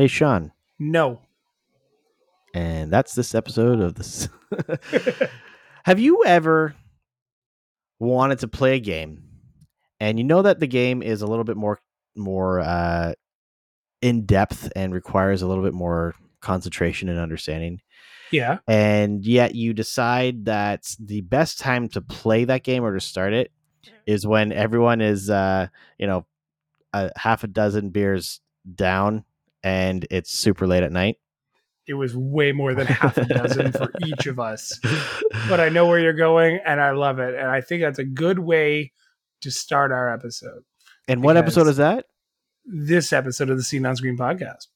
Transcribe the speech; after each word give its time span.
Hey, 0.00 0.06
Sean. 0.06 0.50
No. 0.78 1.20
And 2.54 2.90
that's 2.90 3.14
this 3.14 3.34
episode 3.34 3.80
of 3.80 3.96
this. 3.96 4.30
Have 5.84 6.00
you 6.00 6.24
ever 6.24 6.74
wanted 7.98 8.38
to 8.38 8.48
play 8.48 8.76
a 8.76 8.80
game 8.80 9.22
and 10.00 10.16
you 10.16 10.24
know 10.24 10.40
that 10.40 10.58
the 10.58 10.66
game 10.66 11.02
is 11.02 11.20
a 11.20 11.26
little 11.26 11.44
bit 11.44 11.58
more 11.58 11.80
more 12.16 12.60
uh, 12.60 13.12
in 14.00 14.24
depth 14.24 14.72
and 14.74 14.94
requires 14.94 15.42
a 15.42 15.46
little 15.46 15.62
bit 15.62 15.74
more 15.74 16.14
concentration 16.40 17.10
and 17.10 17.18
understanding? 17.18 17.82
Yeah. 18.30 18.60
And 18.66 19.22
yet 19.22 19.54
you 19.54 19.74
decide 19.74 20.46
that 20.46 20.96
the 20.98 21.20
best 21.20 21.58
time 21.58 21.90
to 21.90 22.00
play 22.00 22.46
that 22.46 22.64
game 22.64 22.84
or 22.84 22.94
to 22.94 23.00
start 23.00 23.34
it 23.34 23.52
is 24.06 24.26
when 24.26 24.50
everyone 24.50 25.02
is 25.02 25.28
uh, 25.28 25.66
you 25.98 26.06
know, 26.06 26.24
a 26.94 27.10
half 27.16 27.44
a 27.44 27.48
dozen 27.48 27.90
beers 27.90 28.40
down 28.74 29.26
and 29.62 30.06
it's 30.10 30.30
super 30.30 30.66
late 30.66 30.82
at 30.82 30.92
night. 30.92 31.16
It 31.86 31.94
was 31.94 32.14
way 32.16 32.52
more 32.52 32.74
than 32.74 32.86
half 32.86 33.16
a 33.16 33.24
dozen 33.24 33.72
for 33.72 33.90
each 34.06 34.26
of 34.26 34.38
us. 34.38 34.78
But 35.48 35.60
I 35.60 35.68
know 35.70 35.86
where 35.86 35.98
you're 35.98 36.12
going 36.12 36.60
and 36.64 36.80
I 36.80 36.92
love 36.92 37.18
it. 37.18 37.34
And 37.34 37.48
I 37.48 37.60
think 37.60 37.82
that's 37.82 37.98
a 37.98 38.04
good 38.04 38.38
way 38.38 38.92
to 39.40 39.50
start 39.50 39.90
our 39.90 40.12
episode. 40.12 40.62
And 41.08 41.22
what 41.22 41.36
episode 41.36 41.66
is 41.66 41.78
that? 41.78 42.04
This 42.64 43.12
episode 43.12 43.50
of 43.50 43.56
the 43.56 43.64
Seen 43.64 43.84
on 43.86 43.96
Screen 43.96 44.16
podcast. 44.16 44.66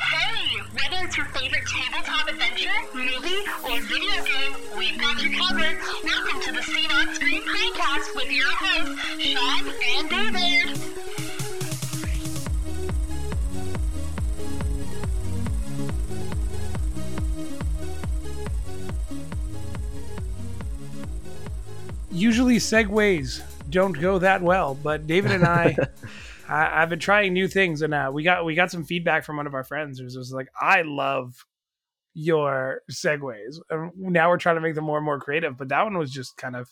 Hey, 0.00 0.58
whether 0.72 1.04
it's 1.04 1.16
your 1.16 1.26
favorite 1.26 1.62
tabletop 1.68 2.28
adventure, 2.28 2.70
movie, 2.92 3.44
or 3.64 3.80
video 3.82 4.24
game, 4.24 4.78
we've 4.78 4.98
got 4.98 5.22
you 5.22 5.38
covered. 5.38 5.78
Welcome 6.02 6.40
to 6.40 6.52
the 6.52 6.62
Seen 6.62 6.90
on 6.90 7.14
Screen 7.14 7.42
podcast 7.42 8.16
with 8.16 8.32
your 8.32 8.50
hosts, 8.50 9.22
Sean 9.22 9.72
and 9.84 10.10
David. 10.10 10.89
Usually 22.10 22.56
segues 22.56 23.42
don't 23.70 23.92
go 23.92 24.18
that 24.18 24.42
well, 24.42 24.74
but 24.74 25.06
David 25.06 25.30
and 25.32 25.44
I 25.44 25.76
I, 26.48 26.82
I've 26.82 26.88
been 26.90 26.98
trying 26.98 27.32
new 27.32 27.46
things, 27.46 27.82
and 27.82 27.94
uh, 27.94 28.10
we 28.12 28.22
got 28.24 28.44
we 28.44 28.54
got 28.54 28.70
some 28.70 28.84
feedback 28.84 29.24
from 29.24 29.36
one 29.36 29.46
of 29.46 29.54
our 29.54 29.62
friends 29.64 29.98
who's 30.00 30.14
just 30.14 30.32
like, 30.34 30.48
"I 30.60 30.82
love 30.82 31.34
your 32.14 32.80
segues." 32.90 33.58
And 33.70 33.92
now 33.96 34.28
we're 34.28 34.38
trying 34.38 34.56
to 34.56 34.60
make 34.60 34.74
them 34.74 34.84
more 34.84 34.96
and 34.98 35.04
more 35.04 35.20
creative, 35.20 35.56
but 35.56 35.68
that 35.68 35.84
one 35.84 35.96
was 35.96 36.10
just 36.10 36.36
kind 36.36 36.56
of 36.56 36.68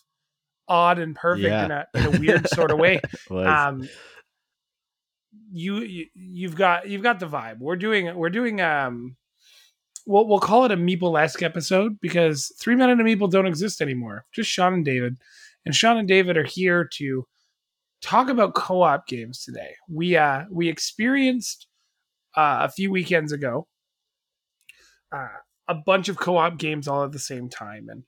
odd 0.67 0.98
and 0.98 1.14
perfect 1.14 1.47
Yeah. 1.47 1.64
in 1.67 1.70
a 1.70 1.86
in 1.95 2.06
a 2.17 2.19
weird 2.19 2.48
sort 2.48 2.70
of 2.73 2.78
way. 2.78 3.00
Um, 3.30 3.89
you, 5.52 5.77
you 5.83 6.06
you've 6.14 6.56
got 6.56 6.89
you've 6.89 7.02
got 7.02 7.20
the 7.20 7.27
vibe. 7.27 7.58
We're 7.61 7.77
doing 7.77 8.14
we're 8.17 8.30
doing 8.30 8.61
um, 8.61 9.17
we'll 10.09 10.27
we'll 10.27 10.41
call 10.41 10.64
it 10.64 10.73
a 10.73 10.77
Meeple 10.77 11.20
esque 11.20 11.42
episode 11.42 12.01
because 12.01 12.53
three 12.59 12.75
men 12.75 12.91
and 12.91 13.01
a 13.01 13.05
Meeple 13.05 13.31
don't 13.31 13.47
exist 13.47 13.81
anymore. 13.81 14.25
Just 14.33 14.51
Sean 14.51 14.75
and 14.75 14.84
David, 14.84 15.19
and 15.64 15.77
Sean 15.77 15.98
and 15.98 16.09
David 16.09 16.37
are 16.37 16.45
here 16.45 16.89
to 16.95 17.27
talk 18.01 18.29
about 18.29 18.55
co-op 18.55 19.06
games 19.06 19.45
today. 19.45 19.75
We 19.89 20.17
uh 20.17 20.45
we 20.51 20.69
experienced 20.69 21.69
uh, 22.36 22.61
a 22.62 22.69
few 22.70 22.91
weekends 22.91 23.33
ago 23.33 23.67
uh, 25.12 25.29
a 25.69 25.75
bunch 25.75 26.09
of 26.09 26.19
co-op 26.19 26.59
games 26.59 26.89
all 26.89 27.05
at 27.05 27.12
the 27.12 27.19
same 27.19 27.48
time, 27.48 27.89
and 27.89 28.05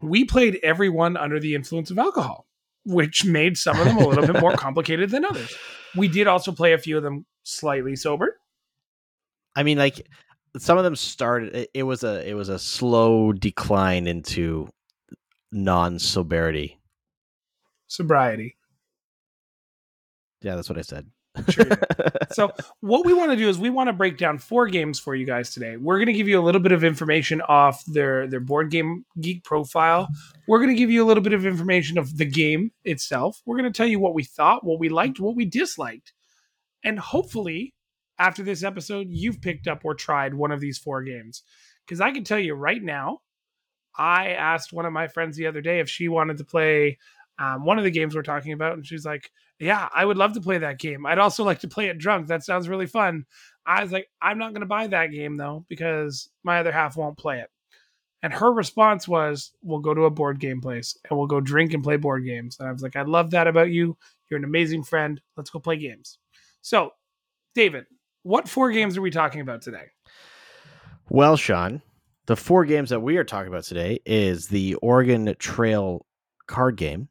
we 0.00 0.24
played 0.24 0.60
everyone 0.62 1.16
under 1.16 1.40
the 1.40 1.54
influence 1.54 1.90
of 1.90 1.98
alcohol, 1.98 2.46
which 2.84 3.24
made 3.24 3.56
some 3.56 3.78
of 3.78 3.84
them 3.84 3.96
a 3.96 4.06
little 4.06 4.26
bit 4.26 4.40
more 4.40 4.52
complicated 4.56 5.10
than 5.10 5.24
others. 5.24 5.54
We 5.96 6.08
did 6.08 6.26
also 6.26 6.52
play 6.52 6.72
a 6.72 6.78
few 6.78 6.96
of 6.96 7.02
them 7.02 7.26
slightly 7.42 7.96
sober. 7.96 8.38
I 9.56 9.62
mean, 9.62 9.78
like 9.78 10.06
some 10.58 10.78
of 10.78 10.84
them 10.84 10.96
started. 10.96 11.54
It, 11.54 11.70
it 11.74 11.82
was 11.82 12.04
a 12.04 12.28
it 12.28 12.34
was 12.34 12.48
a 12.48 12.58
slow 12.58 13.32
decline 13.32 14.06
into 14.06 14.68
non 15.52 15.98
sobriety. 15.98 16.78
Sobriety. 17.86 18.56
Yeah, 20.42 20.56
that's 20.56 20.68
what 20.68 20.78
I 20.78 20.82
said. 20.82 21.06
Sure 21.48 21.66
So, 22.32 22.52
what 22.80 23.04
we 23.04 23.12
want 23.12 23.30
to 23.32 23.36
do 23.36 23.48
is 23.48 23.58
we 23.58 23.70
want 23.70 23.88
to 23.88 23.92
break 23.92 24.18
down 24.18 24.38
four 24.38 24.68
games 24.68 24.98
for 25.00 25.14
you 25.14 25.26
guys 25.26 25.52
today. 25.52 25.76
We're 25.76 25.98
going 25.98 26.06
to 26.06 26.12
give 26.12 26.28
you 26.28 26.38
a 26.38 26.42
little 26.42 26.60
bit 26.60 26.72
of 26.72 26.84
information 26.84 27.40
off 27.42 27.84
their 27.86 28.26
their 28.26 28.40
board 28.40 28.70
game 28.70 29.04
geek 29.20 29.42
profile. 29.44 30.08
We're 30.46 30.58
going 30.58 30.70
to 30.70 30.76
give 30.76 30.90
you 30.90 31.04
a 31.04 31.06
little 31.06 31.22
bit 31.22 31.32
of 31.32 31.46
information 31.46 31.98
of 31.98 32.18
the 32.18 32.24
game 32.24 32.72
itself. 32.84 33.40
We're 33.46 33.56
going 33.56 33.72
to 33.72 33.76
tell 33.76 33.86
you 33.86 33.98
what 33.98 34.14
we 34.14 34.24
thought, 34.24 34.64
what 34.64 34.78
we 34.78 34.88
liked, 34.88 35.18
what 35.18 35.36
we 35.36 35.44
disliked. 35.44 36.12
And 36.84 36.98
hopefully, 36.98 37.74
after 38.18 38.42
this 38.42 38.62
episode, 38.62 39.08
you've 39.10 39.40
picked 39.40 39.68
up 39.68 39.84
or 39.84 39.94
tried 39.94 40.34
one 40.34 40.52
of 40.52 40.60
these 40.60 40.78
four 40.78 41.02
games. 41.02 41.42
Cuz 41.86 42.00
I 42.00 42.12
can 42.12 42.24
tell 42.24 42.38
you 42.38 42.54
right 42.54 42.82
now, 42.82 43.20
I 43.96 44.30
asked 44.30 44.72
one 44.72 44.86
of 44.86 44.92
my 44.92 45.08
friends 45.08 45.36
the 45.36 45.46
other 45.46 45.60
day 45.60 45.80
if 45.80 45.88
she 45.88 46.08
wanted 46.08 46.38
to 46.38 46.44
play 46.44 46.98
um, 47.38 47.64
one 47.64 47.78
of 47.78 47.84
the 47.84 47.90
games 47.90 48.14
we're 48.14 48.22
talking 48.22 48.52
about 48.52 48.74
and 48.74 48.86
she's 48.86 49.04
like 49.04 49.30
yeah, 49.60 49.88
I 49.94 50.04
would 50.04 50.16
love 50.16 50.32
to 50.34 50.40
play 50.40 50.58
that 50.58 50.78
game. 50.78 51.06
I'd 51.06 51.18
also 51.18 51.44
like 51.44 51.60
to 51.60 51.68
play 51.68 51.86
it 51.86 51.98
drunk. 51.98 52.26
That 52.26 52.44
sounds 52.44 52.68
really 52.68 52.86
fun. 52.86 53.24
I 53.66 53.82
was 53.82 53.92
like, 53.92 54.08
I'm 54.20 54.38
not 54.38 54.52
going 54.52 54.60
to 54.60 54.66
buy 54.66 54.86
that 54.88 55.06
game 55.12 55.36
though 55.36 55.64
because 55.68 56.28
my 56.42 56.58
other 56.58 56.72
half 56.72 56.96
won't 56.96 57.18
play 57.18 57.40
it. 57.40 57.50
And 58.22 58.32
her 58.32 58.52
response 58.52 59.06
was, 59.06 59.52
"We'll 59.62 59.80
go 59.80 59.92
to 59.92 60.06
a 60.06 60.10
board 60.10 60.40
game 60.40 60.60
place 60.62 60.96
and 61.08 61.18
we'll 61.18 61.26
go 61.26 61.40
drink 61.40 61.74
and 61.74 61.84
play 61.84 61.96
board 61.98 62.24
games." 62.24 62.56
And 62.58 62.66
I 62.66 62.72
was 62.72 62.82
like, 62.82 62.96
"I 62.96 63.02
love 63.02 63.30
that 63.32 63.46
about 63.46 63.70
you. 63.70 63.98
You're 64.30 64.38
an 64.38 64.44
amazing 64.44 64.82
friend. 64.82 65.20
Let's 65.36 65.50
go 65.50 65.58
play 65.58 65.76
games." 65.76 66.18
So, 66.62 66.92
David, 67.54 67.84
what 68.24 68.48
four 68.48 68.72
games 68.72 68.96
are 68.96 69.02
we 69.02 69.10
talking 69.10 69.40
about 69.40 69.62
today? 69.62 69.84
Well, 71.08 71.36
Sean, 71.36 71.82
the 72.26 72.36
four 72.36 72.64
games 72.64 72.90
that 72.90 73.00
we 73.00 73.18
are 73.18 73.24
talking 73.24 73.48
about 73.48 73.64
today 73.64 74.00
is 74.04 74.48
the 74.48 74.74
Oregon 74.76 75.34
Trail 75.38 76.04
card 76.46 76.76
game, 76.76 77.08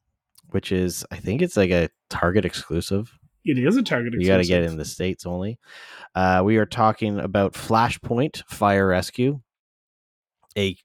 which 0.49 0.71
is 0.71 1.05
I 1.11 1.17
think 1.17 1.41
it's 1.41 1.55
like 1.55 1.69
a 1.71 1.89
Target 2.09 2.45
exclusive. 2.45 3.17
It 3.45 3.57
is 3.57 3.77
a 3.77 3.83
Target. 3.83 4.13
Exclusive. 4.13 4.21
You 4.21 4.33
got 4.33 4.37
to 4.41 4.47
get 4.47 4.63
it 4.63 4.71
in 4.71 4.77
the 4.77 4.85
states 4.85 5.25
only. 5.25 5.59
Uh, 6.15 6.41
we 6.43 6.57
are 6.57 6.65
talking 6.65 7.19
about 7.19 7.53
Flashpoint 7.53 8.43
Fire 8.47 8.87
Rescue, 8.87 9.41
a 10.57 10.75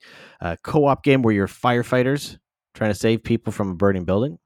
uh, 0.40 0.56
co-op 0.62 1.02
game 1.02 1.22
where 1.22 1.34
you're 1.34 1.48
firefighters 1.48 2.38
trying 2.74 2.90
to 2.90 2.98
save 2.98 3.24
people 3.24 3.52
from 3.52 3.70
a 3.70 3.74
burning 3.74 4.04
building. 4.04 4.38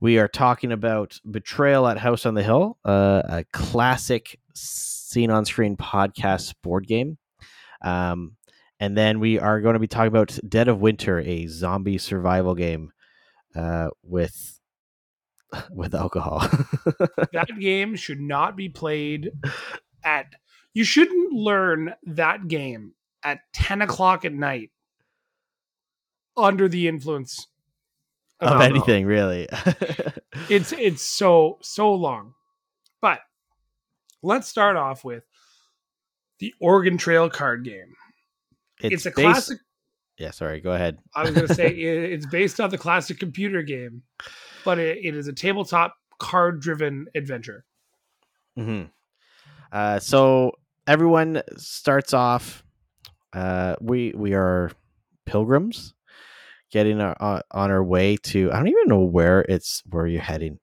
We 0.00 0.18
are 0.18 0.28
talking 0.28 0.72
about 0.72 1.20
Betrayal 1.30 1.86
at 1.86 1.98
House 1.98 2.26
on 2.26 2.34
the 2.34 2.42
Hill, 2.42 2.76
uh, 2.84 3.22
a 3.24 3.44
classic 3.52 4.40
seen 4.54 5.30
on 5.30 5.44
screen 5.44 5.76
podcast 5.76 6.54
board 6.62 6.86
game. 6.86 7.18
Um, 7.82 8.36
and 8.80 8.96
then 8.96 9.20
we 9.20 9.38
are 9.38 9.60
going 9.60 9.74
to 9.74 9.80
be 9.80 9.86
talking 9.86 10.08
about 10.08 10.38
Dead 10.48 10.68
of 10.68 10.80
Winter, 10.80 11.20
a 11.20 11.46
zombie 11.46 11.98
survival 11.98 12.54
game 12.54 12.92
uh, 13.54 13.88
with 14.02 14.60
with 15.70 15.94
alcohol. 15.94 16.40
that 17.32 17.48
game 17.60 17.94
should 17.96 18.20
not 18.20 18.56
be 18.56 18.68
played 18.68 19.30
at 20.04 20.34
you 20.74 20.84
shouldn't 20.84 21.32
learn 21.32 21.94
that 22.04 22.48
game 22.48 22.94
at 23.22 23.40
10 23.52 23.82
o'clock 23.82 24.24
at 24.24 24.32
night 24.32 24.70
under 26.36 26.68
the 26.68 26.88
influence 26.88 27.46
of 28.40 28.48
alcohol. 28.48 28.62
anything 28.62 29.06
really. 29.06 29.48
it's 30.48 30.72
it's 30.72 31.02
so 31.02 31.58
so 31.60 31.92
long 31.92 32.34
let's 34.22 34.48
start 34.48 34.76
off 34.76 35.04
with 35.04 35.24
the 36.38 36.54
oregon 36.60 36.96
trail 36.98 37.28
card 37.30 37.64
game 37.64 37.94
it's, 38.80 39.06
a 39.06 39.10
based- 39.10 39.14
classic 39.20 39.58
Yeah, 40.18 40.30
sorry. 40.32 40.60
Go 40.60 40.72
ahead. 40.72 40.98
i 41.14 41.22
was 41.22 41.32
going 41.34 41.46
to 41.48 41.54
say 41.54 41.68
it- 41.70 42.12
it's 42.12 42.26
based 42.26 42.60
on 42.60 42.70
the 42.70 42.78
classic 42.78 43.18
computer 43.18 43.62
game 43.62 44.02
but 44.64 44.78
it, 44.78 44.98
it 45.02 45.14
is 45.16 45.26
a 45.28 45.32
tabletop 45.32 45.94
card 46.18 46.60
driven 46.60 47.06
adventure 47.14 47.64
hmm 48.56 48.82
Uh, 49.72 49.98
so 49.98 50.52
everyone 50.86 51.40
starts 51.56 52.12
off. 52.12 52.62
Uh, 53.32 53.74
we 53.80 54.12
we 54.14 54.34
are 54.34 54.70
pilgrims, 55.24 55.94
getting 56.70 57.00
our, 57.00 57.16
uh, 57.18 57.40
on 57.52 57.70
our 57.70 57.82
way 57.82 58.18
to. 58.18 58.52
I 58.52 58.56
don't 58.58 58.68
even 58.68 58.88
know 58.88 59.00
where 59.00 59.40
it's 59.48 59.82
where 59.88 60.06
you're 60.06 60.20
heading. 60.20 60.58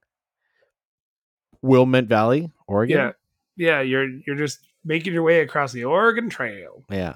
Willamette 1.64 2.06
Valley, 2.06 2.52
Oregon. 2.68 2.98
yeah 2.98 3.12
yeah 3.60 3.82
you're 3.82 4.08
you're 4.26 4.36
just 4.36 4.68
making 4.84 5.14
your 5.14 5.24
way 5.24 5.42
across 5.42 5.72
the 5.72 5.84
oregon 5.84 6.30
trail 6.30 6.84
Yeah. 6.90 7.16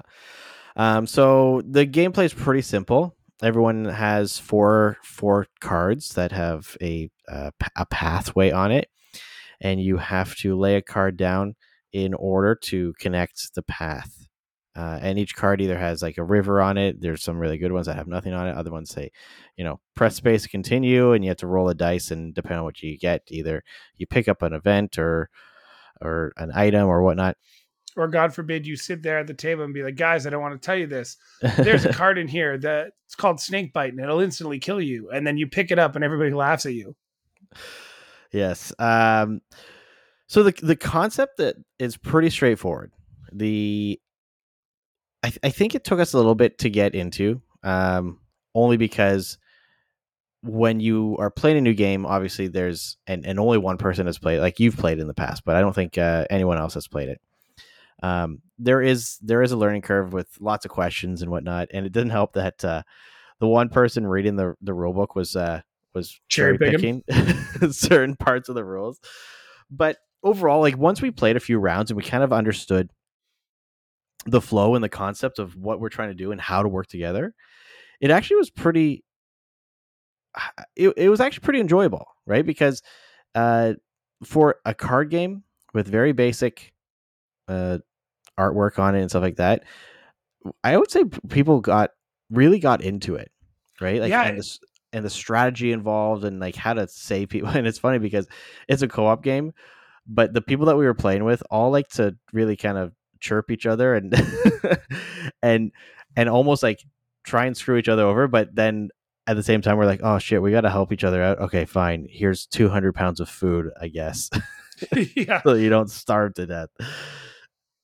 Um, 0.76 1.06
so 1.06 1.62
the 1.68 1.86
gameplay 1.86 2.24
is 2.24 2.34
pretty 2.34 2.62
simple. 2.62 3.16
Everyone 3.42 3.84
has 3.84 4.38
four 4.38 4.98
four 5.02 5.46
cards 5.60 6.14
that 6.14 6.32
have 6.32 6.76
a 6.80 7.10
uh, 7.28 7.50
a 7.76 7.86
pathway 7.86 8.50
on 8.50 8.72
it, 8.72 8.88
and 9.60 9.80
you 9.80 9.98
have 9.98 10.34
to 10.36 10.58
lay 10.58 10.76
a 10.76 10.82
card 10.82 11.16
down 11.16 11.54
in 11.92 12.14
order 12.14 12.54
to 12.54 12.92
connect 12.98 13.54
the 13.54 13.62
path. 13.62 14.26
Uh, 14.76 14.98
and 15.00 15.20
each 15.20 15.36
card 15.36 15.60
either 15.60 15.78
has 15.78 16.02
like 16.02 16.18
a 16.18 16.24
river 16.24 16.60
on 16.60 16.76
it. 16.76 17.00
There's 17.00 17.22
some 17.22 17.38
really 17.38 17.58
good 17.58 17.70
ones 17.70 17.86
that 17.86 17.94
have 17.94 18.08
nothing 18.08 18.32
on 18.32 18.48
it. 18.48 18.56
Other 18.56 18.72
ones 18.72 18.90
say, 18.90 19.12
you 19.56 19.62
know, 19.62 19.78
press 19.94 20.16
space 20.16 20.42
to 20.42 20.48
continue, 20.48 21.12
and 21.12 21.24
you 21.24 21.30
have 21.30 21.36
to 21.38 21.46
roll 21.46 21.68
a 21.68 21.74
dice, 21.74 22.10
and 22.10 22.34
depending 22.34 22.58
on 22.58 22.64
what 22.64 22.82
you 22.82 22.98
get, 22.98 23.22
either 23.28 23.62
you 23.96 24.08
pick 24.08 24.26
up 24.26 24.42
an 24.42 24.52
event 24.52 24.98
or 24.98 25.30
or 26.00 26.32
an 26.36 26.50
item 26.54 26.86
or 26.86 27.02
whatnot. 27.02 27.36
Or 27.96 28.08
God 28.08 28.34
forbid 28.34 28.66
you 28.66 28.76
sit 28.76 29.02
there 29.02 29.18
at 29.20 29.28
the 29.28 29.34
table 29.34 29.62
and 29.62 29.72
be 29.72 29.84
like, 29.84 29.94
guys, 29.94 30.26
I 30.26 30.30
don't 30.30 30.42
want 30.42 30.60
to 30.60 30.64
tell 30.64 30.76
you 30.76 30.88
this. 30.88 31.16
There's 31.58 31.84
a 31.84 31.92
card 31.92 32.18
in 32.18 32.26
here 32.26 32.58
that 32.58 32.88
it's 33.06 33.14
called 33.14 33.40
snake 33.40 33.72
bite 33.72 33.92
and 33.92 34.00
it'll 34.00 34.20
instantly 34.20 34.58
kill 34.58 34.80
you. 34.80 35.10
And 35.10 35.24
then 35.24 35.36
you 35.36 35.46
pick 35.46 35.70
it 35.70 35.78
up 35.78 35.94
and 35.94 36.04
everybody 36.04 36.32
laughs 36.32 36.66
at 36.66 36.74
you. 36.74 36.96
yes. 38.32 38.72
Um, 38.80 39.40
so 40.26 40.42
the 40.42 40.52
the 40.62 40.74
concept 40.74 41.36
that 41.36 41.56
is 41.78 41.96
pretty 41.96 42.30
straightforward. 42.30 42.90
The 43.32 44.00
I, 45.22 45.28
th- 45.28 45.40
I 45.44 45.50
think 45.50 45.74
it 45.74 45.84
took 45.84 46.00
us 46.00 46.12
a 46.12 46.16
little 46.16 46.34
bit 46.34 46.58
to 46.58 46.70
get 46.70 46.94
into, 46.94 47.40
um, 47.62 48.18
only 48.54 48.76
because 48.76 49.38
when 50.44 50.78
you 50.78 51.16
are 51.18 51.30
playing 51.30 51.56
a 51.56 51.62
new 51.62 51.74
game, 51.74 52.04
obviously 52.04 52.48
there's 52.48 52.98
and, 53.06 53.24
and 53.24 53.40
only 53.40 53.58
one 53.58 53.78
person 53.78 54.06
has 54.06 54.18
played. 54.18 54.40
Like 54.40 54.60
you've 54.60 54.76
played 54.76 54.98
in 54.98 55.06
the 55.06 55.14
past, 55.14 55.44
but 55.44 55.56
I 55.56 55.60
don't 55.60 55.74
think 55.74 55.96
uh, 55.96 56.26
anyone 56.28 56.58
else 56.58 56.74
has 56.74 56.86
played 56.86 57.08
it. 57.08 57.20
Um, 58.02 58.42
there 58.58 58.82
is 58.82 59.18
there 59.22 59.42
is 59.42 59.52
a 59.52 59.56
learning 59.56 59.82
curve 59.82 60.12
with 60.12 60.28
lots 60.40 60.64
of 60.64 60.70
questions 60.70 61.22
and 61.22 61.30
whatnot, 61.30 61.68
and 61.72 61.86
it 61.86 61.92
didn't 61.92 62.10
help 62.10 62.34
that 62.34 62.62
uh, 62.64 62.82
the 63.40 63.48
one 63.48 63.70
person 63.70 64.06
reading 64.06 64.36
the 64.36 64.54
the 64.60 64.74
rule 64.74 64.92
book 64.92 65.14
was 65.14 65.34
uh, 65.34 65.62
was 65.94 66.20
cherry 66.28 66.58
Cherry 66.58 66.72
picking 66.72 67.02
certain 67.72 68.14
parts 68.16 68.48
of 68.48 68.54
the 68.54 68.64
rules. 68.64 69.00
But 69.70 69.96
overall, 70.22 70.60
like 70.60 70.76
once 70.76 71.00
we 71.00 71.10
played 71.10 71.36
a 71.36 71.40
few 71.40 71.58
rounds 71.58 71.90
and 71.90 71.96
we 71.96 72.02
kind 72.02 72.22
of 72.22 72.32
understood 72.32 72.90
the 74.26 74.40
flow 74.40 74.74
and 74.74 74.84
the 74.84 74.88
concept 74.88 75.38
of 75.38 75.56
what 75.56 75.80
we're 75.80 75.88
trying 75.88 76.08
to 76.08 76.14
do 76.14 76.32
and 76.32 76.40
how 76.40 76.62
to 76.62 76.68
work 76.68 76.86
together, 76.88 77.34
it 78.00 78.10
actually 78.10 78.36
was 78.36 78.50
pretty. 78.50 79.04
It, 80.76 80.92
it 80.96 81.08
was 81.08 81.20
actually 81.20 81.44
pretty 81.44 81.60
enjoyable, 81.60 82.06
right? 82.26 82.44
Because 82.44 82.82
uh, 83.34 83.74
for 84.24 84.56
a 84.64 84.74
card 84.74 85.10
game 85.10 85.44
with 85.72 85.86
very 85.88 86.12
basic 86.12 86.72
uh, 87.48 87.78
artwork 88.38 88.78
on 88.78 88.94
it 88.94 89.00
and 89.00 89.10
stuff 89.10 89.22
like 89.22 89.36
that, 89.36 89.64
I 90.62 90.76
would 90.76 90.90
say 90.90 91.04
people 91.28 91.60
got 91.60 91.90
really 92.30 92.58
got 92.58 92.82
into 92.82 93.14
it, 93.16 93.30
right? 93.80 94.00
Like, 94.00 94.10
Yeah. 94.10 94.24
and 94.24 94.38
the, 94.38 94.58
and 94.92 95.04
the 95.04 95.10
strategy 95.10 95.72
involved 95.72 96.24
and 96.24 96.40
like 96.40 96.54
how 96.56 96.74
to 96.74 96.86
save 96.88 97.28
people. 97.28 97.48
And 97.54 97.66
it's 97.66 97.78
funny 97.78 97.98
because 97.98 98.26
it's 98.68 98.82
a 98.82 98.88
co-op 98.88 99.22
game, 99.22 99.52
but 100.06 100.32
the 100.34 100.42
people 100.42 100.66
that 100.66 100.76
we 100.76 100.84
were 100.84 100.94
playing 100.94 101.24
with 101.24 101.42
all 101.50 101.70
like 101.70 101.88
to 101.90 102.16
really 102.32 102.56
kind 102.56 102.78
of 102.78 102.92
chirp 103.20 103.50
each 103.50 103.66
other 103.66 103.94
and 103.94 104.14
and 105.42 105.72
and 106.16 106.28
almost 106.28 106.62
like 106.62 106.80
try 107.24 107.46
and 107.46 107.56
screw 107.56 107.76
each 107.76 107.88
other 107.88 108.04
over. 108.04 108.28
But 108.28 108.54
then 108.54 108.90
at 109.26 109.36
the 109.36 109.42
same 109.42 109.62
time, 109.62 109.76
we're 109.76 109.86
like, 109.86 110.00
oh 110.02 110.18
shit, 110.18 110.42
we 110.42 110.50
got 110.50 110.62
to 110.62 110.70
help 110.70 110.92
each 110.92 111.04
other 111.04 111.22
out. 111.22 111.38
Okay, 111.38 111.64
fine. 111.64 112.06
Here's 112.10 112.46
200 112.46 112.94
pounds 112.94 113.20
of 113.20 113.28
food, 113.28 113.70
I 113.80 113.88
guess, 113.88 114.30
yeah. 115.16 115.42
so 115.42 115.54
you 115.54 115.70
don't 115.70 115.90
starve 115.90 116.34
to 116.34 116.46
death. 116.46 116.68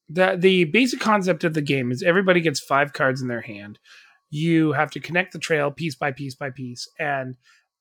the 0.08 0.36
the 0.38 0.64
basic 0.64 1.00
concept 1.00 1.44
of 1.44 1.54
the 1.54 1.62
game 1.62 1.90
is 1.92 2.02
everybody 2.02 2.40
gets 2.40 2.60
five 2.60 2.92
cards 2.92 3.22
in 3.22 3.28
their 3.28 3.40
hand. 3.40 3.78
You 4.30 4.72
have 4.72 4.90
to 4.92 5.00
connect 5.00 5.32
the 5.32 5.38
trail 5.38 5.70
piece 5.70 5.94
by 5.94 6.12
piece 6.12 6.34
by 6.34 6.50
piece, 6.50 6.88
and 6.98 7.36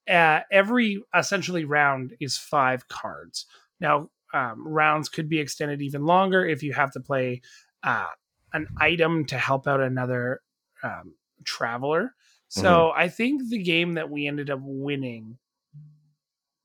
uh, 0.10 0.42
every 0.52 1.04
essentially 1.16 1.66
round 1.66 2.16
is 2.20 2.38
five 2.38 2.88
cards. 2.88 3.46
Now, 3.80 4.10
um, 4.34 4.68
rounds 4.68 5.10
could 5.10 5.30
be 5.30 5.40
extended 5.40 5.82
even 5.82 6.06
longer 6.06 6.46
if 6.46 6.64
you 6.64 6.74
have 6.74 6.92
to 6.92 7.00
play 7.00 7.42
uh, 7.84 8.08
an 8.54 8.68
item 8.80 9.26
to 9.26 9.38
help 9.38 9.68
out 9.68 9.82
another 9.82 10.42
um, 10.84 11.16
traveler. 11.44 12.14
So 12.50 12.92
I 12.96 13.10
think 13.10 13.48
the 13.48 13.62
game 13.62 13.94
that 13.94 14.10
we 14.10 14.28
ended 14.28 14.50
up 14.50 14.60
winning, 14.62 15.38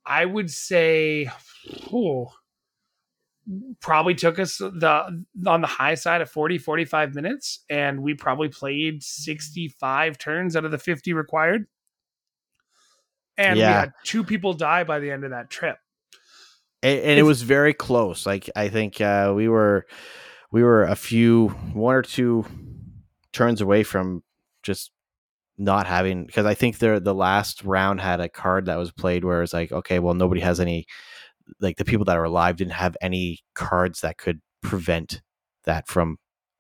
I 0.04 0.24
would 0.24 0.50
say, 0.50 1.30
oh, 1.92 2.32
probably 3.80 4.14
took 4.14 4.38
us 4.38 4.56
the 4.58 5.24
on 5.46 5.60
the 5.60 5.66
high 5.66 5.94
side 5.94 6.22
of 6.22 6.30
40 6.30 6.56
45 6.56 7.14
minutes 7.14 7.62
and 7.68 8.02
we 8.02 8.14
probably 8.14 8.48
played 8.48 9.02
65 9.02 10.16
turns 10.16 10.56
out 10.56 10.64
of 10.64 10.70
the 10.70 10.78
50 10.78 11.12
required. 11.12 11.66
And 13.36 13.56
we 13.56 13.62
had 13.62 13.92
two 14.04 14.24
people 14.24 14.54
die 14.54 14.84
by 14.84 15.00
the 15.00 15.10
end 15.10 15.24
of 15.24 15.30
that 15.32 15.50
trip. 15.50 15.76
And, 16.82 17.00
and 17.00 17.18
it 17.18 17.24
was 17.24 17.42
very 17.42 17.74
close. 17.74 18.24
Like 18.24 18.48
I 18.56 18.68
think 18.68 19.00
uh, 19.00 19.32
we 19.34 19.48
were 19.48 19.86
we 20.50 20.62
were 20.62 20.84
a 20.84 20.96
few 20.96 21.48
one 21.48 21.94
or 21.94 22.02
two 22.02 22.46
turns 23.32 23.60
away 23.60 23.82
from 23.82 24.22
just 24.62 24.92
not 25.56 25.86
having 25.86 26.26
because 26.26 26.46
I 26.46 26.54
think 26.54 26.78
the 26.78 27.00
the 27.00 27.14
last 27.14 27.64
round 27.64 28.00
had 28.00 28.20
a 28.20 28.28
card 28.28 28.66
that 28.66 28.76
was 28.76 28.90
played 28.92 29.24
where 29.24 29.42
it's 29.42 29.52
like 29.52 29.72
okay, 29.72 29.98
well 29.98 30.14
nobody 30.14 30.40
has 30.40 30.60
any 30.60 30.86
like 31.60 31.76
the 31.76 31.84
people 31.84 32.04
that 32.06 32.16
are 32.16 32.24
alive 32.24 32.56
didn't 32.56 32.72
have 32.72 32.96
any 33.00 33.40
cards 33.54 34.00
that 34.00 34.18
could 34.18 34.40
prevent 34.62 35.20
that 35.64 35.86
from 35.88 36.16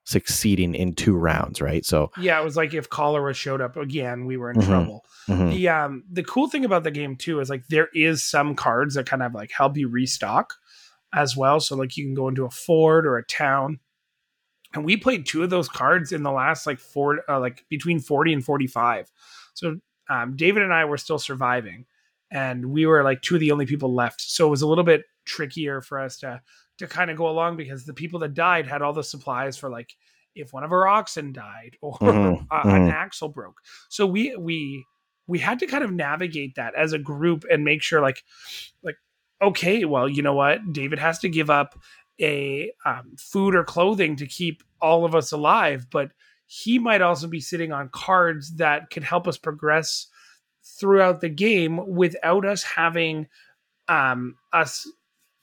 succeeding 0.06 0.74
in 0.74 0.94
two 0.94 1.16
rounds, 1.16 1.62
right? 1.62 1.84
So 1.84 2.10
yeah 2.18 2.38
it 2.38 2.44
was 2.44 2.56
like 2.56 2.74
if 2.74 2.90
cholera 2.90 3.32
showed 3.34 3.60
up 3.62 3.76
again 3.76 4.26
we 4.26 4.36
were 4.36 4.50
in 4.50 4.58
Mhm. 4.58 4.66
trouble 4.66 5.04
mhm. 5.28 5.50
the 5.50 5.68
um 5.68 6.04
the 6.10 6.22
cool 6.22 6.48
thing 6.48 6.64
about 6.64 6.84
the 6.84 6.90
game 6.90 7.16
too 7.16 7.40
is 7.40 7.48
like 7.48 7.66
there 7.68 7.88
is 7.94 8.22
some 8.22 8.54
cards 8.54 8.94
that 8.94 9.06
kind 9.06 9.22
of 9.22 9.32
like 9.34 9.50
help 9.50 9.76
you 9.76 9.88
restock 9.88 10.54
as 11.14 11.36
well 11.36 11.58
so 11.58 11.74
like 11.74 11.96
you 11.96 12.04
can 12.04 12.14
go 12.14 12.28
into 12.28 12.44
a 12.44 12.50
fort 12.50 13.06
or 13.06 13.16
a 13.16 13.24
town 13.24 13.78
and 14.74 14.84
we 14.84 14.96
played 14.96 15.24
two 15.26 15.42
of 15.42 15.50
those 15.50 15.68
cards 15.68 16.12
in 16.12 16.22
the 16.22 16.32
last 16.32 16.66
like 16.66 16.78
four 16.78 17.20
uh, 17.28 17.40
like 17.40 17.64
between 17.70 18.00
40 18.00 18.34
and 18.34 18.44
45 18.44 19.10
so 19.54 19.78
um, 20.10 20.36
david 20.36 20.62
and 20.62 20.74
i 20.74 20.84
were 20.84 20.98
still 20.98 21.18
surviving 21.18 21.86
and 22.34 22.66
we 22.66 22.84
were 22.84 23.02
like 23.02 23.22
two 23.22 23.34
of 23.36 23.40
the 23.40 23.52
only 23.52 23.64
people 23.64 23.94
left. 23.94 24.20
So 24.20 24.46
it 24.46 24.50
was 24.50 24.62
a 24.62 24.66
little 24.66 24.84
bit 24.84 25.04
trickier 25.24 25.80
for 25.80 25.98
us 26.00 26.18
to 26.18 26.42
to 26.78 26.86
kind 26.88 27.10
of 27.10 27.16
go 27.16 27.28
along 27.28 27.56
because 27.56 27.86
the 27.86 27.94
people 27.94 28.18
that 28.20 28.34
died 28.34 28.66
had 28.66 28.82
all 28.82 28.92
the 28.92 29.04
supplies 29.04 29.56
for 29.56 29.70
like 29.70 29.94
if 30.34 30.52
one 30.52 30.64
of 30.64 30.72
our 30.72 30.88
oxen 30.88 31.32
died 31.32 31.76
or 31.80 31.96
Mhm, 32.00 32.46
uh, 32.50 32.62
an 32.64 32.88
mhm. 32.88 32.92
axle 32.92 33.28
broke. 33.28 33.60
So 33.88 34.06
we 34.06 34.34
we 34.36 34.84
we 35.28 35.38
had 35.38 35.60
to 35.60 35.66
kind 35.66 35.84
of 35.84 35.92
navigate 35.92 36.56
that 36.56 36.74
as 36.74 36.92
a 36.92 36.98
group 36.98 37.44
and 37.50 37.64
make 37.64 37.82
sure 37.82 38.02
like 38.02 38.24
like 38.82 38.96
okay 39.40 39.84
well 39.84 40.08
you 40.08 40.22
know 40.22 40.34
what? 40.34 40.72
David 40.72 40.98
has 40.98 41.20
to 41.20 41.28
give 41.28 41.50
up 41.50 41.78
a 42.20 42.70
um, 42.84 43.16
food 43.18 43.54
or 43.54 43.64
clothing 43.64 44.16
to 44.16 44.26
keep 44.26 44.62
all 44.80 45.04
of 45.04 45.14
us 45.14 45.32
alive 45.32 45.86
but 45.90 46.10
he 46.46 46.78
might 46.78 47.02
also 47.02 47.26
be 47.26 47.40
sitting 47.40 47.72
on 47.72 47.88
cards 47.88 48.56
that 48.56 48.90
could 48.90 49.02
help 49.02 49.26
us 49.26 49.36
progress 49.36 50.06
throughout 50.78 51.20
the 51.20 51.28
game 51.28 51.94
without 51.94 52.44
us 52.44 52.62
having 52.62 53.26
um 53.88 54.36
us 54.52 54.86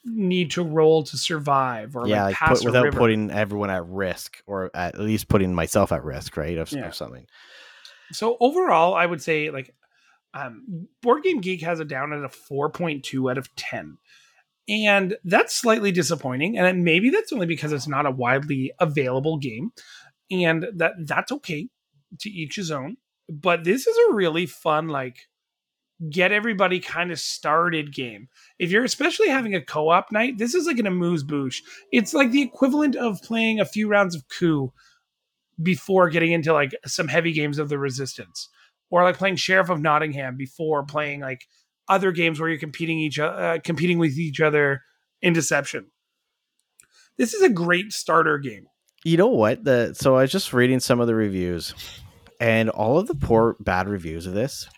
need 0.04 0.52
to 0.52 0.64
roll 0.64 1.04
to 1.04 1.18
survive 1.18 1.96
or 1.96 2.08
yeah, 2.08 2.24
like 2.24 2.32
like 2.32 2.36
pass 2.36 2.60
put, 2.60 2.66
without 2.66 2.92
putting 2.94 3.32
everyone 3.32 3.70
at 3.70 3.86
risk, 3.86 4.42
or 4.48 4.72
at 4.74 5.00
least 5.00 5.28
putting 5.28 5.54
myself 5.54 5.92
at 5.92 6.04
risk, 6.04 6.38
right? 6.38 6.58
Of, 6.58 6.72
Yeah. 6.72 6.88
of 6.88 6.96
something. 6.96 7.28
So 8.12 8.38
overall, 8.40 8.94
I 8.96 9.06
would 9.06 9.22
say 9.22 9.52
like 9.52 9.74
um, 10.34 10.88
Board 11.02 11.24
Game 11.24 11.42
Geek 11.42 11.62
has 11.62 11.80
it 11.80 11.88
down 11.88 12.14
at 12.14 12.24
a 12.24 12.30
4.2 12.30 13.30
out 13.30 13.38
of 13.38 13.54
10. 13.56 13.98
And 14.70 15.18
that's 15.24 15.56
slightly 15.56 15.92
disappointing. 15.92 16.58
And 16.58 16.84
maybe 16.84 17.10
that's 17.10 17.34
only 17.34 17.46
because 17.46 17.72
it's 17.72 17.88
not 17.88 18.06
a 18.06 18.12
widely 18.12 18.72
available 18.80 19.38
game. 19.38 19.72
And 20.30 20.68
that 20.76 20.94
that's 21.00 21.32
okay 21.32 21.68
to 22.20 22.30
each 22.30 22.56
his 22.56 22.72
own. 22.72 22.98
But 23.30 23.64
this 23.64 23.88
is 23.88 23.98
a 23.98 24.14
really 24.14 24.46
fun, 24.46 24.88
like, 24.88 25.28
get 26.10 26.32
everybody 26.32 26.80
kind 26.80 27.12
of 27.12 27.20
started 27.20 27.94
game. 27.94 28.28
If 28.58 28.72
you're 28.72 28.84
especially 28.84 29.30
having 29.30 29.54
a 29.54 29.62
co-op 29.62 30.12
night, 30.12 30.38
this 30.38 30.56
is 30.56 30.66
like 30.66 30.80
an 30.80 30.88
amuse 30.88 31.24
bouche. 31.24 31.62
It's 31.92 32.14
like 32.14 32.32
the 32.32 32.42
equivalent 32.42 32.96
of 32.96 33.22
playing 33.22 33.60
a 33.60 33.66
few 33.66 33.88
rounds 33.88 34.16
of 34.16 34.28
coup 34.28 34.74
before 35.62 36.10
getting 36.10 36.32
into 36.32 36.54
like 36.54 36.72
some 36.86 37.08
heavy 37.08 37.32
games 37.34 37.60
of 37.60 37.70
the 37.70 37.78
resistance 37.78 38.50
or 38.90 39.04
like 39.04 39.18
playing 39.18 39.36
sheriff 39.36 39.70
of 39.70 39.80
nottingham 39.80 40.36
before 40.36 40.84
playing 40.84 41.20
like 41.20 41.46
other 41.88 42.12
games 42.12 42.40
where 42.40 42.50
you're 42.50 42.60
competing 42.60 43.00
each 43.00 43.20
uh, 43.20 43.60
competing 43.64 43.98
with 44.00 44.18
each 44.18 44.40
other 44.42 44.82
in 45.22 45.34
deception 45.34 45.88
this 47.18 47.34
is 47.34 47.42
a 47.42 47.50
great 47.50 47.92
starter 47.94 48.38
game 48.38 48.66
You 49.04 49.18
know 49.18 49.28
what? 49.28 49.64
The 49.64 49.94
so 49.94 50.16
I 50.16 50.22
was 50.22 50.32
just 50.32 50.54
reading 50.54 50.80
some 50.80 51.00
of 51.00 51.08
the 51.08 51.16
reviews, 51.16 51.74
and 52.40 52.70
all 52.70 53.00
of 53.00 53.08
the 53.08 53.16
poor 53.16 53.56
bad 53.60 53.88
reviews 53.90 54.28
of 54.28 54.34
this, 54.34 54.70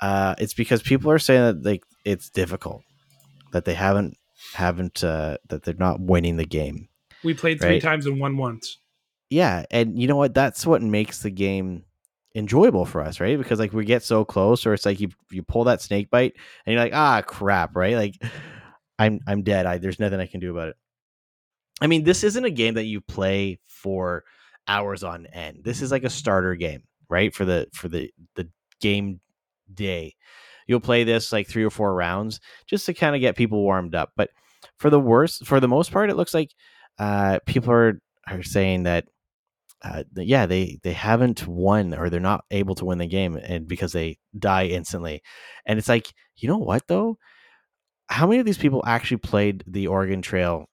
uh, 0.00 0.34
it's 0.38 0.52
because 0.54 0.82
people 0.82 1.10
are 1.10 1.18
saying 1.18 1.40
that 1.40 1.64
like 1.64 1.82
it's 2.04 2.28
difficult, 2.30 2.82
that 3.52 3.64
they 3.64 3.74
haven't 3.74 4.16
haven't 4.54 5.02
uh, 5.02 5.38
that 5.48 5.62
they're 5.64 5.74
not 5.78 6.00
winning 6.00 6.36
the 6.36 6.44
game. 6.44 6.88
we 7.24 7.32
played 7.34 7.58
three 7.60 7.70
Right. 7.70 7.82
times 7.82 8.04
and 8.06 8.20
won 8.20 8.36
once 8.36 8.78
Yeah, 9.30 9.64
and 9.70 9.98
you 9.98 10.06
know 10.08 10.16
what? 10.16 10.34
That's 10.34 10.66
what 10.66 10.82
makes 10.82 11.22
the 11.22 11.30
game 11.32 11.84
enjoyable 12.38 12.84
for 12.84 13.02
us, 13.02 13.20
right? 13.20 13.36
Because 13.36 13.58
like 13.58 13.72
we 13.72 13.84
get 13.84 14.02
so 14.02 14.24
close, 14.24 14.64
or 14.64 14.72
it's 14.72 14.86
like 14.86 15.00
you 15.00 15.08
you 15.30 15.42
pull 15.42 15.64
that 15.64 15.82
snake 15.82 16.10
bite, 16.10 16.34
and 16.64 16.72
you're 16.72 16.82
like, 16.82 16.94
ah, 16.94 17.22
crap, 17.22 17.76
right? 17.76 17.96
Like 17.96 18.14
I'm 18.98 19.20
I'm 19.26 19.42
dead. 19.42 19.66
I 19.66 19.78
there's 19.78 20.00
nothing 20.00 20.20
I 20.20 20.26
can 20.26 20.40
do 20.40 20.50
about 20.50 20.68
it. 20.68 20.76
I 21.80 21.86
mean, 21.86 22.04
this 22.04 22.24
isn't 22.24 22.44
a 22.44 22.50
game 22.50 22.74
that 22.74 22.84
you 22.84 23.00
play 23.00 23.58
for 23.66 24.24
hours 24.66 25.04
on 25.04 25.26
end. 25.26 25.60
This 25.64 25.82
is 25.82 25.90
like 25.90 26.04
a 26.04 26.10
starter 26.10 26.54
game, 26.54 26.84
right? 27.08 27.34
For 27.34 27.44
the 27.44 27.68
for 27.72 27.88
the 27.88 28.12
the 28.34 28.48
game 28.80 29.20
day. 29.72 30.14
You'll 30.66 30.80
play 30.80 31.04
this 31.04 31.32
like 31.32 31.48
three 31.48 31.64
or 31.64 31.70
four 31.70 31.94
rounds 31.94 32.40
just 32.66 32.86
to 32.86 32.94
kind 32.94 33.14
of 33.14 33.20
get 33.20 33.36
people 33.36 33.62
warmed 33.62 33.94
up. 33.94 34.12
But 34.16 34.30
for 34.78 34.90
the 34.90 35.00
worst, 35.00 35.46
for 35.46 35.60
the 35.60 35.68
most 35.68 35.90
part, 35.90 36.10
it 36.10 36.16
looks 36.16 36.34
like 36.34 36.54
uh, 36.98 37.38
people 37.46 37.72
are 37.72 38.00
are 38.26 38.42
saying 38.42 38.82
that 38.82 39.06
uh, 39.82 40.02
yeah, 40.16 40.46
they 40.46 40.78
they 40.82 40.92
haven't 40.92 41.46
won 41.46 41.94
or 41.94 42.10
they're 42.10 42.20
not 42.20 42.44
able 42.50 42.74
to 42.76 42.84
win 42.84 42.98
the 42.98 43.06
game, 43.06 43.36
and 43.36 43.68
because 43.68 43.92
they 43.92 44.18
die 44.38 44.66
instantly, 44.66 45.22
and 45.66 45.78
it's 45.78 45.88
like 45.88 46.12
you 46.36 46.48
know 46.48 46.58
what 46.58 46.86
though, 46.88 47.18
how 48.08 48.26
many 48.26 48.40
of 48.40 48.46
these 48.46 48.58
people 48.58 48.82
actually 48.86 49.18
played 49.18 49.64
the 49.66 49.86
Oregon 49.86 50.22
Trail 50.22 50.66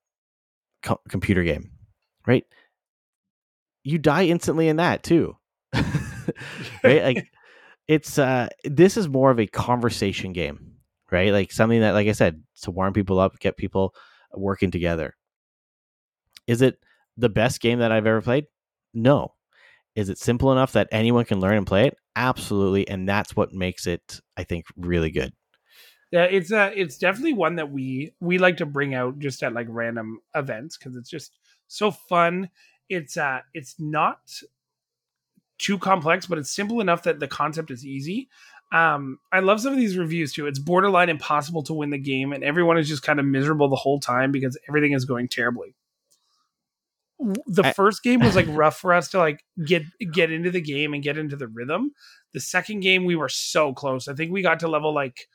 co- 0.83 1.01
computer 1.09 1.43
game, 1.43 1.71
right? 2.27 2.45
You 3.83 3.99
die 3.99 4.25
instantly 4.25 4.67
in 4.67 4.77
that 4.77 5.03
too, 5.03 5.37
right? 6.83 7.03
Like 7.03 7.27
it's 7.87 8.17
uh 8.17 8.49
this 8.63 8.97
is 8.97 9.07
more 9.07 9.31
of 9.31 9.39
a 9.39 9.47
conversation 9.47 10.33
game, 10.33 10.75
right? 11.11 11.31
Like 11.31 11.51
something 11.51 11.81
that, 11.81 11.93
like 11.93 12.07
I 12.07 12.13
said, 12.13 12.43
to 12.63 12.71
warm 12.71 12.93
people 12.93 13.19
up, 13.19 13.39
get 13.39 13.57
people 13.57 13.93
working 14.33 14.71
together. 14.71 15.15
Is 16.47 16.61
it 16.61 16.79
the 17.17 17.29
best 17.29 17.61
game 17.61 17.79
that 17.79 17.91
I've 17.91 18.07
ever 18.07 18.21
played? 18.21 18.45
No. 18.95 19.33
Is 19.95 20.09
it 20.09 20.17
simple 20.17 20.51
enough 20.51 20.73
that 20.73 20.89
anyone 20.91 21.25
can 21.25 21.39
learn 21.39 21.57
and 21.57 21.67
play 21.67 21.87
it? 21.87 21.97
Absolutely, 22.15 22.87
and 22.87 23.07
that's 23.07 23.35
what 23.35 23.53
makes 23.53 23.87
it, 23.87 24.19
I 24.35 24.43
think, 24.43 24.65
really 24.75 25.11
good. 25.11 25.33
Yeah, 26.11 26.23
it's 26.23 26.51
uh 26.51 26.71
it's 26.75 26.97
definitely 26.97 27.33
one 27.33 27.55
that 27.57 27.71
we 27.71 28.13
we 28.19 28.37
like 28.37 28.57
to 28.57 28.65
bring 28.65 28.93
out 28.93 29.19
just 29.19 29.43
at 29.43 29.53
like 29.53 29.67
random 29.69 30.19
events 30.33 30.77
because 30.77 30.95
it's 30.95 31.09
just 31.09 31.37
so 31.67 31.91
fun. 31.91 32.49
It's 32.89 33.17
uh 33.17 33.39
it's 33.53 33.75
not 33.79 34.19
too 35.57 35.77
complex, 35.77 36.25
but 36.25 36.37
it's 36.37 36.51
simple 36.51 36.79
enough 36.79 37.03
that 37.03 37.19
the 37.19 37.27
concept 37.27 37.71
is 37.71 37.85
easy. 37.85 38.29
Um, 38.71 39.19
I 39.31 39.39
love 39.39 39.61
some 39.61 39.73
of 39.73 39.79
these 39.79 39.97
reviews 39.97 40.33
too. 40.33 40.47
It's 40.47 40.59
borderline 40.59 41.09
impossible 41.09 41.63
to 41.63 41.73
win 41.73 41.89
the 41.91 41.97
game, 41.97 42.33
and 42.33 42.43
everyone 42.43 42.77
is 42.77 42.87
just 42.87 43.03
kind 43.03 43.19
of 43.19 43.25
miserable 43.25 43.69
the 43.69 43.75
whole 43.75 43.99
time 43.99 44.31
because 44.31 44.57
everything 44.67 44.93
is 44.93 45.05
going 45.05 45.27
terribly. 45.27 45.75
The 47.47 47.63
I- 47.65 47.73
first 47.73 48.03
game 48.03 48.19
was 48.19 48.35
like 48.35 48.45
rough 48.49 48.77
for 48.77 48.93
us 48.93 49.09
to 49.09 49.17
like 49.19 49.43
get 49.65 49.83
get 50.11 50.31
into 50.31 50.51
the 50.51 50.61
game 50.61 50.93
and 50.93 51.01
get 51.03 51.17
into 51.17 51.35
the 51.35 51.47
rhythm. 51.47 51.91
The 52.33 52.39
second 52.41 52.81
game 52.81 53.05
we 53.05 53.15
were 53.15 53.29
so 53.29 53.73
close. 53.73 54.07
I 54.07 54.13
think 54.13 54.31
we 54.31 54.41
got 54.41 54.59
to 54.61 54.67
level 54.67 54.93
like 54.93 55.27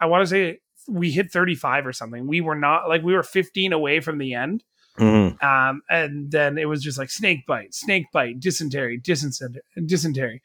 I 0.00 0.06
want 0.06 0.22
to 0.22 0.26
say 0.26 0.58
we 0.88 1.10
hit 1.10 1.30
35 1.30 1.86
or 1.86 1.92
something. 1.92 2.26
We 2.26 2.40
were 2.40 2.54
not 2.54 2.88
like 2.88 3.02
we 3.02 3.14
were 3.14 3.22
15 3.22 3.72
away 3.74 4.00
from 4.00 4.18
the 4.18 4.32
end. 4.34 4.64
Mhm. 4.98 5.40
Um, 5.44 5.82
and 5.90 6.30
then 6.30 6.56
it 6.58 6.64
was 6.64 6.82
just 6.82 6.98
like 6.98 7.10
snake 7.10 7.46
bite, 7.46 7.72
snake 7.74 8.06
bite, 8.12 8.40
dysentery, 8.40 8.98
dysentery, 8.98 9.60
dysentery. 9.86 10.42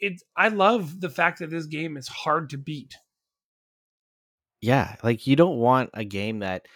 It. 0.00 0.20
I 0.36 0.48
love 0.48 1.00
the 1.00 1.08
fact 1.08 1.38
that 1.38 1.50
this 1.50 1.66
game 1.66 1.96
is 1.96 2.08
hard 2.08 2.50
to 2.50 2.58
beat. 2.58 2.94
Yeah, 4.60 4.96
like 5.02 5.26
you 5.26 5.36
don't 5.36 5.58
want 5.58 5.90
a 5.94 6.04
game 6.04 6.40
that, 6.40 6.66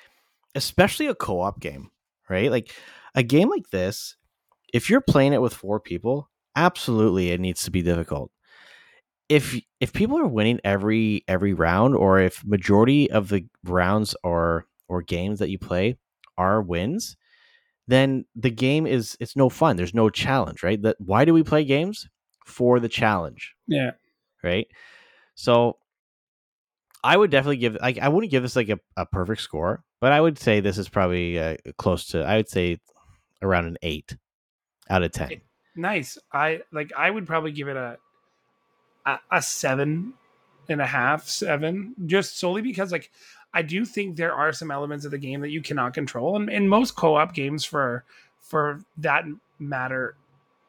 especially 0.54 1.07
a 1.07 1.14
co-op 1.14 1.59
game, 1.61 1.90
right? 2.28 2.50
Like 2.50 2.75
a 3.14 3.23
game 3.23 3.49
like 3.49 3.70
this, 3.70 4.16
if 4.73 4.90
you're 4.90 5.00
playing 5.00 5.32
it 5.32 5.42
with 5.42 5.54
four 5.54 5.80
people, 5.80 6.30
absolutely 6.56 7.30
it 7.30 7.40
needs 7.40 7.62
to 7.64 7.70
be 7.70 7.82
difficult. 7.82 8.30
If 9.28 9.61
if 9.80 9.92
people 9.92 10.18
are 10.18 10.26
winning 10.26 10.61
every 10.64 11.25
every 11.28 11.52
round, 11.52 11.94
or 11.94 12.20
if 12.20 12.44
majority 12.44 13.11
of 13.11 13.28
the 13.28 13.47
rounds 13.64 14.16
or 14.25 14.66
or 14.88 15.02
games 15.02 15.38
that 15.38 15.50
you 15.50 15.58
play 15.58 15.99
are 16.38 16.62
wins, 16.62 17.16
then 17.87 18.25
the 18.35 18.50
game 18.50 18.87
is 18.87 19.16
it's 19.20 19.37
no 19.37 19.49
fun. 19.49 19.76
There's 19.76 19.94
no 19.94 20.08
challenge, 20.08 20.62
right? 20.62 20.80
That 20.80 20.97
why 20.99 21.25
do 21.25 21.35
we 21.35 21.42
play 21.42 21.64
games 21.64 22.08
for 22.47 22.80
the 22.80 22.88
challenge? 22.88 23.54
Yeah. 23.66 23.92
right? 24.42 24.66
So 25.35 25.76
I 27.08 27.16
would 27.16 27.30
definitely 27.30 27.56
give 27.56 27.78
like 27.80 27.98
I 27.98 28.08
wouldn't 28.08 28.30
give 28.30 28.42
this 28.42 28.54
like 28.54 28.68
a, 28.68 28.78
a 28.94 29.06
perfect 29.06 29.40
score, 29.40 29.82
but 29.98 30.12
I 30.12 30.20
would 30.20 30.38
say 30.38 30.60
this 30.60 30.76
is 30.76 30.90
probably 30.90 31.38
uh, 31.38 31.56
close 31.78 32.08
to 32.08 32.22
I 32.22 32.36
would 32.36 32.50
say 32.50 32.80
around 33.40 33.64
an 33.64 33.78
eight 33.80 34.14
out 34.90 35.02
of 35.02 35.12
ten. 35.12 35.40
Nice. 35.74 36.18
I 36.34 36.60
like. 36.70 36.92
I 36.94 37.08
would 37.08 37.26
probably 37.26 37.52
give 37.52 37.68
it 37.68 37.78
a 37.78 37.96
a, 39.06 39.18
a 39.32 39.40
seven 39.40 40.12
and 40.68 40.82
a 40.82 40.86
half, 40.86 41.26
seven, 41.26 41.94
just 42.04 42.38
solely 42.38 42.60
because 42.60 42.92
like 42.92 43.10
I 43.54 43.62
do 43.62 43.86
think 43.86 44.16
there 44.16 44.34
are 44.34 44.52
some 44.52 44.70
elements 44.70 45.06
of 45.06 45.10
the 45.10 45.16
game 45.16 45.40
that 45.40 45.50
you 45.50 45.62
cannot 45.62 45.94
control, 45.94 46.36
and 46.36 46.50
in 46.50 46.68
most 46.68 46.94
co-op 46.94 47.32
games, 47.32 47.64
for 47.64 48.04
for 48.38 48.82
that 48.98 49.24
matter, 49.58 50.14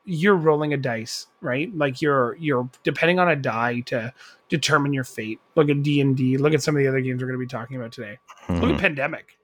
you're 0.09 0.35
rolling 0.35 0.73
a 0.73 0.77
dice, 0.77 1.27
right? 1.41 1.73
Like 1.75 2.01
you're 2.01 2.35
you're 2.37 2.69
depending 2.83 3.19
on 3.19 3.29
a 3.29 3.35
die 3.35 3.81
to 3.87 4.13
determine 4.49 4.93
your 4.93 5.03
fate. 5.03 5.39
Look 5.55 5.69
at 5.69 5.83
D 5.83 6.01
and 6.01 6.17
D. 6.17 6.37
Look 6.37 6.53
at 6.53 6.63
some 6.63 6.75
of 6.75 6.79
the 6.81 6.87
other 6.87 6.99
games 7.01 7.21
we're 7.21 7.27
going 7.27 7.39
to 7.39 7.45
be 7.45 7.47
talking 7.49 7.77
about 7.77 7.91
today. 7.91 8.17
Look 8.49 8.63
Mhm, 8.63 8.73
at 8.73 8.79
Pandemic 8.79 9.37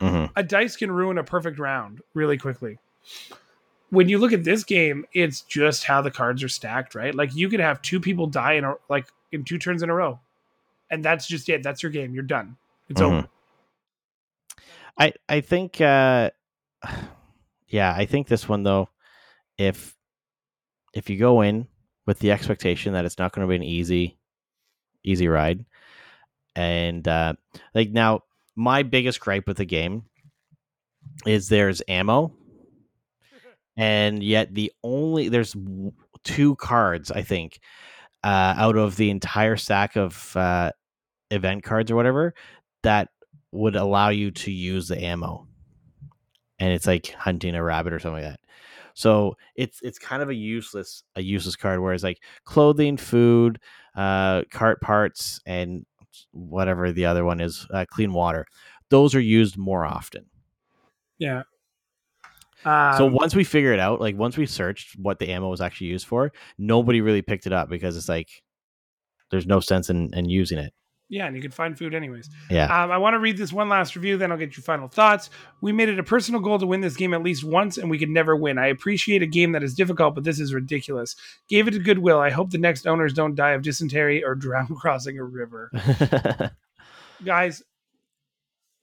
mhm. 0.00 0.30
a 0.36 0.42
dice 0.42 0.76
can 0.76 0.90
ruin 0.90 1.18
a 1.18 1.24
perfect 1.24 1.58
round 1.58 2.00
really 2.14 2.38
quickly. 2.38 2.78
When 3.90 4.08
you 4.08 4.18
look 4.18 4.32
at 4.32 4.42
this 4.44 4.64
game, 4.64 5.04
it's 5.12 5.42
just 5.42 5.84
how 5.84 6.02
the 6.02 6.10
cards 6.10 6.42
are 6.42 6.48
stacked, 6.48 6.94
right? 6.94 7.14
Like 7.14 7.34
you 7.36 7.48
could 7.48 7.60
have 7.60 7.80
two 7.82 8.00
people 8.00 8.26
die 8.26 8.54
in 8.54 8.64
a, 8.64 8.74
like 8.88 9.06
in 9.32 9.44
two 9.44 9.58
turns 9.58 9.82
in 9.82 9.90
a 9.90 9.94
row, 9.94 10.18
and 10.90 11.04
that's 11.04 11.26
just 11.26 11.48
it. 11.48 11.62
That's 11.62 11.82
your 11.82 11.92
game. 11.92 12.14
You're 12.14 12.24
done. 12.24 12.56
It's 12.88 13.00
Mhm. 13.00 13.04
over. 13.04 13.28
I 14.98 15.12
I 15.28 15.40
think 15.40 15.80
uh 15.80 16.30
yeah, 17.68 17.92
I 17.96 18.06
think 18.06 18.28
this 18.28 18.48
one 18.48 18.62
though, 18.62 18.88
if 19.58 19.94
if 20.94 21.10
you 21.10 21.18
go 21.18 21.40
in 21.42 21.68
with 22.06 22.18
the 22.20 22.32
expectation 22.32 22.92
that 22.94 23.04
it's 23.04 23.18
not 23.18 23.32
going 23.32 23.46
to 23.46 23.50
be 23.50 23.56
an 23.56 23.62
easy 23.62 24.18
easy 25.04 25.28
ride, 25.28 25.64
and 26.54 27.06
uh 27.06 27.34
like 27.74 27.90
now 27.90 28.22
my 28.56 28.82
biggest 28.82 29.20
gripe 29.20 29.46
with 29.46 29.58
the 29.58 29.64
game 29.64 30.04
is 31.26 31.48
there's 31.48 31.82
ammo, 31.88 32.32
and 33.76 34.22
yet 34.22 34.54
the 34.54 34.72
only 34.82 35.28
there's 35.28 35.54
two 36.24 36.56
cards 36.56 37.10
I 37.10 37.22
think 37.22 37.60
uh, 38.24 38.54
out 38.56 38.76
of 38.76 38.96
the 38.96 39.10
entire 39.10 39.56
stack 39.56 39.96
of 39.96 40.36
uh, 40.36 40.72
event 41.30 41.62
cards 41.62 41.90
or 41.90 41.96
whatever 41.96 42.34
that 42.82 43.08
would 43.52 43.76
allow 43.76 44.08
you 44.08 44.32
to 44.32 44.50
use 44.50 44.88
the 44.88 45.02
ammo, 45.02 45.46
and 46.58 46.72
it's 46.72 46.86
like 46.86 47.12
hunting 47.12 47.54
a 47.54 47.62
rabbit 47.62 47.92
or 47.92 47.98
something 47.98 48.24
like 48.24 48.32
that. 48.32 48.40
So 48.96 49.36
it's 49.54 49.80
it's 49.82 49.98
kind 49.98 50.22
of 50.22 50.30
a 50.30 50.34
useless 50.34 51.04
a 51.16 51.22
useless 51.22 51.54
card. 51.54 51.80
Whereas 51.80 52.02
like 52.02 52.22
clothing, 52.44 52.96
food, 52.96 53.60
uh, 53.94 54.42
cart 54.50 54.80
parts, 54.80 55.38
and 55.44 55.84
whatever 56.32 56.90
the 56.92 57.04
other 57.04 57.22
one 57.22 57.40
is, 57.42 57.66
uh, 57.74 57.84
clean 57.90 58.14
water, 58.14 58.46
those 58.88 59.14
are 59.14 59.20
used 59.20 59.58
more 59.58 59.84
often. 59.84 60.24
Yeah. 61.18 61.42
Um, 62.64 62.96
So 62.96 63.06
once 63.06 63.34
we 63.36 63.44
figure 63.44 63.74
it 63.74 63.80
out, 63.80 64.00
like 64.00 64.16
once 64.16 64.38
we 64.38 64.46
searched 64.46 64.98
what 64.98 65.18
the 65.18 65.28
ammo 65.28 65.50
was 65.50 65.60
actually 65.60 65.88
used 65.88 66.06
for, 66.06 66.32
nobody 66.56 67.02
really 67.02 67.22
picked 67.22 67.46
it 67.46 67.52
up 67.52 67.68
because 67.68 67.98
it's 67.98 68.08
like 68.08 68.42
there's 69.30 69.46
no 69.46 69.60
sense 69.60 69.90
in, 69.90 70.12
in 70.14 70.30
using 70.30 70.58
it. 70.58 70.72
Yeah, 71.08 71.26
and 71.26 71.36
you 71.36 71.42
can 71.42 71.52
find 71.52 71.78
food 71.78 71.94
anyways. 71.94 72.28
Yeah. 72.50 72.64
Um, 72.64 72.90
I 72.90 72.98
want 72.98 73.14
to 73.14 73.18
read 73.18 73.36
this 73.36 73.52
one 73.52 73.68
last 73.68 73.94
review, 73.94 74.16
then 74.16 74.32
I'll 74.32 74.38
get 74.38 74.56
your 74.56 74.64
final 74.64 74.88
thoughts. 74.88 75.30
We 75.60 75.72
made 75.72 75.88
it 75.88 75.98
a 75.98 76.02
personal 76.02 76.40
goal 76.40 76.58
to 76.58 76.66
win 76.66 76.80
this 76.80 76.96
game 76.96 77.14
at 77.14 77.22
least 77.22 77.44
once, 77.44 77.78
and 77.78 77.88
we 77.88 77.98
could 77.98 78.10
never 78.10 78.34
win. 78.34 78.58
I 78.58 78.66
appreciate 78.66 79.22
a 79.22 79.26
game 79.26 79.52
that 79.52 79.62
is 79.62 79.74
difficult, 79.74 80.14
but 80.14 80.24
this 80.24 80.40
is 80.40 80.52
ridiculous. 80.52 81.14
Gave 81.48 81.68
it 81.68 81.72
to 81.72 81.78
Goodwill. 81.78 82.18
I 82.18 82.30
hope 82.30 82.50
the 82.50 82.58
next 82.58 82.86
owners 82.86 83.12
don't 83.12 83.36
die 83.36 83.52
of 83.52 83.62
dysentery 83.62 84.24
or 84.24 84.34
drown 84.34 84.66
crossing 84.80 85.18
a 85.18 85.24
river. 85.24 85.70
guys 87.24 87.62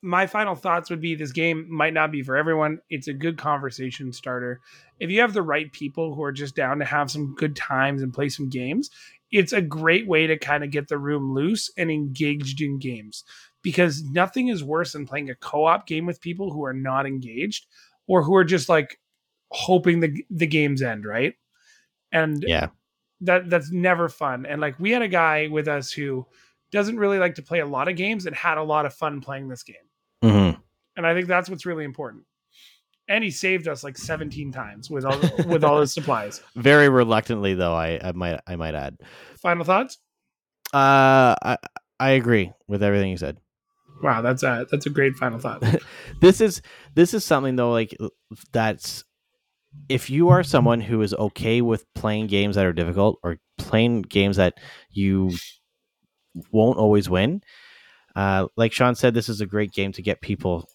my 0.02 0.28
final 0.28 0.54
thoughts 0.54 0.90
would 0.90 1.00
be 1.00 1.16
this 1.16 1.32
game 1.32 1.66
might 1.70 1.94
not 1.94 2.12
be 2.12 2.22
for 2.22 2.36
everyone 2.36 2.80
it's 2.90 3.08
a 3.08 3.14
good 3.14 3.38
conversation 3.38 4.12
starter 4.12 4.60
if 5.00 5.10
you 5.10 5.22
have 5.22 5.34
the 5.34 5.42
right 5.42 5.72
people 5.72 6.14
who 6.14 6.24
are 6.24 6.32
just 6.32 6.56
down 6.56 6.80
to 6.80 6.86
have 6.86 7.10
some 7.10 7.36
good 7.36 7.56
times 7.56 8.02
and 8.02 8.14
play 8.14 8.28
some 8.28 8.50
games 8.50 8.90
it's 9.34 9.52
a 9.52 9.62
great 9.62 10.08
way 10.08 10.28
to 10.28 10.38
kind 10.38 10.64
of 10.64 10.72
get 10.72 10.88
the 10.88 10.98
room 10.98 11.34
loose 11.34 11.70
and 11.78 11.92
engaged 11.92 12.62
in 12.62 12.80
games 12.80 13.24
because 13.62 14.04
nothing 14.04 14.48
is 14.48 14.64
worse 14.64 14.94
than 14.94 15.08
playing 15.08 15.30
a 15.30 15.36
co-op 15.36 15.88
game 15.88 16.06
with 16.06 16.22
people 16.22 16.52
who 16.54 16.64
are 16.64 16.74
not 16.74 17.06
engaged 17.06 17.66
or 18.08 18.24
who 18.24 18.36
are 18.36 18.44
just 18.46 18.70
like 18.70 19.00
hoping 19.52 20.00
the 20.00 20.24
the 20.30 20.48
game's 20.48 20.82
end 20.82 21.06
right 21.06 21.34
and 22.14 22.44
yeah. 22.48 22.68
that 23.22 23.50
that's 23.50 23.72
never 23.72 24.08
fun. 24.08 24.46
And 24.46 24.62
like 24.62 24.80
we 24.80 24.92
had 24.92 25.02
a 25.02 25.08
guy 25.08 25.48
with 25.48 25.68
us 25.68 25.92
who 25.92 26.26
doesn't 26.72 26.98
really 26.98 27.20
like 27.20 27.36
to 27.36 27.42
play 27.42 27.60
a 27.60 27.66
lot 27.66 27.90
of 27.90 27.96
games 27.96 28.26
and 28.26 28.36
had 28.36 28.58
a 28.58 28.64
lot 28.64 28.86
of 28.86 28.94
fun 28.94 29.20
playing 29.20 29.50
this 29.50 29.64
game. 29.64 29.76
hmm 30.22 30.52
And 30.96 31.06
I 31.06 31.14
think 31.14 31.28
that's 31.28 31.50
what's 31.50 31.66
really 31.66 31.84
important. 31.84 32.24
And 33.10 33.24
he 33.24 33.32
saved 33.32 33.68
us 33.68 33.84
like 33.84 33.98
17 33.98 34.52
times 34.52 34.90
with 34.90 35.06
all 35.06 35.20
with 35.46 35.64
all 35.64 35.82
his 35.82 35.92
supplies. 35.94 36.42
Very 36.56 36.88
reluctantly, 36.90 37.54
though. 37.54 37.74
I, 37.74 38.00
I 38.02 38.12
might 38.14 38.40
I 38.48 38.56
might 38.56 38.76
add. 38.76 38.98
Final 39.42 39.66
thoughts? 39.66 39.98
Uh, 40.74 41.36
I 41.44 41.58
I 42.00 42.12
agree 42.12 42.52
with 42.68 42.82
everything 42.82 43.12
you 43.12 43.18
said. 43.18 43.38
Wow, 44.02 44.22
that's 44.22 44.44
a 44.44 44.66
that's 44.70 44.86
a 44.86 44.90
great 44.90 45.16
final 45.16 45.40
thought. 45.40 45.64
This 46.22 46.42
is 46.42 46.62
this 46.96 47.14
is 47.14 47.24
something 47.26 47.56
though, 47.56 47.72
like 47.72 47.96
that's 48.52 49.04
if 49.90 50.10
you 50.10 50.30
are 50.30 50.44
someone 50.44 50.82
who 50.82 51.02
is 51.02 51.14
okay 51.14 51.62
with 51.62 51.86
playing 51.94 52.28
games 52.28 52.56
that 52.56 52.66
are 52.66 52.74
difficult 52.74 53.20
or 53.24 53.38
playing 53.58 54.04
games 54.04 54.38
that 54.38 54.56
you 54.90 55.32
won't 56.52 56.78
always 56.78 57.10
win, 57.10 57.42
uh, 58.16 58.48
like 58.56 58.72
Sean 58.72 58.96
said, 58.96 59.14
this 59.14 59.30
is 59.30 59.42
a 59.42 59.46
great 59.46 59.72
game 59.72 59.92
to 59.94 60.02
get 60.02 60.22
people 60.22 60.68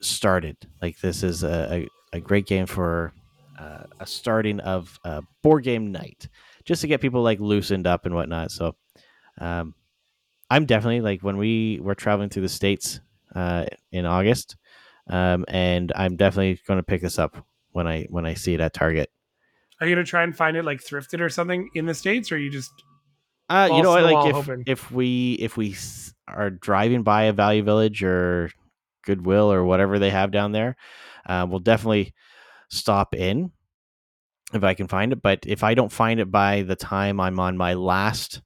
started. 0.00 0.56
Like 0.82 0.98
this 1.00 1.22
is 1.22 1.42
a, 1.42 1.86
a, 2.12 2.16
a 2.18 2.20
great 2.20 2.46
game 2.46 2.66
for 2.66 3.12
uh, 3.58 3.84
a 4.00 4.06
starting 4.06 4.60
of 4.60 4.98
a 5.04 5.22
board 5.42 5.64
game 5.64 5.92
night, 5.92 6.28
just 6.64 6.80
to 6.82 6.88
get 6.88 7.00
people 7.00 7.22
like 7.22 7.40
loosened 7.40 7.86
up 7.86 8.06
and 8.06 8.14
whatnot. 8.14 8.50
So, 8.50 8.76
um, 9.40 9.74
I'm 10.50 10.66
definitely 10.66 11.00
like 11.00 11.22
when 11.22 11.38
we 11.38 11.80
were 11.82 11.94
traveling 11.94 12.28
through 12.28 12.42
the 12.42 12.48
states 12.48 13.00
uh, 13.34 13.66
in 13.90 14.06
August, 14.06 14.56
um, 15.08 15.44
and 15.48 15.92
I'm 15.96 16.16
definitely 16.16 16.60
going 16.66 16.78
to 16.78 16.84
pick 16.84 17.02
this 17.02 17.18
up 17.18 17.44
when 17.72 17.86
I 17.86 18.06
when 18.10 18.26
I 18.26 18.34
see 18.34 18.54
it 18.54 18.60
at 18.60 18.72
Target. 18.72 19.10
Are 19.80 19.86
you 19.86 19.94
gonna 19.94 20.06
try 20.06 20.22
and 20.22 20.34
find 20.34 20.56
it 20.56 20.64
like 20.64 20.80
thrifted 20.80 21.20
or 21.20 21.28
something 21.28 21.68
in 21.74 21.84
the 21.84 21.94
states, 21.94 22.32
or 22.32 22.38
you 22.38 22.50
just 22.50 22.70
Uh, 23.50 23.68
you 23.70 23.82
know 23.82 23.96
to 23.96 24.02
Like 24.02 24.34
if 24.34 24.48
if 24.66 24.90
we 24.90 25.32
if 25.34 25.56
we 25.56 25.76
are 26.26 26.48
driving 26.50 27.02
by 27.02 27.24
a 27.24 27.32
Value 27.32 27.62
Village 27.62 28.02
or 28.02 28.50
Goodwill 29.06 29.50
or 29.50 29.64
whatever 29.64 29.98
they 29.98 30.10
have 30.10 30.30
down 30.30 30.52
there, 30.52 30.76
uh, 31.26 31.46
we'll 31.48 31.60
definitely 31.60 32.12
stop 32.68 33.14
in 33.14 33.52
if 34.52 34.62
I 34.62 34.74
can 34.74 34.88
find 34.88 35.12
it. 35.12 35.22
But 35.22 35.40
if 35.46 35.64
I 35.64 35.72
don't 35.74 35.90
find 35.90 36.20
it 36.20 36.30
by 36.30 36.62
the 36.62 36.76
time 36.76 37.18
I'm 37.20 37.40
on 37.40 37.56
my 37.56 37.72
last 37.74 38.42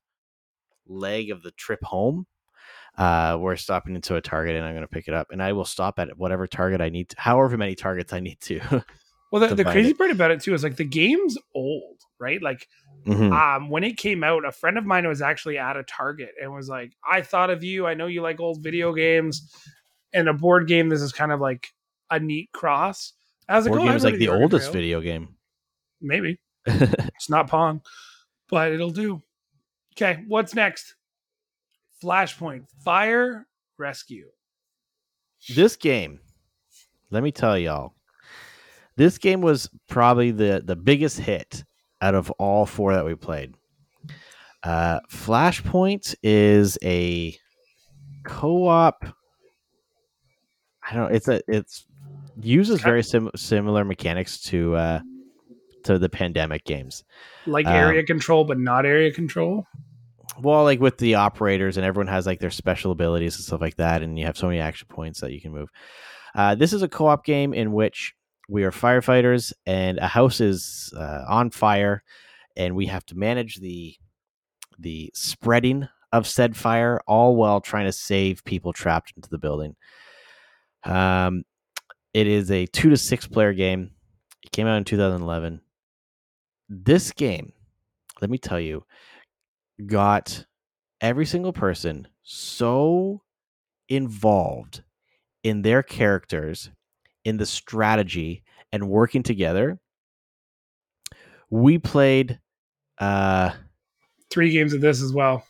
leg 0.86 1.30
of 1.30 1.42
the 1.42 1.50
trip 1.52 1.82
home, 1.82 2.26
uh, 2.98 3.36
we're 3.40 3.56
stopping 3.56 3.94
into 3.94 4.16
a 4.16 4.20
Target 4.20 4.56
and 4.56 4.64
I'm 4.64 4.74
going 4.74 4.82
to 4.82 4.88
pick 4.88 5.08
it 5.08 5.14
up. 5.14 5.28
And 5.30 5.42
I 5.42 5.52
will 5.52 5.64
stop 5.64 5.98
at 5.98 6.16
whatever 6.18 6.46
Target 6.46 6.80
I 6.80 6.88
need, 6.90 7.08
to, 7.10 7.16
however 7.20 7.56
many 7.56 7.74
Targets 7.74 8.12
I 8.12 8.20
need 8.20 8.40
to. 8.42 8.60
well? 9.32 9.40
The, 9.40 9.48
To 9.48 9.54
the 9.54 9.64
crazy 9.64 9.90
it. 9.90 9.98
part 9.98 10.10
about 10.10 10.30
it 10.30 10.40
too 10.42 10.54
is 10.54 10.62
like 10.62 10.76
the 10.76 10.84
game's 10.84 11.38
old, 11.54 11.98
right? 12.18 12.42
Like 12.42 12.68
Mhm. 13.06 13.32
um 13.32 13.70
when 13.70 13.82
it 13.82 13.96
came 13.96 14.22
out 14.22 14.44
a 14.44 14.52
friend 14.52 14.76
of 14.76 14.84
mine 14.84 15.08
was 15.08 15.22
actually 15.22 15.56
at 15.56 15.74
a 15.74 15.82
target 15.84 16.32
and 16.38 16.52
was 16.52 16.68
like 16.68 16.92
i 17.10 17.22
thought 17.22 17.48
of 17.48 17.64
you 17.64 17.86
i 17.86 17.94
know 17.94 18.06
you 18.06 18.20
like 18.20 18.38
old 18.40 18.62
video 18.62 18.92
games 18.92 19.50
and 20.12 20.28
a 20.28 20.32
board 20.32 20.66
game 20.68 20.88
this 20.88 21.00
is 21.02 21.12
kind 21.12 21.32
of 21.32 21.40
like 21.40 21.68
a 22.10 22.18
neat 22.18 22.50
cross 22.52 23.12
As 23.48 23.66
a 23.66 23.70
Board 23.70 23.82
game 23.82 23.92
is 23.92 24.04
like 24.04 24.16
the 24.16 24.28
oldest 24.28 24.66
Trail. 24.66 24.72
video 24.72 25.00
game. 25.00 25.36
maybe 26.00 26.40
it's 26.66 27.30
not 27.30 27.48
pong 27.48 27.80
but 28.48 28.72
it'll 28.72 28.90
do 28.90 29.20
okay 29.96 30.24
what's 30.28 30.54
next 30.54 30.94
flashpoint 32.02 32.64
fire 32.84 33.46
rescue 33.78 34.26
this 35.48 35.74
game, 35.74 36.20
let 37.10 37.22
me 37.22 37.32
tell 37.32 37.56
y'all, 37.58 37.94
this 38.96 39.16
game 39.16 39.40
was 39.40 39.70
probably 39.88 40.30
the 40.32 40.62
the 40.62 40.76
biggest 40.76 41.18
hit 41.18 41.64
out 42.02 42.14
of 42.14 42.30
all 42.32 42.66
four 42.66 42.92
that 42.92 43.04
we 43.06 43.14
played. 43.14 43.54
Uh, 44.62 45.00
Flashpoint 45.10 46.14
is 46.22 46.76
a 46.82 47.34
co-op. 48.24 49.02
I 50.90 50.94
don't. 50.94 51.14
It's 51.14 51.28
a. 51.28 51.40
It's 51.48 51.86
uses 52.40 52.80
very 52.80 53.02
sim- 53.02 53.30
similar 53.36 53.84
mechanics 53.84 54.40
to 54.40 54.74
uh, 54.76 55.00
to 55.84 55.98
the 55.98 56.08
pandemic 56.08 56.64
games. 56.64 57.04
like 57.46 57.66
Um, 57.66 57.74
area 57.74 58.02
control 58.02 58.44
but 58.44 58.58
not 58.58 58.86
area 58.86 59.12
control 59.12 59.66
Well, 60.40 60.64
like 60.64 60.80
with 60.80 60.98
the 60.98 61.16
operators, 61.16 61.76
and 61.76 61.86
everyone 61.86 62.08
has 62.08 62.26
like 62.26 62.40
their 62.40 62.50
special 62.50 62.92
abilities 62.92 63.36
and 63.36 63.44
stuff 63.44 63.60
like 63.60 63.76
that, 63.76 64.02
and 64.02 64.18
you 64.18 64.26
have 64.26 64.36
so 64.36 64.46
many 64.46 64.60
action 64.60 64.88
points 64.88 65.20
that 65.20 65.32
you 65.32 65.40
can 65.40 65.52
move. 65.52 65.68
Uh, 66.34 66.54
this 66.54 66.72
is 66.72 66.82
a 66.82 66.88
co-op 66.88 67.24
game 67.24 67.52
in 67.52 67.72
which 67.72 68.14
we 68.48 68.64
are 68.64 68.70
firefighters, 68.70 69.52
and 69.66 69.98
a 69.98 70.08
house 70.08 70.40
is 70.40 70.92
uh, 70.96 71.24
on 71.28 71.50
fire, 71.50 72.02
and 72.56 72.74
we 72.74 72.86
have 72.86 73.04
to 73.06 73.16
manage 73.16 73.56
the 73.56 73.94
the 74.78 75.10
spreading 75.14 75.88
of 76.12 76.26
said 76.26 76.56
fire, 76.56 77.00
all 77.06 77.36
while 77.36 77.60
trying 77.60 77.86
to 77.86 77.92
save 77.92 78.44
people 78.44 78.72
trapped 78.72 79.12
into 79.14 79.28
the 79.28 79.38
building. 79.38 79.76
Um, 80.84 81.44
it 82.14 82.26
is 82.26 82.50
a 82.50 82.66
two 82.66 82.90
to 82.90 82.96
six 82.96 83.26
player 83.26 83.52
game. 83.52 83.90
It 84.42 84.52
came 84.52 84.66
out 84.66 84.76
in 84.76 84.84
2011. 84.84 85.60
This 86.68 87.12
game, 87.12 87.52
let 88.20 88.30
me 88.30 88.38
tell 88.38 88.60
you, 88.60 88.84
got 89.86 90.44
every 91.00 91.26
single 91.26 91.52
person 91.52 92.08
so 92.22 93.22
involved 93.88 94.82
in 95.42 95.62
their 95.62 95.82
characters, 95.82 96.70
in 97.24 97.36
the 97.36 97.46
strategy, 97.46 98.44
and 98.72 98.88
working 98.88 99.22
together. 99.22 99.78
We 101.50 101.78
played. 101.78 102.38
Uh, 102.98 103.50
three 104.30 104.52
games 104.52 104.72
of 104.72 104.80
this 104.80 105.02
as 105.02 105.12
well 105.12 105.44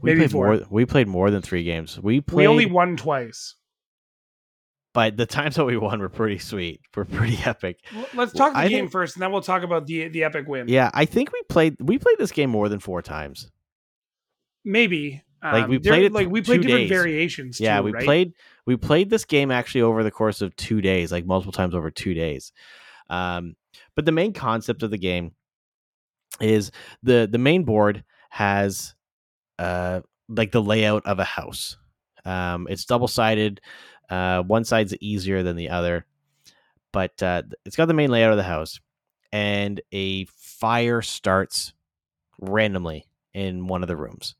we 0.00 0.10
Maybe 0.10 0.20
played 0.20 0.30
four. 0.30 0.46
more. 0.46 0.66
We 0.70 0.86
played 0.86 1.08
more 1.08 1.30
than 1.30 1.42
three 1.42 1.64
games. 1.64 1.98
We 2.00 2.20
played. 2.20 2.36
we 2.36 2.46
only 2.46 2.66
won 2.66 2.96
twice 2.96 3.54
but 4.94 5.16
the 5.16 5.26
times 5.26 5.56
that 5.56 5.64
we 5.64 5.76
won 5.76 6.00
were 6.00 6.08
pretty 6.08 6.38
sweet. 6.38 6.80
We're 6.96 7.04
pretty 7.04 7.38
epic. 7.44 7.80
Well, 7.94 8.06
let's 8.14 8.32
talk 8.32 8.52
the 8.54 8.58
I 8.60 8.68
game 8.68 8.84
think- 8.84 8.92
first 8.92 9.16
and 9.16 9.22
then 9.22 9.30
we'll 9.32 9.42
talk 9.42 9.62
about 9.62 9.86
the 9.86 10.08
the 10.08 10.24
epic 10.24 10.46
win 10.48 10.68
Yeah, 10.68 10.90
I 10.94 11.04
think 11.04 11.32
we 11.32 11.42
played. 11.48 11.76
We 11.80 11.98
played 11.98 12.18
this 12.18 12.32
game 12.32 12.50
more 12.50 12.68
than 12.68 12.80
four 12.80 13.02
times. 13.02 13.50
maybe 14.64 15.22
Like, 15.42 15.64
Um, 15.64 15.70
we 15.70 15.78
played 15.78 16.04
it 16.04 16.12
like 16.12 16.28
we 16.28 16.42
played 16.42 16.62
different 16.62 16.88
days. 16.88 16.90
variations 16.90 17.60
yeah, 17.60 17.78
too, 17.78 17.84
we 17.84 17.92
right? 17.92 18.04
played. 18.04 18.32
We 18.66 18.76
played 18.76 19.08
this 19.10 19.24
game 19.24 19.50
actually 19.50 19.82
over 19.82 20.02
the 20.02 20.10
course 20.10 20.42
of 20.42 20.54
two 20.56 20.80
days, 20.80 21.12
like 21.12 21.24
multiple 21.24 21.52
times 21.52 21.74
over 21.74 21.90
two 21.90 22.12
days. 22.14 22.52
Um, 23.08 23.54
but 23.94 24.04
the 24.04 24.12
main 24.12 24.32
concept 24.32 24.82
of 24.82 24.90
the 24.90 24.98
game 24.98 25.32
is 26.40 26.70
the 27.02 27.28
the 27.30 27.38
main 27.38 27.64
board 27.64 28.04
has 28.30 28.94
uh 29.58 30.00
like 30.28 30.52
the 30.52 30.62
layout 30.62 31.06
of 31.06 31.18
a 31.18 31.24
house. 31.24 31.76
Um, 32.24 32.66
it's 32.68 32.84
double 32.84 33.08
sided. 33.08 33.60
Uh, 34.08 34.42
one 34.42 34.64
side's 34.64 34.94
easier 35.00 35.42
than 35.42 35.56
the 35.56 35.70
other, 35.70 36.06
but 36.92 37.22
uh, 37.22 37.42
it's 37.64 37.76
got 37.76 37.86
the 37.86 37.94
main 37.94 38.10
layout 38.10 38.30
of 38.30 38.36
the 38.38 38.42
house, 38.42 38.80
and 39.32 39.80
a 39.92 40.24
fire 40.26 41.02
starts 41.02 41.72
randomly 42.40 43.06
in 43.34 43.66
one 43.66 43.82
of 43.82 43.88
the 43.88 43.96
rooms, 43.96 44.34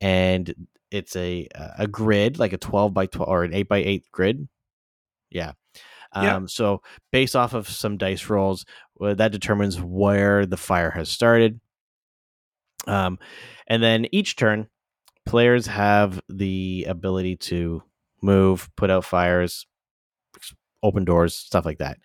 and 0.00 0.54
it's 0.90 1.16
a 1.16 1.48
a 1.78 1.86
grid 1.86 2.38
like 2.38 2.52
a 2.52 2.58
twelve 2.58 2.94
by 2.94 3.06
twelve 3.06 3.28
or 3.28 3.44
an 3.44 3.54
eight 3.54 3.68
by 3.68 3.78
eight 3.78 4.04
grid. 4.12 4.46
Yeah. 5.30 5.52
Um, 6.12 6.24
Yeah. 6.24 6.40
So 6.46 6.82
based 7.10 7.34
off 7.34 7.54
of 7.54 7.68
some 7.68 7.96
dice 7.96 8.28
rolls, 8.28 8.66
well, 8.96 9.14
that 9.14 9.32
determines 9.32 9.80
where 9.80 10.44
the 10.46 10.58
fire 10.58 10.90
has 10.90 11.08
started. 11.08 11.58
Um, 12.86 13.18
and 13.66 13.82
then 13.82 14.06
each 14.12 14.36
turn, 14.36 14.68
players 15.24 15.66
have 15.66 16.20
the 16.28 16.84
ability 16.88 17.36
to 17.36 17.82
move, 18.22 18.70
put 18.76 18.90
out 18.90 19.04
fires, 19.04 19.66
open 20.82 21.04
doors, 21.04 21.34
stuff 21.34 21.64
like 21.64 21.78
that. 21.78 21.98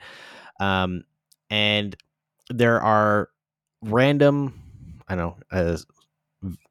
Um, 0.59 1.03
and 1.49 1.95
there 2.49 2.81
are 2.81 3.29
random, 3.83 4.59
I 5.07 5.15
don't 5.15 5.35
know, 5.51 5.57
uh, 5.59 5.77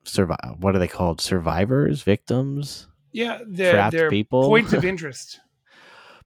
survive. 0.04 0.56
What 0.58 0.74
are 0.74 0.78
they 0.78 0.88
called? 0.88 1.20
Survivors, 1.20 2.02
victims, 2.02 2.88
Yeah, 3.12 3.40
they're, 3.46 3.72
trapped 3.72 3.92
they're 3.92 4.10
people, 4.10 4.48
points 4.48 4.72
of 4.72 4.84
interest. 4.92 5.40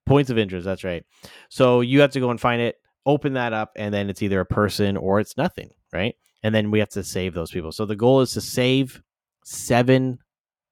points 0.06 0.30
of 0.30 0.38
interest. 0.38 0.64
That's 0.64 0.85
right. 0.85 1.04
So 1.48 1.80
you 1.80 2.00
have 2.00 2.11
to 2.12 2.20
go 2.20 2.30
and 2.30 2.40
find 2.40 2.61
it, 2.62 2.76
open 3.06 3.35
that 3.35 3.52
up, 3.52 3.72
and 3.76 3.92
then 3.94 4.11
it's 4.11 4.22
either 4.22 4.40
a 4.40 4.46
person 4.46 4.96
or 4.96 5.20
it's 5.20 5.37
nothing, 5.37 5.70
right? 5.92 6.14
And 6.42 6.54
then 6.54 6.70
we 6.70 6.78
have 6.78 6.88
to 6.90 7.04
save 7.04 7.35
those 7.35 7.50
people. 7.50 7.72
So 7.72 7.85
the 7.87 7.96
goal 7.96 8.20
is 8.20 8.33
to 8.33 8.40
save 8.40 9.02
seven 9.44 10.18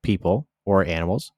people 0.02 0.46
or 0.64 0.84
animals, 0.84 1.32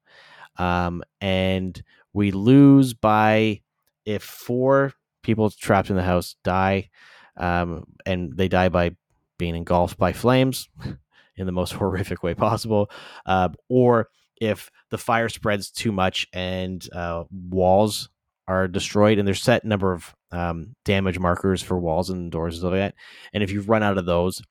um, 0.60 1.02
and 1.22 1.82
we 2.12 2.32
lose 2.32 2.92
by 2.92 3.62
if 4.04 4.22
four 4.22 4.92
people 5.22 5.48
trapped 5.50 5.88
in 5.88 5.96
the 5.96 6.02
house 6.02 6.36
die, 6.44 6.90
um, 7.38 7.84
and 8.04 8.36
they 8.36 8.46
die 8.46 8.68
by 8.68 8.94
being 9.38 9.56
engulfed 9.56 9.96
by 9.96 10.12
flames 10.12 10.68
in 11.36 11.46
the 11.46 11.52
most 11.52 11.72
horrific 11.72 12.22
way 12.22 12.34
possible, 12.34 12.90
uh, 13.24 13.48
or 13.70 14.10
if 14.38 14.70
the 14.90 14.98
fire 14.98 15.30
spreads 15.30 15.70
too 15.70 15.92
much 15.92 16.26
and 16.34 16.86
uh, 16.92 17.24
walls 17.30 18.10
are 18.46 18.68
destroyed, 18.68 19.18
and 19.18 19.26
there's 19.26 19.42
set 19.42 19.64
number 19.64 19.94
of 19.94 20.14
um, 20.30 20.76
damage 20.84 21.18
markers 21.18 21.62
for 21.62 21.78
walls 21.78 22.10
and 22.10 22.30
doors 22.30 22.56
and 22.56 22.60
stuff 22.60 22.72
like 22.72 22.80
that. 22.80 22.94
And 23.32 23.42
if 23.42 23.50
you 23.50 23.62
run 23.62 23.82
out 23.82 23.96
of 23.96 24.04
those, 24.04 24.42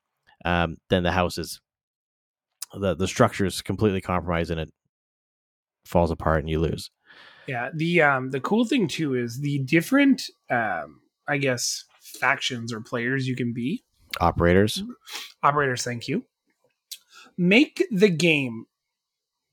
um, 0.44 0.76
then 0.88 1.04
the 1.04 1.12
house 1.12 1.38
is 1.38 1.60
the 2.72 2.94
the 2.94 3.08
structure 3.08 3.44
is 3.44 3.62
completely 3.62 4.00
compromised 4.00 4.50
and 4.50 4.60
it 4.60 4.72
falls 5.84 6.10
apart 6.10 6.40
and 6.40 6.50
you 6.50 6.58
lose. 6.58 6.90
Yeah, 7.46 7.70
the 7.74 8.02
um 8.02 8.30
the 8.30 8.40
cool 8.40 8.64
thing 8.64 8.88
too 8.88 9.14
is 9.14 9.40
the 9.40 9.58
different 9.58 10.22
um 10.50 11.00
I 11.26 11.38
guess 11.38 11.84
factions 12.00 12.72
or 12.72 12.80
players 12.80 13.26
you 13.26 13.36
can 13.36 13.52
be. 13.52 13.84
Operators, 14.20 14.82
Operators, 15.42 15.84
thank 15.84 16.08
you. 16.08 16.24
Make 17.38 17.84
the 17.90 18.08
game 18.08 18.66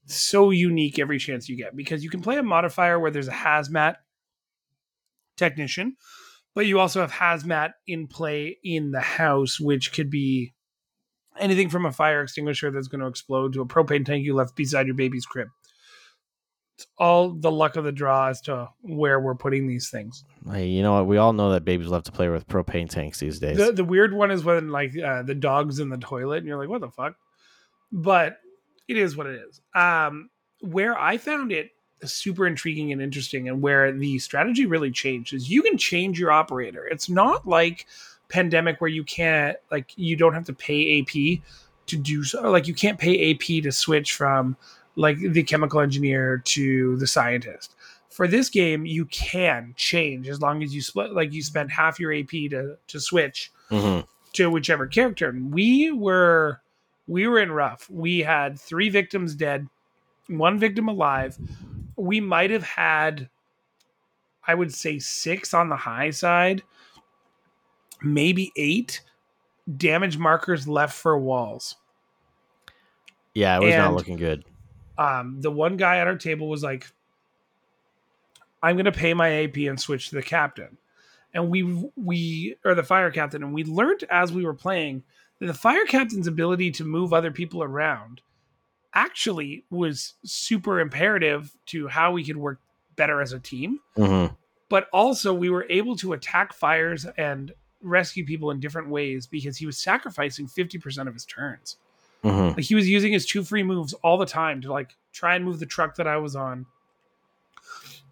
so 0.06 0.50
unique 0.52 1.00
every 1.00 1.20
chance 1.20 1.48
you 1.48 1.58
get 1.58 1.76
because 1.76 2.04
you 2.04 2.10
can 2.10 2.22
play 2.22 2.38
a 2.38 2.44
modifier 2.44 3.00
where 3.00 3.12
there's 3.12 3.28
a 3.28 3.32
hazmat 3.32 3.96
technician, 5.36 5.96
but 6.56 6.66
you 6.66 6.80
also 6.80 7.02
have 7.02 7.12
hazmat 7.12 7.74
in 7.86 8.08
play 8.08 8.58
in 8.64 8.92
the 8.92 9.02
house, 9.02 9.60
which 9.60 9.94
could 9.94 10.10
be 10.10 10.54
anything 11.40 11.70
from 11.70 11.86
a 11.86 11.92
fire 11.92 12.22
extinguisher 12.22 12.72
that's 12.72 12.88
going 12.88 13.02
to 13.02 13.08
explode 13.08 13.54
to 13.54 13.62
a 13.62 13.66
propane 13.66 14.06
tank 14.06 14.26
you 14.26 14.34
left 14.34 14.56
beside 14.56 14.88
your 14.88 14.96
baby's 14.96 15.26
crib. 15.26 15.50
It's 16.78 16.86
all 17.00 17.32
the 17.32 17.50
luck 17.50 17.76
of 17.76 17.86
the 17.86 17.92
draw 17.92 18.28
as 18.28 18.40
to 18.42 18.70
where 18.82 19.20
we're 19.20 19.34
putting 19.34 19.66
these 19.66 19.90
things. 19.90 20.24
Hey, 20.52 20.68
you 20.68 20.84
know 20.84 20.94
what? 20.94 21.08
We 21.08 21.18
all 21.18 21.34
know 21.34 21.52
that 21.54 21.66
babies 21.66 21.88
love 21.88 22.04
to 22.04 22.12
play 22.12 22.30
with 22.30 22.48
propane 22.48 22.88
tanks 22.88 23.20
these 23.20 23.40
days. 23.40 23.58
The 23.58 23.72
the 23.72 23.84
weird 23.84 24.14
one 24.14 24.30
is 24.30 24.44
when 24.44 24.70
like 24.70 24.96
uh, 24.96 25.24
the 25.24 25.34
dog's 25.34 25.80
in 25.80 25.90
the 25.90 25.98
toilet 25.98 26.38
and 26.38 26.46
you're 26.46 26.60
like, 26.60 26.70
what 26.70 26.82
the 26.82 26.92
fuck? 26.92 27.16
But 27.92 28.38
it 28.88 28.96
is 28.96 29.18
what 29.18 29.26
it 29.26 29.42
is. 29.50 29.60
Um, 29.74 30.30
where 30.62 30.96
I 30.96 31.18
found 31.18 31.52
it 31.52 31.72
super 32.04 32.46
intriguing 32.46 32.92
and 32.92 33.02
interesting, 33.02 33.50
and 33.50 33.60
where 33.60 33.92
the 33.92 34.20
strategy 34.20 34.68
really 34.68 34.92
changed 34.92 35.34
is 35.34 35.50
you 35.50 35.64
can 35.64 35.80
change 35.80 36.20
your 36.20 36.32
operator. 36.32 36.86
It's 36.86 37.10
not 37.10 37.48
like 37.48 37.88
pandemic 38.30 38.82
where 38.82 38.90
you 38.90 39.04
can't 39.04 39.58
like 39.72 39.94
you 39.96 40.16
don't 40.16 40.36
have 40.36 40.46
to 40.46 40.54
pay 40.54 41.00
AP 41.00 41.42
to 41.88 41.98
do 41.98 42.24
so. 42.24 42.52
Like 42.52 42.68
you 42.68 42.76
can't 42.76 43.00
pay 43.00 43.32
AP 43.32 43.64
to 43.64 43.72
switch 43.72 44.14
from 44.14 44.58
like 44.98 45.18
the 45.20 45.44
chemical 45.44 45.80
engineer 45.80 46.40
to 46.46 46.98
the 46.98 47.08
scientist. 47.08 47.76
For 48.10 48.28
this 48.28 48.50
game, 48.50 48.86
you 48.86 49.06
can 49.06 49.74
change 49.78 50.28
as 50.28 50.42
long 50.42 50.64
as 50.64 50.74
you 50.74 50.82
split 50.82 51.14
like 51.14 51.32
you 51.32 51.44
spend 51.44 51.72
half 51.72 52.00
your 52.00 52.12
AP 52.12 52.50
to 52.50 52.78
to 52.88 53.00
switch 53.00 53.52
Mhm. 53.70 54.06
to 54.34 54.50
whichever 54.50 54.88
character. 54.88 55.30
And 55.30 55.54
we 55.54 55.92
were 55.92 56.62
we 57.08 57.28
were 57.28 57.40
in 57.40 57.52
rough. 57.52 57.90
We 57.90 58.20
had 58.20 58.60
three 58.60 58.90
victims 58.90 59.34
dead, 59.36 59.68
one 60.28 60.60
victim 60.60 60.88
alive. 60.90 61.38
We 61.96 62.20
might 62.20 62.50
have 62.50 62.64
had 62.64 63.30
I 64.50 64.56
would 64.56 64.74
say 64.74 64.98
6 64.98 65.54
on 65.54 65.68
the 65.70 65.76
high 65.76 66.10
side, 66.10 66.64
maybe 68.02 68.52
8 68.56 69.02
damage 69.76 70.18
markers 70.18 70.68
left 70.68 70.96
for 70.98 71.18
walls. 71.20 71.76
Yeah, 73.34 73.58
it 73.58 73.66
was 73.66 73.76
not 73.76 73.94
looking 73.94 74.16
good. 74.18 74.46
Um, 74.98 75.42
the 75.42 75.52
one 75.52 75.78
guy 75.78 75.98
at 75.98 76.08
our 76.08 76.18
table 76.18 76.48
was 76.50 76.64
like, 76.64 76.88
"I'm 78.62 78.76
going 78.76 78.86
to 78.86 78.92
pay 78.92 79.14
my 79.14 79.44
AP 79.44 79.58
and 79.58 79.80
switch 79.80 80.10
to 80.10 80.16
the 80.16 80.22
captain," 80.24 80.78
and 81.34 81.50
we 81.50 81.64
we 81.96 82.56
or 82.66 82.76
the 82.76 82.84
fire 82.84 83.12
captain, 83.12 83.44
and 83.44 83.54
we 83.54 83.64
learned 83.64 84.04
as 84.10 84.32
we 84.32 84.46
were 84.46 84.54
playing 84.54 85.04
that 85.40 85.48
the 85.48 85.54
fire 85.54 85.86
captain's 85.86 86.28
ability 86.28 86.72
to 86.72 86.84
move 86.84 87.14
other 87.14 87.32
people 87.32 87.62
around 87.64 88.22
actually 88.94 89.64
was 89.70 90.14
super 90.24 90.80
imperative 90.80 91.56
to 91.68 91.88
how 91.88 92.12
we 92.12 92.24
could 92.24 92.38
work 92.38 92.60
better 92.96 93.22
as 93.22 93.32
a 93.34 93.40
team. 93.40 93.80
hmm 93.96 94.26
But 94.70 94.90
also, 94.92 95.34
we 95.34 95.50
were 95.50 95.66
able 95.70 95.96
to 95.98 96.14
attack 96.14 96.54
fires 96.54 97.06
and 97.18 97.54
rescue 97.82 98.26
people 98.26 98.50
in 98.52 98.60
different 98.60 98.90
ways 98.90 99.28
because 99.28 99.58
he 99.58 99.66
was 99.66 99.78
sacrificing 99.78 100.48
50% 100.48 101.08
of 101.08 101.14
his 101.14 101.26
turns. 101.26 101.78
Hmm 102.32 102.48
Like 102.50 102.66
he 102.66 102.76
was 102.76 102.88
using 102.90 103.12
his 103.14 103.26
two 103.26 103.44
free 103.44 103.64
moves 103.64 103.94
all 104.04 104.18
the 104.18 104.26
time 104.26 104.62
to 104.62 104.72
like 104.72 104.96
try 105.14 105.36
and 105.36 105.44
move 105.46 105.60
the 105.60 105.66
truck 105.66 105.96
that 105.96 106.08
I 106.08 106.18
was 106.18 106.36
on, 106.36 106.66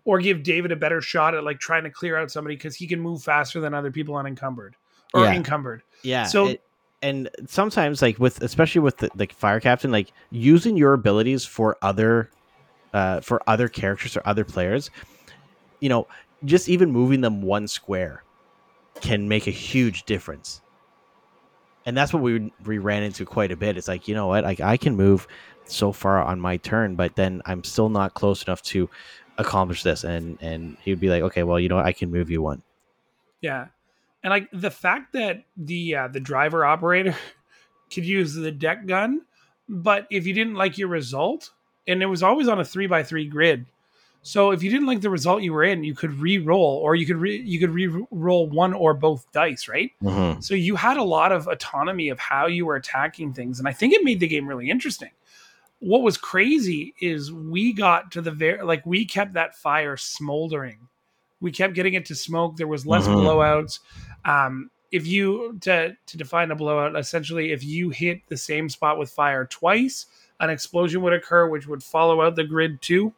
or 0.04 0.20
give 0.20 0.44
David 0.44 0.72
a 0.72 0.76
better 0.76 1.02
shot 1.02 1.34
at 1.36 1.44
like 1.44 1.60
trying 1.60 1.84
to 1.84 1.90
clear 1.90 2.18
out 2.18 2.32
somebody 2.32 2.56
because 2.56 2.76
he 2.76 2.88
can 2.88 3.00
move 3.00 3.24
faster 3.24 3.60
than 3.60 3.74
other 3.74 3.92
people 3.92 4.16
unencumbered 4.16 4.76
or 5.14 5.24
Yeah. 5.24 5.34
encumbered. 5.34 5.82
Yeah. 6.04 6.26
So- 6.26 6.48
it- 6.48 6.62
and 7.02 7.30
sometimes, 7.48 8.02
like 8.02 8.18
with 8.18 8.42
especially 8.42 8.82
with 8.82 8.98
the, 8.98 9.12
the 9.16 9.28
fire 9.28 9.60
captain, 9.60 9.92
like 9.92 10.12
using 10.32 10.76
your 10.76 10.94
abilities 10.94 11.46
for 11.46 11.78
other, 11.84 12.32
uh, 12.94 13.22
for 13.22 13.42
other 13.48 13.68
characters 13.68 14.18
or 14.18 14.24
other 14.26 14.44
players, 14.44 14.90
you 15.82 15.90
know, 15.90 16.08
just 16.46 16.68
even 16.68 16.92
moving 16.92 17.22
them 17.22 17.42
one 17.44 17.68
square 17.68 18.24
can 19.02 19.28
make 19.28 19.46
a 19.46 19.52
huge 19.52 20.04
difference. 20.06 20.62
And 21.86 21.96
that's 21.96 22.14
what 22.14 22.24
we 22.24 22.52
we 22.66 22.78
ran 22.78 23.04
into 23.04 23.26
quite 23.26 23.52
a 23.52 23.58
bit. 23.58 23.78
It's 23.78 23.88
like 23.88 24.08
you 24.08 24.16
know 24.16 24.28
what, 24.28 24.44
like 24.44 24.60
I 24.60 24.78
can 24.78 24.96
move 24.96 25.28
so 25.66 25.92
far 25.92 26.24
on 26.24 26.40
my 26.40 26.58
turn, 26.58 26.96
but 26.96 27.16
then 27.16 27.42
I'm 27.46 27.64
still 27.64 27.90
not 27.90 28.14
close 28.14 28.44
enough 28.44 28.62
to 28.64 28.90
accomplish 29.38 29.84
this. 29.84 30.04
And 30.04 30.38
and 30.42 30.78
he 30.82 30.92
would 30.92 31.00
be 31.00 31.10
like, 31.10 31.24
okay, 31.24 31.44
well, 31.44 31.60
you 31.60 31.70
know 31.70 31.76
what, 31.76 31.86
I 31.86 31.94
can 31.94 32.12
move 32.12 32.30
you 32.30 32.42
one. 32.42 32.64
Yeah, 33.42 33.68
and 34.24 34.32
like 34.32 34.50
the 34.52 34.72
fact 34.72 35.14
that 35.14 35.44
the 35.56 35.96
uh, 35.96 36.08
the 36.08 36.20
driver 36.20 36.66
operator 36.66 37.16
could 37.94 38.06
use 38.06 38.34
the 38.34 38.52
deck 38.52 38.88
gun, 38.88 39.22
but 39.70 40.08
if 40.10 40.26
you 40.26 40.34
didn't 40.34 40.56
like 40.56 40.78
your 40.78 40.88
result, 40.88 41.52
and 41.88 42.02
it 42.02 42.08
was 42.08 42.24
always 42.24 42.48
on 42.48 42.60
a 42.60 42.66
three 42.66 42.88
by 42.88 43.04
three 43.04 43.28
grid. 43.28 43.68
So 44.28 44.50
if 44.50 44.64
you 44.64 44.72
didn't 44.72 44.88
like 44.88 45.02
the 45.02 45.12
result 45.12 45.44
you 45.44 45.54
were 45.54 45.64
in, 45.64 45.84
you 45.84 45.94
could 45.94 46.12
re-roll, 46.20 46.80
or 46.84 46.96
you 46.96 47.06
could 47.06 47.18
re- 47.18 47.44
you 47.44 47.60
could 47.60 47.70
re-roll 47.70 48.50
one 48.50 48.74
or 48.74 48.96
both 48.96 49.32
dice, 49.32 49.68
right? 49.68 49.92
Mm-hmm. 50.02 50.42
So 50.42 50.56
you 50.56 50.76
had 50.76 50.98
a 50.98 51.04
lot 51.04 51.32
of 51.32 51.48
autonomy 51.48 52.10
of 52.10 52.18
how 52.18 52.48
you 52.48 52.66
were 52.66 52.76
attacking 52.76 53.34
things, 53.34 53.60
and 53.60 53.68
I 53.68 53.72
think 53.72 53.94
it 53.94 54.04
made 54.04 54.20
the 54.20 54.28
game 54.28 54.48
really 54.48 54.72
interesting. 54.72 55.12
What 55.78 56.02
was 56.02 56.18
crazy 56.18 56.96
is 57.00 57.32
we 57.32 57.72
got 57.72 58.12
to 58.14 58.22
the 58.22 58.32
very 58.32 58.64
like 58.64 58.84
we 58.84 59.06
kept 59.06 59.34
that 59.34 59.56
fire 59.56 59.96
smoldering. 59.96 60.80
We 61.40 61.52
kept 61.52 61.76
getting 61.76 61.94
it 61.94 62.06
to 62.08 62.16
smoke. 62.16 62.58
There 62.58 62.66
was 62.68 62.88
less 62.88 63.08
Mhm. 63.08 63.18
blowouts. 63.18 63.80
Um, 64.26 64.72
if 64.92 65.06
you 65.06 65.60
to 65.62 65.96
to 66.04 66.18
define 66.18 66.50
a 66.50 66.56
blowout, 66.56 66.96
essentially, 66.98 67.52
if 67.52 67.64
you 67.64 67.92
hit 67.92 68.22
the 68.28 68.38
same 68.38 68.70
spot 68.70 68.98
with 68.98 69.12
fire 69.12 69.46
twice, 69.46 70.08
an 70.40 70.50
explosion 70.50 71.04
would 71.04 71.14
occur, 71.14 71.48
which 71.48 71.68
would 71.68 71.84
follow 71.84 72.24
out 72.24 72.36
the 72.36 72.44
grid 72.44 72.82
too. 72.82 73.14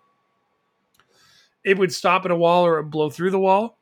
It 1.68 1.78
would 1.78 1.94
stop 1.94 2.26
at 2.26 2.32
a 2.32 2.36
wall 2.36 2.66
or 2.66 2.82
blow 2.82 3.10
through 3.10 3.32
the 3.32 3.40
wall, 3.40 3.78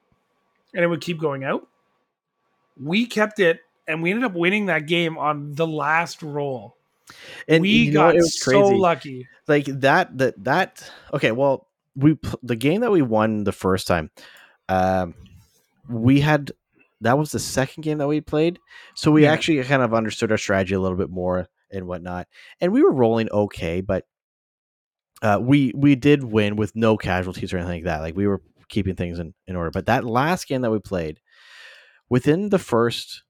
and 0.74 0.84
it 0.84 0.88
would 0.88 1.02
keep 1.02 1.20
going 1.20 1.44
out 1.44 1.68
we 2.78 3.06
kept 3.06 3.40
it 3.40 3.62
and 3.88 4.02
we 4.04 4.10
ended 4.12 4.26
up 4.26 4.34
winning 4.34 4.66
that 4.66 4.86
game 4.86 5.18
on 5.18 5.54
the 5.54 5.66
last 5.66 6.22
roll. 6.22 6.76
And 7.48 7.62
we 7.62 7.90
got 7.92 8.20
so 8.22 8.52
crazy. 8.52 8.76
lucky. 8.78 9.28
like 9.48 9.66
that 9.66 10.18
that 10.18 10.44
that 10.44 10.92
okay 11.14 11.32
well 11.32 11.68
we 11.96 12.18
the 12.44 12.56
game 12.58 12.82
that 12.82 12.92
we 12.92 13.02
won 13.02 13.44
the 13.46 13.52
first 13.54 13.88
time 13.88 14.10
um 14.68 15.14
we 15.88 16.20
had 16.20 16.52
that 17.02 17.18
was 17.18 17.32
the 17.32 17.40
second 17.40 17.82
game 17.84 18.00
that 18.00 18.08
we 18.08 18.20
played 18.22 18.60
so 18.96 19.12
we 19.12 19.24
Yeah. 19.24 19.32
actually 19.32 19.64
kind 19.64 19.84
of 19.84 19.94
understood 19.94 20.32
our 20.32 20.38
strategy 20.38 20.74
a 20.76 20.80
little 20.80 20.98
bit 20.98 21.10
more 21.12 21.48
and 21.72 21.88
whatnot 21.88 22.28
and 22.60 22.74
we 22.74 22.82
were 22.82 22.92
rolling 22.92 23.30
okay 23.32 23.80
but 23.82 24.06
uh 25.22 25.40
we 25.42 25.72
we 25.76 25.96
did 25.96 26.24
win 26.24 26.56
with 26.56 26.76
no 26.76 26.98
casualties 26.98 27.54
or 27.54 27.58
anything 27.58 27.78
like 27.78 27.84
that. 27.86 28.02
Like 28.02 28.16
we 28.16 28.28
were 28.28 28.42
keeping 28.70 28.96
things 28.96 29.20
in, 29.20 29.34
in 29.48 29.56
order. 29.56 29.72
But 29.72 29.86
that 29.86 30.06
last 30.06 30.48
game 30.48 30.62
that 30.62 30.72
we 30.72 30.80
played 30.80 31.20
within 32.10 32.50
the 32.50 32.60
first 32.60 33.24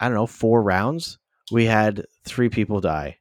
i 0.00 0.06
don't 0.06 0.16
know 0.16 0.26
four 0.26 0.62
rounds 0.62 1.18
we 1.52 1.66
had 1.66 2.06
three 2.24 2.48
people 2.48 2.80
die. 2.80 3.18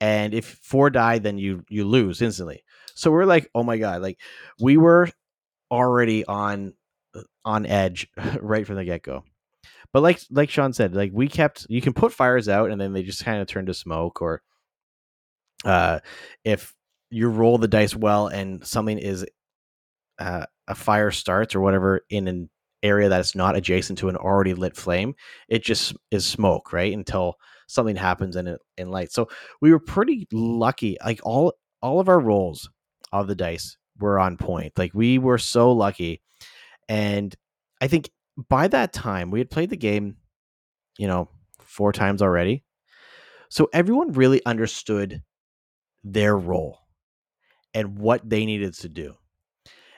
And 0.00 0.32
if 0.32 0.58
four 0.62 0.90
die 0.90 1.18
then 1.18 1.38
you 1.38 1.64
you 1.68 1.84
lose 1.84 2.22
instantly. 2.22 2.62
So 2.94 3.10
we're 3.10 3.24
like 3.24 3.50
oh 3.54 3.62
my 3.62 3.78
god 3.78 4.02
like 4.02 4.18
we 4.60 4.76
were 4.76 5.08
already 5.70 6.24
on 6.24 6.74
on 7.44 7.66
edge 7.66 8.08
right 8.40 8.66
from 8.66 8.76
the 8.76 8.84
get-go. 8.84 9.24
But 9.92 10.02
like 10.02 10.20
like 10.30 10.50
sean 10.50 10.72
said 10.72 10.94
like 10.94 11.10
we 11.12 11.28
kept 11.28 11.66
you 11.68 11.80
can 11.80 11.92
put 11.92 12.12
fires 12.12 12.48
out 12.48 12.70
and 12.70 12.80
then 12.80 12.92
they 12.92 13.02
just 13.02 13.24
kind 13.24 13.40
of 13.40 13.48
turn 13.48 13.66
to 13.66 13.74
smoke 13.74 14.22
or 14.22 14.42
uh 15.64 15.98
if 16.44 16.74
you 17.10 17.28
roll 17.28 17.58
the 17.58 17.68
dice 17.68 17.96
well 17.96 18.26
and 18.28 18.66
something 18.66 18.98
is 18.98 19.26
uh, 20.18 20.44
a 20.66 20.74
fire 20.74 21.10
starts 21.10 21.54
or 21.54 21.60
whatever 21.60 22.02
in 22.10 22.28
an 22.28 22.50
area 22.82 23.08
that's 23.08 23.34
not 23.34 23.56
adjacent 23.56 23.98
to 23.98 24.08
an 24.08 24.16
already 24.16 24.54
lit 24.54 24.76
flame 24.76 25.14
it 25.48 25.62
just 25.62 25.94
is 26.10 26.26
smoke 26.26 26.72
right 26.72 26.92
until 26.92 27.36
something 27.68 27.96
happens 27.96 28.34
in 28.34 28.48
it 28.48 28.60
in 28.76 28.90
light. 28.90 29.12
So 29.12 29.28
we 29.60 29.70
were 29.70 29.78
pretty 29.78 30.26
lucky 30.32 30.96
like 31.04 31.20
all 31.22 31.52
all 31.80 32.00
of 32.00 32.08
our 32.08 32.18
rolls 32.18 32.68
of 33.12 33.28
the 33.28 33.34
dice 33.36 33.76
were 34.00 34.18
on 34.18 34.36
point 34.36 34.72
like 34.76 34.92
we 34.94 35.18
were 35.18 35.38
so 35.38 35.72
lucky. 35.72 36.20
And 36.88 37.34
i 37.80 37.86
think 37.86 38.10
by 38.48 38.66
that 38.68 38.92
time 38.92 39.30
we 39.30 39.38
had 39.38 39.50
played 39.50 39.70
the 39.70 39.76
game 39.76 40.16
you 40.98 41.06
know 41.06 41.28
four 41.60 41.92
times 41.92 42.22
already. 42.22 42.64
So 43.50 43.68
everyone 43.72 44.12
really 44.12 44.44
understood 44.44 45.22
their 46.04 46.36
role 46.36 46.78
and 47.74 47.98
what 47.98 48.28
they 48.28 48.46
needed 48.46 48.74
to 48.74 48.88
do 48.88 49.14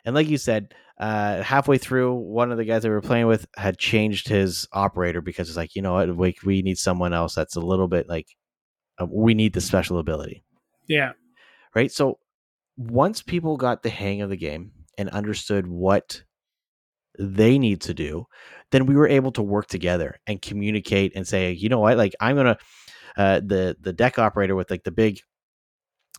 and 0.04 0.14
like 0.14 0.28
you 0.28 0.38
said 0.38 0.74
uh, 0.98 1.42
halfway 1.42 1.78
through, 1.78 2.12
one 2.14 2.52
of 2.52 2.58
the 2.58 2.64
guys 2.66 2.82
that 2.82 2.88
we 2.88 2.94
were 2.94 3.00
playing 3.00 3.26
with 3.26 3.46
had 3.56 3.78
changed 3.78 4.28
his 4.28 4.68
operator 4.70 5.22
because 5.22 5.48
it's 5.48 5.56
like, 5.56 5.74
you 5.74 5.80
know 5.80 5.94
what, 5.94 6.14
we, 6.14 6.36
we 6.44 6.60
need 6.60 6.76
someone 6.76 7.14
else 7.14 7.34
that's 7.34 7.56
a 7.56 7.60
little 7.60 7.88
bit 7.88 8.06
like, 8.06 8.26
uh, 9.00 9.06
we 9.10 9.32
need 9.32 9.54
the 9.54 9.62
special 9.62 9.98
ability, 9.98 10.44
Yeah. 10.88 11.12
right? 11.74 11.90
So 11.90 12.18
once 12.76 13.22
people 13.22 13.56
got 13.56 13.82
the 13.82 13.88
hang 13.88 14.20
of 14.20 14.28
the 14.28 14.36
game 14.36 14.72
and 14.98 15.08
understood 15.08 15.66
what 15.66 16.22
they 17.18 17.58
need 17.58 17.80
to 17.82 17.94
do, 17.94 18.26
then 18.70 18.84
we 18.84 18.94
were 18.94 19.08
able 19.08 19.32
to 19.32 19.42
work 19.42 19.68
together 19.68 20.20
and 20.26 20.42
communicate 20.42 21.12
and 21.14 21.26
say, 21.26 21.52
you 21.52 21.70
know 21.70 21.80
what, 21.80 21.96
like 21.96 22.14
I'm 22.20 22.36
gonna 22.36 22.58
uh, 23.16 23.40
the 23.40 23.74
the 23.80 23.94
deck 23.94 24.18
operator 24.18 24.54
with 24.54 24.70
like 24.70 24.84
the 24.84 24.90
big 24.90 25.20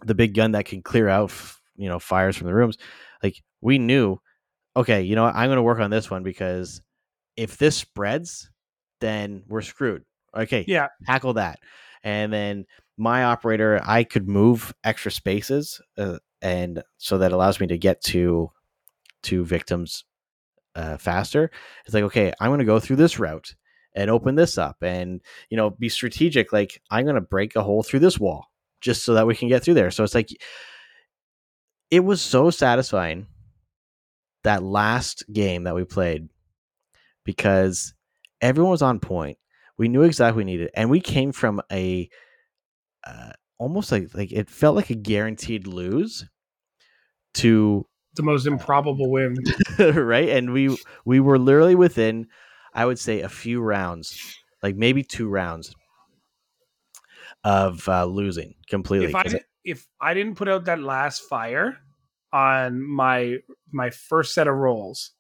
the 0.06 0.16
big 0.16 0.34
gun 0.34 0.52
that 0.54 0.66
can 0.66 0.82
clear 0.82 1.08
out 1.10 1.30
f- 1.30 1.62
you 1.76 1.88
know 1.90 2.00
fires 2.00 2.36
from 2.38 2.48
the 2.48 2.54
rooms. 2.54 2.78
Like 3.24 3.42
we 3.62 3.78
knew, 3.80 4.18
okay, 4.76 5.02
you 5.02 5.16
know 5.16 5.24
what, 5.24 5.36
I'm 5.36 5.50
gonna 5.50 5.64
work 5.64 5.80
on 5.80 5.92
this 5.92 6.10
one 6.10 6.24
because 6.24 6.82
if 7.38 7.58
this 7.58 7.76
spreads, 7.78 8.50
then 9.00 9.44
we're 9.48 9.62
screwed. 9.62 10.04
Okay, 10.36 10.66
Yeah. 10.68 10.88
tackle 11.06 11.34
that, 11.34 11.60
and 12.04 12.32
then 12.32 12.66
my 12.98 13.24
operator, 13.24 13.82
I 13.84 14.04
could 14.04 14.28
move 14.28 14.74
extra 14.84 15.12
spaces 15.12 15.82
uh, 15.98 16.20
and 16.42 16.84
so 16.98 17.18
that 17.20 17.32
allows 17.32 17.60
me 17.60 17.68
to 17.68 17.78
get 17.78 18.02
to 18.06 18.52
to 19.24 19.46
victims 19.46 20.04
uh, 20.76 20.98
faster. 20.98 21.52
It's 21.86 21.94
like 21.94 22.04
okay, 22.06 22.34
I'm 22.40 22.50
going 22.50 22.60
to 22.60 22.66
go 22.66 22.80
through 22.80 22.96
this 22.98 23.20
route 23.20 23.56
and 23.94 24.10
open 24.10 24.36
this 24.36 24.58
up, 24.58 24.78
and 24.82 25.22
you 25.50 25.58
know, 25.58 25.70
be 25.70 25.90
strategic. 25.90 26.54
Like 26.54 26.82
I'm 26.90 27.06
going 27.06 27.16
to 27.16 27.22
break 27.22 27.56
a 27.56 27.64
hole 27.64 27.84
through 27.84 28.00
this 28.00 28.20
wall 28.20 28.51
just 28.82 29.04
so 29.06 29.14
that 29.14 29.28
we 29.28 29.36
can 29.36 29.48
get 29.48 29.64
through 29.64 29.76
there. 29.76 29.92
So 29.92 30.04
it's 30.04 30.16
like 30.16 30.30
it 31.90 32.02
was 32.02 32.22
so 32.22 32.50
satisfying 32.50 33.28
that 34.44 34.64
last 34.64 35.24
game 35.32 35.64
that 35.64 35.76
we 35.76 35.84
played 35.84 36.30
because 37.26 37.94
everyone 38.42 38.72
was 38.72 38.82
on 38.82 39.00
point. 39.00 39.38
We 39.78 39.88
knew 39.88 40.04
exactly 40.04 40.34
what 40.34 40.38
we 40.38 40.52
needed, 40.52 40.72
and 40.76 40.90
we 40.90 41.02
came 41.02 41.32
from 41.32 41.62
a 41.72 42.10
uh, 43.06 43.32
almost 43.58 43.92
like 43.92 44.10
like 44.14 44.32
it 44.32 44.50
felt 44.50 44.76
like 44.76 44.90
a 44.90 44.96
guaranteed 44.96 45.68
lose 45.68 46.26
to 47.36 47.86
The 48.16 48.24
most 48.24 48.46
improbable 48.46 49.10
win. 49.10 49.38
right, 49.80 50.30
and 50.30 50.54
we 50.54 50.78
we 51.06 51.20
were 51.20 51.40
literally 51.40 51.76
within, 51.76 52.28
I 52.74 52.86
would 52.86 53.00
say, 53.00 53.22
a 53.22 53.30
few 53.30 53.62
rounds, 53.62 54.36
like 54.62 54.76
maybe 54.76 55.04
two 55.04 55.28
rounds 55.30 55.74
of 57.44 57.88
uh, 57.90 58.06
losing 58.06 58.56
completely. 58.70 59.08
if 59.08 59.16
I 59.16 59.24
di- 59.24 59.40
if 59.64 59.88
I 60.00 60.14
didn't 60.14 60.36
put 60.36 60.48
out 60.50 60.66
that 60.66 60.80
last 60.82 61.22
fire 61.30 61.78
on 62.34 62.82
my 62.82 63.38
my 63.72 63.90
first 63.90 64.34
set 64.34 64.48
of 64.48 64.56
rolls, 64.56 65.12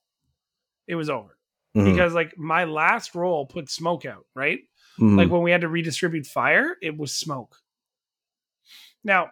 it 0.88 0.96
was 0.96 1.10
over. 1.10 1.38
Mhm, 1.76 1.86
Because 1.92 2.14
like 2.14 2.38
my 2.38 2.66
last 2.66 3.16
roll 3.16 3.46
put 3.46 3.70
smoke 3.70 4.06
out, 4.06 4.26
right? 4.36 4.60
mhm. 5.00 5.18
Like 5.18 5.30
when 5.30 5.42
we 5.42 5.52
had 5.52 5.62
to 5.62 5.68
redistribute 5.70 6.26
fire, 6.26 6.76
it 6.82 6.98
was 6.98 7.16
smoke. 7.16 7.56
Now, 9.04 9.32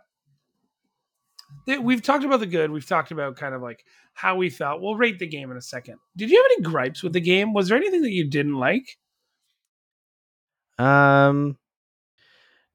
we've 1.68 2.02
talked 2.02 2.24
about 2.24 2.40
the 2.40 2.46
good. 2.48 2.72
We've 2.72 2.86
talked 2.88 3.12
about 3.12 3.36
kind 3.36 3.54
of 3.54 3.62
like 3.62 3.86
how 4.14 4.36
we 4.36 4.50
felt. 4.50 4.82
We'll 4.82 4.96
rate 4.96 5.20
the 5.20 5.28
game 5.28 5.52
in 5.52 5.58
a 5.58 5.62
second. 5.62 6.00
Did 6.18 6.32
you 6.32 6.38
have 6.38 6.52
any 6.54 6.64
gripes 6.64 7.04
with 7.04 7.14
the 7.14 7.22
game? 7.22 7.54
Was 7.54 7.68
there 7.68 7.78
anything 7.78 8.02
that 8.02 8.12
you 8.12 8.28
didn't 8.28 8.56
like? 8.56 8.98
Um, 10.80 11.58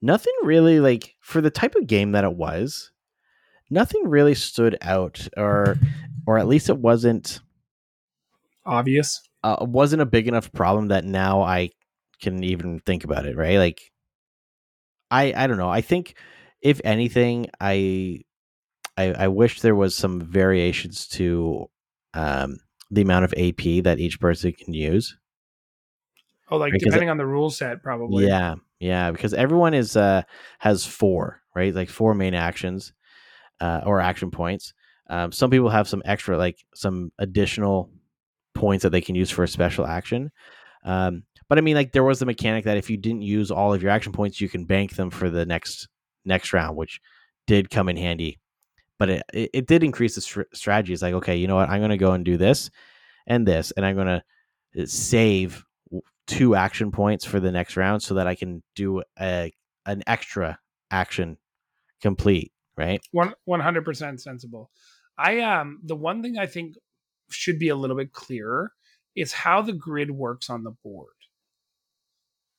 nothing 0.04 0.32
really 0.44 0.78
like 0.80 1.14
for 1.20 1.40
the 1.40 1.50
type 1.50 1.74
of 1.74 1.86
game 1.86 2.12
that 2.12 2.24
it 2.24 2.34
was. 2.36 2.92
Nothing 3.70 4.02
really 4.08 4.34
stood 4.34 4.76
out, 4.82 5.26
or 5.36 5.76
or 6.26 6.38
at 6.38 6.46
least 6.46 6.68
it 6.68 6.78
wasn't 6.78 7.40
Obvious. 8.66 9.20
uh, 9.42 9.56
wasn't 9.60 10.02
a 10.02 10.06
big 10.06 10.28
enough 10.28 10.52
problem 10.52 10.88
that 10.88 11.04
now 11.04 11.42
I 11.42 11.70
can 12.20 12.44
even 12.44 12.80
think 12.80 13.04
about 13.04 13.26
it. 13.26 13.36
Right? 13.36 13.58
Like, 13.58 13.80
I 15.10 15.32
I 15.34 15.46
don't 15.46 15.58
know. 15.58 15.70
I 15.70 15.80
think 15.80 16.14
if 16.60 16.80
anything, 16.84 17.46
I 17.60 18.20
I, 18.96 19.12
I 19.12 19.28
wish 19.28 19.60
there 19.60 19.74
was 19.74 19.94
some 19.94 20.20
variations 20.20 21.06
to 21.08 21.68
um 22.12 22.58
the 22.90 23.02
amount 23.02 23.24
of 23.24 23.32
AP 23.36 23.82
that 23.84 23.98
each 23.98 24.20
person 24.20 24.52
can 24.52 24.72
use. 24.74 25.16
Oh, 26.50 26.58
like 26.58 26.72
Because- 26.72 26.84
depending 26.84 27.08
on 27.10 27.16
the 27.16 27.26
rule 27.26 27.50
set, 27.50 27.82
probably. 27.82 28.26
Yeah, 28.26 28.56
yeah, 28.78 29.10
because 29.10 29.34
everyone 29.34 29.74
is 29.74 29.96
uh 29.96 30.22
has 30.58 30.84
four, 30.86 31.40
right? 31.54 31.74
Like 31.74 31.88
four 31.90 32.14
main 32.14 32.34
actions 32.34 32.92
uh 33.60 33.82
or 33.86 34.00
action 34.00 34.30
points. 34.30 34.74
Um 35.10 35.32
some 35.32 35.50
people 35.50 35.70
have 35.70 35.88
some 35.88 36.02
extra 36.04 36.38
like 36.38 36.58
some 36.74 37.12
additional 37.18 37.90
points 38.54 38.82
that 38.82 38.90
they 38.90 39.00
can 39.00 39.14
use 39.14 39.30
for 39.30 39.44
a 39.44 39.48
special 39.48 39.86
action. 39.86 40.30
Um 40.84 41.24
but 41.48 41.58
I 41.58 41.62
mean 41.62 41.76
like 41.76 41.92
there 41.92 42.04
was 42.04 42.18
the 42.20 42.26
mechanic 42.26 42.64
that 42.64 42.76
if 42.78 42.90
you 42.90 42.96
didn't 42.96 43.22
use 43.22 43.50
all 43.50 43.74
of 43.74 43.82
your 43.82 43.90
action 43.92 44.12
points, 44.12 44.40
you 44.40 44.48
can 44.48 44.64
bank 44.64 44.96
them 44.96 45.10
for 45.10 45.30
the 45.30 45.46
next 45.46 45.88
next 46.24 46.52
round, 46.52 46.76
which 46.76 47.00
did 47.46 47.70
come 47.70 47.88
in 47.88 47.96
handy. 47.96 48.38
But 48.98 49.10
it 49.10 49.22
it, 49.34 49.50
it 49.54 49.66
did 49.66 49.84
increase 49.84 50.14
the 50.16 50.20
str- 50.22 50.42
strategy. 50.54 50.92
It's 50.92 51.02
like, 51.02 51.14
okay, 51.14 51.36
you 51.36 51.46
know 51.48 51.56
what? 51.56 51.68
I'm 51.70 51.80
going 51.80 51.90
to 51.90 51.96
go 51.98 52.12
and 52.12 52.24
do 52.24 52.36
this 52.36 52.70
and 53.26 53.46
this 53.46 53.72
and 53.72 53.86
I'm 53.86 53.96
going 53.96 54.20
to 54.76 54.86
save 54.86 55.52
w- 55.54 55.73
two 56.26 56.54
action 56.54 56.90
points 56.90 57.24
for 57.24 57.40
the 57.40 57.52
next 57.52 57.76
round 57.76 58.02
so 58.02 58.14
that 58.14 58.26
I 58.26 58.34
can 58.34 58.62
do 58.74 59.02
a 59.20 59.52
an 59.86 60.02
extra 60.06 60.58
action 60.90 61.38
complete, 62.00 62.52
right? 62.76 63.00
One 63.12 63.34
one 63.44 63.60
hundred 63.60 63.84
percent 63.84 64.20
sensible. 64.20 64.70
I 65.18 65.40
um 65.40 65.80
the 65.84 65.96
one 65.96 66.22
thing 66.22 66.38
I 66.38 66.46
think 66.46 66.74
should 67.30 67.58
be 67.58 67.68
a 67.68 67.76
little 67.76 67.96
bit 67.96 68.12
clearer 68.12 68.72
is 69.14 69.32
how 69.32 69.62
the 69.62 69.72
grid 69.72 70.10
works 70.10 70.50
on 70.50 70.64
the 70.64 70.72
board. 70.82 71.08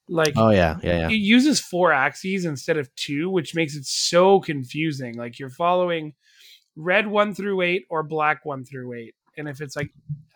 Like 0.08 0.34
Oh 0.38 0.51
yeah, 0.51 0.78
yeah, 0.84 0.99
yeah. 0.99 1.10
it 1.10 1.15
uses 1.15 1.60
four 1.60 1.91
axes 1.91 2.45
instead 2.45 2.78
of 2.78 2.93
two, 2.95 3.30
which 3.30 3.56
makes 3.56 3.75
it 3.75 3.86
so 3.86 4.39
confusing. 4.39 5.15
Like 5.15 5.39
you're 5.39 5.49
following 5.49 6.13
red 6.75 7.08
one 7.08 7.34
through 7.34 7.62
eight 7.62 7.86
or 7.89 8.04
black 8.04 8.45
one 8.45 8.63
through 8.65 8.93
eight. 8.93 9.15
And 9.38 9.49
if 9.49 9.62
it's 9.62 9.75
like 9.75 9.89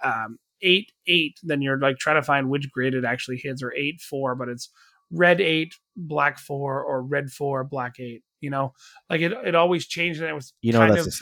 um, 0.03 0.39
eight, 0.61 0.91
eight, 1.07 1.39
then 1.43 1.61
you're 1.61 1.79
like 1.79 1.97
trying 1.97 2.15
to 2.17 2.23
find 2.23 2.49
which 2.49 2.69
grid 2.71 2.93
it 2.93 3.05
actually 3.05 3.37
hits, 3.37 3.61
or 3.63 3.73
eight, 3.73 4.01
four, 4.01 4.35
but 4.35 4.49
it's 4.49 4.69
red 5.11 5.41
eight, 5.41 5.75
black 5.95 6.37
four, 6.39 6.83
or 6.83 7.01
red 7.01 7.29
four, 7.31 7.63
black 7.63 7.99
eight. 7.99 8.23
You 8.41 8.49
know, 8.49 8.73
like 9.09 9.21
it, 9.21 9.31
it 9.31 9.55
always 9.55 9.85
changed. 9.87 10.21
And 10.21 10.29
it 10.29 10.33
was 10.33 10.53
You 10.61 10.71
know 10.73 10.79
kind 10.79 10.93
that's 10.95 11.07
of, 11.07 11.13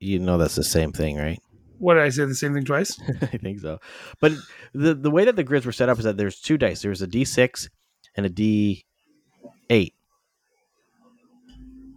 the 0.00 0.06
you 0.06 0.18
know 0.18 0.38
that's 0.38 0.54
the 0.56 0.64
same 0.64 0.92
thing, 0.92 1.16
right? 1.16 1.40
what 1.78 1.94
did 1.94 2.04
I 2.04 2.10
say? 2.10 2.24
The 2.24 2.34
same 2.34 2.54
thing 2.54 2.64
twice? 2.64 2.96
I 3.22 3.26
think 3.38 3.58
so. 3.60 3.80
But 4.20 4.32
the 4.72 4.94
the 4.94 5.10
way 5.10 5.24
that 5.24 5.34
the 5.36 5.42
grids 5.44 5.66
were 5.66 5.72
set 5.72 5.88
up 5.88 5.98
is 5.98 6.04
that 6.04 6.16
there's 6.16 6.40
two 6.40 6.56
dice. 6.56 6.80
There's 6.82 7.02
a 7.02 7.06
D6 7.08 7.68
and 8.16 8.24
a 8.26 8.30
D8. 8.30 9.92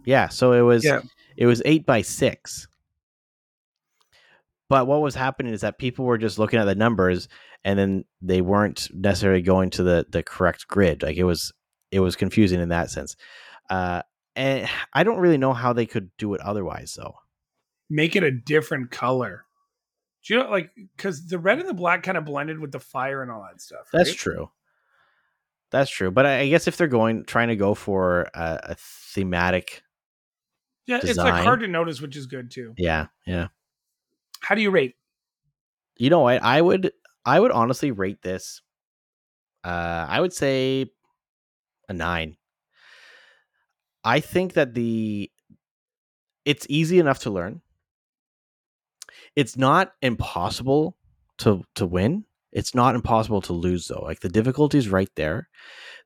Yeah, 0.04 0.28
so 0.28 0.52
it 0.52 0.60
was 0.62 0.84
Yeah. 0.84 1.00
it 1.36 1.46
was 1.46 1.62
8 1.64 1.84
by 1.86 2.02
6. 2.02 2.68
But 4.68 4.86
what 4.86 5.00
was 5.00 5.14
happening 5.14 5.52
is 5.52 5.60
that 5.60 5.78
people 5.78 6.04
were 6.04 6.18
just 6.18 6.38
looking 6.38 6.58
at 6.58 6.64
the 6.64 6.74
numbers 6.74 7.28
and 7.64 7.78
then 7.78 8.04
they 8.20 8.40
weren't 8.40 8.88
necessarily 8.92 9.42
going 9.42 9.70
to 9.70 9.82
the 9.82 10.06
the 10.08 10.22
correct 10.22 10.66
grid. 10.68 11.02
Like 11.02 11.16
it 11.16 11.24
was 11.24 11.52
it 11.90 12.00
was 12.00 12.16
confusing 12.16 12.60
in 12.60 12.70
that 12.70 12.90
sense. 12.90 13.16
Uh 13.70 14.02
and 14.34 14.68
I 14.92 15.04
don't 15.04 15.18
really 15.18 15.38
know 15.38 15.52
how 15.52 15.72
they 15.72 15.86
could 15.86 16.10
do 16.18 16.34
it 16.34 16.40
otherwise 16.40 16.94
though. 16.96 17.14
Make 17.88 18.16
it 18.16 18.22
a 18.24 18.30
different 18.30 18.90
color. 18.90 19.44
Do 20.26 20.34
you 20.34 20.40
know, 20.40 20.50
like, 20.50 20.72
because 20.96 21.28
the 21.28 21.38
red 21.38 21.60
and 21.60 21.68
the 21.68 21.74
black 21.74 22.02
kind 22.02 22.18
of 22.18 22.24
blended 22.24 22.58
with 22.58 22.72
the 22.72 22.80
fire 22.80 23.22
and 23.22 23.30
all 23.30 23.46
that 23.48 23.60
stuff. 23.60 23.86
That's 23.92 24.12
true. 24.12 24.50
That's 25.70 25.88
true. 25.88 26.10
But 26.10 26.26
I 26.26 26.40
I 26.40 26.48
guess 26.48 26.66
if 26.66 26.76
they're 26.76 26.88
going 26.88 27.24
trying 27.24 27.48
to 27.48 27.56
go 27.56 27.74
for 27.74 28.22
a, 28.34 28.60
a 28.70 28.76
thematic, 28.78 29.82
Yeah, 30.86 30.98
it's 31.02 31.16
like 31.16 31.44
hard 31.44 31.60
to 31.60 31.68
notice, 31.68 32.00
which 32.00 32.16
is 32.16 32.26
good 32.26 32.50
too. 32.50 32.74
yeah, 32.76 33.06
yeah. 33.24 33.48
How 34.46 34.54
do 34.54 34.62
you 34.62 34.70
rate? 34.70 34.94
You 35.96 36.08
know 36.08 36.20
what? 36.20 36.40
I 36.40 36.62
would 36.62 36.92
I 37.24 37.40
would 37.40 37.50
honestly 37.50 37.90
rate 37.90 38.22
this. 38.22 38.62
Uh, 39.64 40.06
I 40.08 40.20
would 40.20 40.32
say 40.32 40.86
a 41.88 41.92
nine. 41.92 42.36
I 44.04 44.20
think 44.20 44.52
that 44.52 44.72
the 44.72 45.32
it's 46.44 46.64
easy 46.68 47.00
enough 47.00 47.18
to 47.20 47.30
learn. 47.30 47.60
It's 49.34 49.56
not 49.56 49.94
impossible 50.00 50.96
to 51.38 51.64
to 51.74 51.84
win. 51.84 52.24
It's 52.52 52.72
not 52.72 52.94
impossible 52.94 53.40
to 53.42 53.52
lose 53.52 53.88
though. 53.88 54.04
Like 54.04 54.20
the 54.20 54.28
difficulty 54.28 54.78
is 54.78 54.88
right 54.88 55.10
there. 55.16 55.48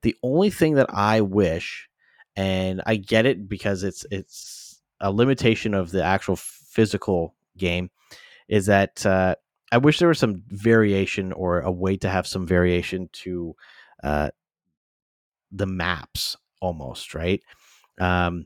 The 0.00 0.16
only 0.22 0.48
thing 0.48 0.76
that 0.76 0.88
I 0.88 1.20
wish, 1.20 1.90
and 2.37 2.81
I 2.87 2.96
get 2.96 3.26
it 3.26 3.50
because 3.50 3.83
it's 3.83 4.07
it's 4.11 4.81
a 4.98 5.12
limitation 5.12 5.74
of 5.74 5.90
the 5.90 6.03
actual 6.03 6.37
physical 6.37 7.35
game, 7.59 7.90
is 8.51 8.67
that 8.67 9.07
uh, 9.07 9.37
I 9.73 9.79
wish 9.79 9.99
there 9.99 10.09
was 10.09 10.19
some 10.19 10.43
variation 10.49 11.33
or 11.33 11.61
a 11.61 11.71
way 11.73 11.97
to 11.99 12.11
have 12.11 12.27
some 12.27 12.47
variation 12.47 13.09
to 13.13 13.55
uh, 14.05 14.31
the 15.53 15.67
maps 15.67 16.37
almost 16.61 17.15
right. 17.15 17.41
Um, 17.99 18.45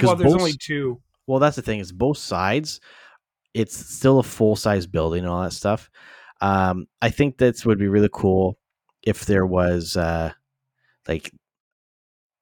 Well, 0.00 0.16
there's 0.16 0.32
both- 0.32 0.40
only 0.40 0.54
two. 0.58 1.00
well, 1.26 1.40
that's 1.40 1.56
the 1.56 1.62
thing 1.62 1.80
is 1.80 1.92
both 1.92 2.18
sides. 2.18 2.80
It's 3.54 3.76
still 3.76 4.18
a 4.18 4.22
full 4.24 4.56
size 4.56 4.86
building 4.86 5.24
and 5.24 5.28
all 5.28 5.42
that 5.42 5.52
stuff. 5.52 5.90
Um, 6.40 6.86
I 7.02 7.10
think 7.10 7.38
that 7.38 7.64
would 7.66 7.78
be 7.78 7.88
really 7.88 8.10
cool 8.12 8.58
if 9.02 9.26
there 9.26 9.46
was 9.46 9.96
uh, 9.96 10.32
like 11.08 11.32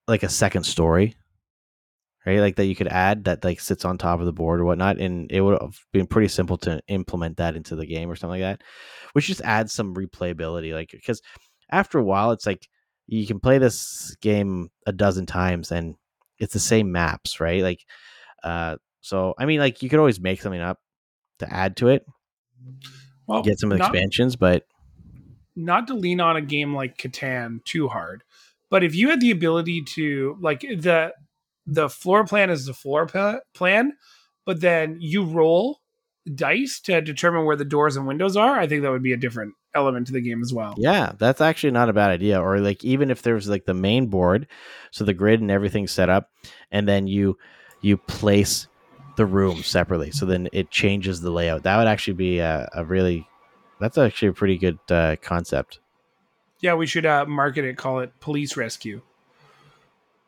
like 0.09 0.23
a 0.23 0.29
second 0.29 0.65
story, 0.65 1.15
right? 2.27 2.41
Like 2.41 2.57
that 2.57 2.67
you 2.67 2.77
could 2.77 2.89
add 2.89 3.25
that 3.25 3.45
like 3.45 3.61
sits 3.61 3.85
on 3.85 3.99
top 3.99 4.21
of 4.21 4.27
the 4.27 4.33
board 4.33 4.61
or 4.61 4.65
whatnot, 4.65 4.99
and 4.99 5.31
it 5.31 5.41
would 5.41 5.61
have 5.61 5.79
been 5.93 6.07
pretty 6.07 6.29
simple 6.29 6.59
to 6.59 6.81
implement 6.89 7.37
that 7.39 7.57
into 7.57 7.77
the 7.77 7.87
game 7.87 8.11
or 8.11 8.17
something 8.17 8.41
like 8.41 8.59
that, 8.59 8.63
which 9.13 9.27
just 9.27 9.41
adds 9.43 9.73
some 9.73 9.95
replayability. 9.95 10.73
Like 10.73 10.91
because 10.93 11.23
after 11.71 11.99
a 11.99 12.05
while, 12.05 12.31
it's 12.31 12.47
like 12.47 12.69
you 13.07 13.27
can 13.27 13.41
play 13.41 13.59
this 13.59 14.17
game 14.21 14.71
a 14.87 14.93
dozen 14.93 15.27
times 15.27 15.73
and 15.73 15.97
it's 16.39 16.53
the 16.53 16.61
same 16.61 16.93
maps, 16.93 17.41
right? 17.41 17.63
Like, 17.63 17.85
uh, 18.43 18.77
so 19.01 19.35
I 19.39 19.47
mean, 19.47 19.61
like 19.61 19.83
you 19.83 19.89
could 19.89 19.99
always 19.99 20.21
make 20.21 20.41
something 20.41 20.61
up 20.61 20.79
to 21.41 21.53
add 21.53 21.77
to 21.79 21.89
it, 21.89 22.07
Well, 23.27 23.43
get 23.43 23.59
some 23.59 23.71
not, 23.71 23.81
expansions, 23.81 24.37
but 24.37 24.65
not 25.57 25.87
to 25.89 25.95
lean 25.95 26.21
on 26.21 26.37
a 26.37 26.43
game 26.43 26.75
like 26.75 26.97
Catan 26.99 27.65
too 27.65 27.89
hard, 27.89 28.23
but 28.71 28.85
if 28.85 28.95
you 28.95 29.11
had 29.11 29.21
the 29.21 29.31
ability 29.31 29.83
to 29.95 30.37
like 30.41 30.61
the 30.61 31.13
the 31.67 31.89
floor 31.89 32.25
plan 32.25 32.51
is 32.51 32.67
the 32.67 32.75
floor 32.75 33.07
pla- 33.07 33.41
plan, 33.55 33.93
but 34.45 34.61
then 34.61 34.97
you 35.01 35.25
roll 35.25 35.81
dice 36.35 36.81
to 36.81 37.01
determine 37.01 37.45
where 37.45 37.57
the 37.57 37.65
doors 37.65 37.97
and 37.97 38.07
windows 38.07 38.37
are. 38.37 38.59
I 38.59 38.67
think 38.67 38.83
that 38.83 38.91
would 38.91 39.03
be 39.03 39.13
a 39.13 39.17
different 39.17 39.55
element 39.75 40.07
to 40.07 40.13
the 40.13 40.21
game 40.21 40.41
as 40.41 40.53
well. 40.53 40.75
Yeah, 40.79 41.13
that's 41.19 41.41
actually 41.41 41.73
not 41.73 41.89
a 41.89 41.93
bad 41.93 42.11
idea. 42.11 42.41
Or 42.41 42.61
like 42.61 42.85
even 42.85 43.11
if 43.11 43.23
there's 43.23 43.49
like 43.49 43.65
the 43.65 43.75
main 43.75 44.07
board, 44.07 44.47
so 44.91 45.05
the 45.05 45.15
grid 45.15 45.41
and 45.41 45.51
everything 45.51 45.87
set 45.87 46.09
up, 46.09 46.31
and 46.71 46.87
then 46.87 47.07
you 47.07 47.39
you 47.81 47.97
place 47.97 48.69
the 49.17 49.27
room 49.27 49.63
separately, 49.63 50.11
so 50.11 50.25
then 50.25 50.49
it 50.53 50.71
changes 50.71 51.21
the 51.21 51.31
layout. 51.31 51.65
That 51.65 51.77
would 51.77 51.89
actually 51.89 52.15
be 52.15 52.39
a, 52.39 52.69
a 52.73 52.85
really 52.85 53.27
that's 53.81 53.99
actually 53.99 54.29
a 54.29 54.33
pretty 54.33 54.59
good 54.59 54.79
uh, 54.91 55.17
concept. 55.21 55.81
Yeah, 56.61 56.75
we 56.75 56.87
should 56.87 57.05
uh, 57.05 57.27
market 57.27 57.65
it, 57.65 57.77
call 57.77 57.99
it 57.99 58.13
police 58.21 58.57
rescue. 58.57 59.03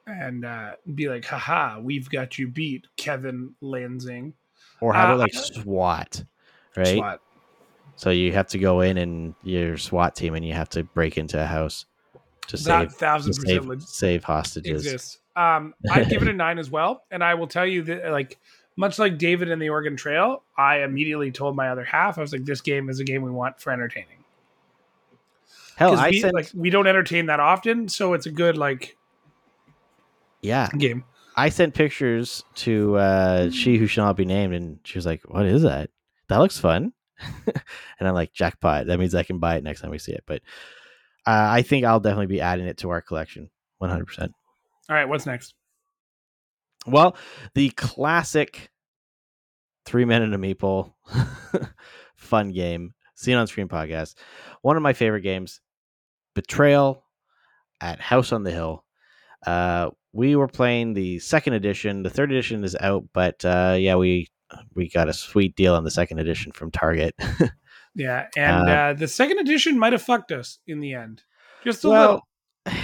And 0.07 0.45
uh, 0.45 0.73
be 0.95 1.09
like, 1.09 1.25
haha, 1.25 1.81
we've 1.81 2.11
got 2.11 2.39
you 2.39 2.47
beat, 2.49 2.87
Kevin 2.97 3.55
Lansing. 3.63 4.35
Or 4.81 4.93
how 4.93 5.05
Uh, 5.05 5.15
about 5.15 5.19
like 5.21 5.35
SWAT, 5.35 6.25
right? 6.77 6.97
SWAT. 6.99 7.21
So 7.97 8.11
you 8.11 8.33
have 8.33 8.49
to 8.49 8.59
go 8.59 8.81
in 8.81 8.99
and 8.99 9.35
your 9.43 9.79
SWAT 9.79 10.15
team, 10.15 10.35
and 10.35 10.45
you 10.45 10.53
have 10.53 10.69
to 10.71 10.83
break 10.83 11.17
into 11.17 11.41
a 11.41 11.47
house 11.47 11.87
to 12.49 12.57
That 12.57 12.63
save 12.63 12.89
to 12.91 12.95
thousand 12.97 13.35
percent 13.37 13.65
save, 13.65 13.83
save 13.83 14.25
hostages. 14.25 14.85
exists. 14.85 15.19
Um, 15.37 15.75
I'd 15.91 16.11
give 16.11 16.23
it 16.23 16.29
a 16.29 16.33
nine 16.35 16.59
as 16.59 16.71
well, 16.71 17.05
and 17.11 17.25
I 17.25 17.35
will 17.35 17.47
tell 17.47 17.67
you 17.67 17.83
that, 17.85 18.11
like, 18.11 18.39
much 18.77 18.99
like 18.99 19.17
David 19.17 19.49
in 19.49 19.59
the 19.59 19.69
Oregon 19.71 19.97
Trail, 19.97 20.43
I 20.59 20.81
immediately 20.83 21.31
told 21.31 21.57
my 21.57 21.71
other 21.71 21.85
half, 21.85 22.19
I 22.19 22.21
was 22.21 22.33
like, 22.33 22.45
"This 22.45 22.61
game 22.61 22.91
is 22.91 23.01
a 23.01 23.05
game 23.05 23.23
we 23.23 23.31
want 23.31 23.61
for 23.61 23.73
entertaining." 23.73 24.19
Hell, 25.77 25.97
I 25.97 26.11
we, 26.11 26.21
sent 26.21 26.35
like 26.35 26.51
we 26.55 26.71
don't 26.71 26.87
entertain 26.87 27.27
that 27.27 27.41
often, 27.41 27.89
so 27.89 28.13
it's 28.15 28.27
a 28.27 28.31
good 28.31 28.57
like 28.59 28.97
yeah, 30.45 30.69
game. 30.79 31.05
I 31.37 31.49
sent 31.49 31.75
pictures 31.75 32.45
to 32.57 32.97
uh, 32.97 33.51
she 33.51 33.77
who 33.77 33.87
shall 33.87 34.07
not 34.07 34.17
be 34.17 34.25
named, 34.25 34.55
and 34.55 34.79
she 34.85 34.99
was 34.99 35.07
like, 35.07 35.23
"What 35.27 35.47
is 35.47 35.63
that? 35.63 35.91
That 36.29 36.39
looks 36.39 36.59
fun." 36.59 36.93
and 37.47 38.09
I'm 38.09 38.15
like, 38.15 38.33
"Jackpot! 38.33 38.87
That 38.87 38.99
means 38.99 39.15
I 39.15 39.23
can 39.23 39.39
buy 39.39 39.57
it 39.57 39.65
next 39.65 39.81
time 39.81 39.91
we 39.91 39.99
see 39.99 40.13
it." 40.13 40.25
But 40.27 40.43
uh, 41.27 41.49
I 41.51 41.63
think 41.63 41.85
I'll 41.85 42.01
definitely 42.01 42.27
be 42.27 42.41
adding 42.41 42.67
it 42.67 42.79
to 42.79 42.91
our 42.91 43.01
collection, 43.01 43.51
100. 43.79 44.05
percent 44.05 44.33
All 44.89 44.97
right, 44.97 45.09
what's 45.09 45.27
next? 45.27 45.55
Well, 46.87 47.17
the 47.55 47.71
classic 47.71 48.71
three 49.87 50.05
men 50.05 50.23
and 50.23 50.35
a 50.35 50.39
meeple 50.39 50.93
fun 52.17 52.51
game, 52.51 52.95
seen 53.15 53.37
on 53.37 53.47
screen 53.47 53.69
podcast. 53.69 54.15
One 54.63 54.77
of 54.77 54.83
my 54.83 54.93
favorite 54.93 55.23
games, 55.23 55.61
Betrayal 56.35 57.05
at 57.81 58.01
House 58.01 58.33
on 58.33 58.45
the 58.45 58.51
Hill. 58.51 58.85
Uh, 59.47 59.91
we 60.15 60.37
were 60.37 60.49
playing 60.49 60.95
the 60.95 61.19
second 61.19 61.55
edition. 61.55 62.05
The 62.05 62.11
third 62.11 62.31
edition 62.31 62.65
is 62.65 62.77
out, 62.81 63.05
but 63.13 63.45
uh, 63.45 63.77
yeah, 63.79 63.97
we 63.97 64.29
we 64.75 64.89
got 64.89 65.09
a 65.09 65.13
sweet 65.13 65.57
deal 65.57 65.75
on 65.75 65.85
the 65.85 65.91
second 65.91 66.21
edition 66.21 66.53
from 66.53 66.71
Target. 66.71 67.15
Yeah, 67.95 68.27
and 68.37 68.69
Uh, 68.69 68.73
uh, 68.73 68.93
the 68.95 69.07
second 69.07 69.39
edition 69.39 69.79
might 69.79 69.93
have 69.93 70.03
fucked 70.03 70.33
us 70.33 70.59
in 70.67 70.81
the 70.81 70.95
end, 70.95 71.23
just 71.63 71.85
a 71.85 71.89
well, 71.89 72.23
little. 72.67 72.81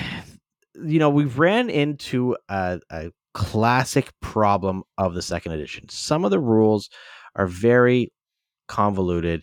you 0.88 0.99
know, 0.99 1.11
we 1.11 1.25
ran 1.25 1.69
into 1.69 2.37
a, 2.49 2.81
a 2.90 3.11
classic 3.35 4.12
problem 4.21 4.85
of 4.99 5.14
the 5.14 5.23
second 5.23 5.53
edition. 5.53 5.88
Some 5.88 6.25
of 6.25 6.31
the 6.31 6.38
rules 6.38 6.90
are 7.35 7.49
very 7.49 8.12
convoluted 8.69 9.43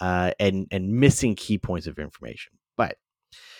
uh, 0.00 0.30
and 0.38 0.68
and 0.70 0.88
missing 0.88 1.34
key 1.34 1.58
points 1.58 1.88
of 1.88 1.98
information. 1.98 2.52
But 2.76 2.96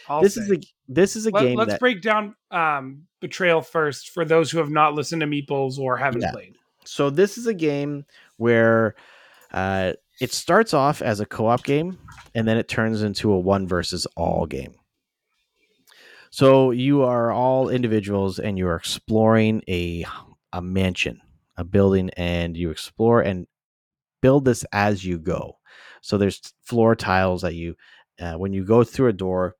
I'll 0.09 0.23
this 0.23 0.35
say. 0.35 0.43
is 0.43 0.51
a 0.53 0.57
this 0.89 1.17
is 1.17 1.27
a 1.27 1.33
game 1.33 1.57
Let's 1.59 1.73
that 1.73 1.81
break 1.81 2.03
down 2.03 2.35
um, 2.51 3.07
Betrayal 3.21 3.63
first 3.63 4.11
for 4.11 4.25
those 4.25 4.51
who 4.51 4.59
have 4.59 4.71
not 4.71 4.95
listened 4.95 5.21
to 5.21 5.27
Meeples 5.27 5.79
or 5.79 5.97
haven't 5.97 6.23
Yeah. 6.23 6.31
played. 6.33 6.55
so 6.85 7.11
this 7.11 7.37
is 7.39 7.47
a 7.47 7.55
game 7.55 8.05
where 8.37 8.95
uh, 9.53 9.93
it 10.21 10.33
starts 10.33 10.73
off 10.75 11.03
as 11.03 11.21
a 11.21 11.27
co-op 11.27 11.65
game 11.65 11.99
and 12.35 12.47
then 12.47 12.57
it 12.57 12.69
turns 12.69 13.03
into 13.03 13.33
a 13.33 13.39
one 13.39 13.67
versus 13.67 14.07
all 14.17 14.47
game. 14.47 14.75
So 16.31 16.71
you 16.71 17.03
are 17.03 17.33
all 17.33 17.69
individuals 17.71 18.39
and 18.39 18.59
you 18.59 18.69
are 18.69 18.77
exploring 18.77 19.63
a 19.69 20.05
a 20.53 20.63
mansion, 20.63 21.21
a 21.57 21.65
building, 21.65 22.11
and 22.17 22.57
you 22.57 22.71
explore 22.71 23.21
and 23.23 23.47
build 24.23 24.45
this 24.45 24.65
as 24.73 25.05
you 25.05 25.19
go. 25.19 25.59
So 26.03 26.17
there's 26.19 26.41
floor 26.65 26.95
tiles 26.97 27.43
that 27.43 27.55
you 27.55 27.77
uh, 28.21 28.35
when 28.35 28.53
you 28.53 28.65
go 28.65 28.85
through 28.85 29.09
a 29.09 29.13
door, 29.13 29.57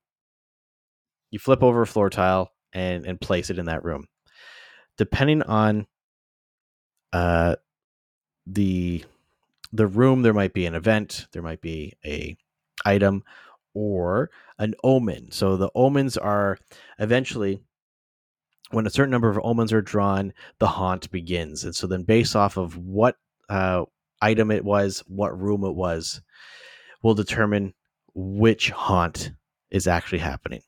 you 1.31 1.39
flip 1.39 1.63
over 1.63 1.83
a 1.83 1.87
floor 1.87 2.11
tile 2.11 2.53
and 2.73 3.07
and 3.07 3.21
place 3.21 3.51
it 3.51 3.59
in 3.59 3.67
that 3.67 3.85
room. 3.85 4.07
Depending 4.97 5.43
on 5.43 5.87
uh 7.13 7.57
the 8.47 9.05
the 9.73 9.87
room 9.87 10.23
there 10.23 10.35
might 10.35 10.53
be 10.53 10.67
an 10.67 10.75
event 10.75 11.27
there 11.33 11.43
might 11.43 11.61
be 11.61 11.95
a 12.05 12.37
item 12.85 13.23
or 13.75 14.31
an 14.59 14.75
omen. 14.83 15.31
So 15.31 15.57
the 15.57 15.71
omens 15.75 16.17
are 16.17 16.59
eventually 16.99 17.61
when 18.71 18.87
a 18.87 18.91
certain 18.91 19.11
number 19.11 19.31
of 19.31 19.41
omens 19.43 19.73
are 19.73 19.83
drawn 19.83 20.33
the 20.59 20.67
haunt 20.67 21.11
begins. 21.11 21.65
And 21.65 21.75
so 21.75 21.87
then 21.87 22.03
based 22.03 22.37
off 22.37 22.57
of 22.57 22.77
what 22.77 23.17
uh, 23.49 23.85
item 24.21 24.51
it 24.51 24.65
was 24.65 25.03
what 25.07 25.39
room 25.39 25.65
it 25.65 25.75
was 25.75 26.21
will 27.03 27.15
determine 27.15 27.73
which 28.15 28.71
haunt 28.71 29.33
is 29.71 29.87
actually 29.87 30.19
happening 30.19 30.63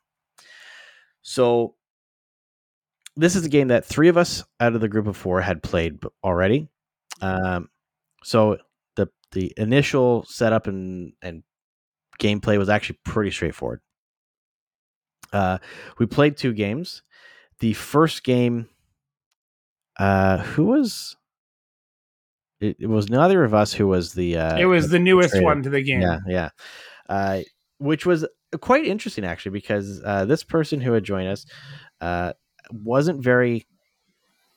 so 1.23 1.75
this 3.17 3.37
is 3.37 3.45
a 3.45 3.49
game 3.49 3.69
that 3.69 3.85
three 3.85 4.09
of 4.09 4.17
us 4.17 4.45
out 4.61 4.75
of 4.75 4.81
the 4.81 4.89
group 4.89 5.07
of 5.07 5.17
four 5.17 5.41
had 5.41 5.63
played 5.63 5.99
already 6.25 6.69
um, 7.21 7.69
so 8.23 8.59
the 8.97 9.09
the 9.33 9.53
initial 9.57 10.25
setup 10.27 10.67
and 10.67 11.13
and 11.23 11.43
gameplay 12.21 12.59
was 12.59 12.69
actually 12.69 12.99
pretty 13.05 13.31
straightforward. 13.31 13.81
Uh, 15.33 15.59
we 15.99 16.07
played 16.07 16.37
two 16.37 16.53
games. 16.53 17.03
The 17.61 17.73
first 17.75 18.25
game, 18.25 18.69
uh, 19.99 20.39
who 20.39 20.67
was? 20.67 21.17
It, 22.61 22.77
it 22.81 22.87
was 22.87 23.09
neither 23.09 23.43
of 23.43 23.55
us 23.55 23.73
who 23.73 23.87
was 23.87 24.13
the. 24.13 24.37
Uh, 24.37 24.59
it 24.59 24.67
was 24.67 24.89
the 24.89 24.99
newest 24.99 25.33
Betrayal. 25.33 25.47
one 25.47 25.63
to 25.63 25.71
the 25.71 25.83
game. 25.83 26.03
yeah, 26.03 26.19
yeah. 26.27 26.51
Which 27.81 28.07
was 28.07 28.27
quite 28.61 28.87
interesting 28.87 29.25
actually 29.25 29.53
because 29.53 30.03
uh, 30.05 30.27
this 30.27 30.45
person 30.45 30.81
who 30.81 30.93
had 30.93 31.03
joined 31.03 31.29
us 31.29 31.47
uh, 32.01 32.35
wasn't 32.71 33.23
very 33.23 33.67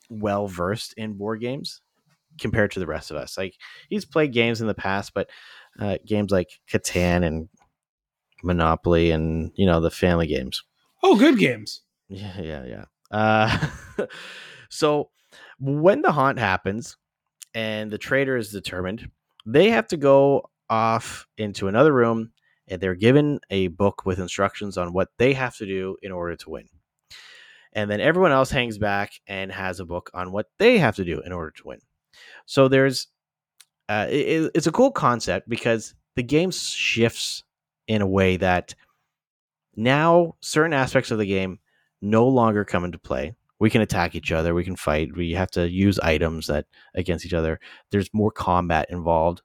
well 0.09 0.47
versed 0.47 0.93
in 0.97 1.13
board 1.13 1.41
games 1.41 1.81
compared 2.39 2.71
to 2.71 2.79
the 2.79 2.87
rest 2.87 3.11
of 3.11 3.17
us. 3.17 3.37
Like 3.37 3.55
he's 3.89 4.05
played 4.05 4.33
games 4.33 4.61
in 4.61 4.67
the 4.67 4.73
past, 4.73 5.13
but 5.13 5.29
uh, 5.79 5.97
games 6.05 6.31
like 6.31 6.49
Catan 6.71 7.25
and 7.25 7.49
Monopoly 8.43 9.11
and 9.11 9.51
you 9.55 9.65
know 9.65 9.79
the 9.79 9.89
family 9.89 10.27
games. 10.27 10.63
Oh, 11.01 11.15
good 11.15 11.37
games. 11.37 11.81
Yeah, 12.09 12.41
yeah, 12.41 12.65
yeah. 12.65 12.85
Uh, 13.09 14.05
so 14.69 15.09
when 15.59 16.01
the 16.01 16.11
haunt 16.11 16.39
happens 16.39 16.97
and 17.53 17.89
the 17.89 17.97
traitor 17.97 18.35
is 18.35 18.51
determined, 18.51 19.09
they 19.45 19.69
have 19.69 19.87
to 19.87 19.97
go 19.97 20.49
off 20.69 21.25
into 21.37 21.67
another 21.67 21.93
room 21.93 22.32
and 22.67 22.79
they're 22.81 22.95
given 22.95 23.39
a 23.49 23.67
book 23.67 24.05
with 24.05 24.19
instructions 24.19 24.77
on 24.77 24.93
what 24.93 25.09
they 25.17 25.33
have 25.33 25.55
to 25.57 25.65
do 25.65 25.97
in 26.01 26.11
order 26.11 26.35
to 26.35 26.49
win. 26.49 26.67
And 27.73 27.89
then 27.89 27.99
everyone 27.99 28.31
else 28.31 28.51
hangs 28.51 28.77
back 28.77 29.13
and 29.27 29.51
has 29.51 29.79
a 29.79 29.85
book 29.85 30.11
on 30.13 30.31
what 30.31 30.47
they 30.59 30.77
have 30.77 30.95
to 30.97 31.05
do 31.05 31.21
in 31.21 31.31
order 31.31 31.51
to 31.51 31.67
win. 31.67 31.79
So 32.45 32.67
there's, 32.67 33.07
uh, 33.89 34.07
it- 34.09 34.51
it's 34.53 34.67
a 34.67 34.71
cool 34.71 34.91
concept 34.91 35.49
because 35.49 35.95
the 36.15 36.23
game 36.23 36.51
shifts 36.51 37.43
in 37.87 38.01
a 38.01 38.07
way 38.07 38.37
that 38.37 38.75
now 39.75 40.35
certain 40.41 40.73
aspects 40.73 41.11
of 41.11 41.17
the 41.17 41.25
game 41.25 41.59
no 42.01 42.27
longer 42.27 42.63
come 42.63 42.85
into 42.85 42.99
play. 42.99 43.35
We 43.59 43.69
can 43.69 43.81
attack 43.81 44.13
each 44.13 44.31
other. 44.31 44.53
We 44.53 44.63
can 44.63 44.75
fight. 44.75 45.15
We 45.15 45.31
have 45.31 45.49
to 45.51 45.69
use 45.69 45.97
items 45.99 46.47
that 46.47 46.65
against 46.93 47.25
each 47.25 47.33
other. 47.33 47.59
There's 47.91 48.13
more 48.13 48.31
combat 48.31 48.87
involved. 48.89 49.41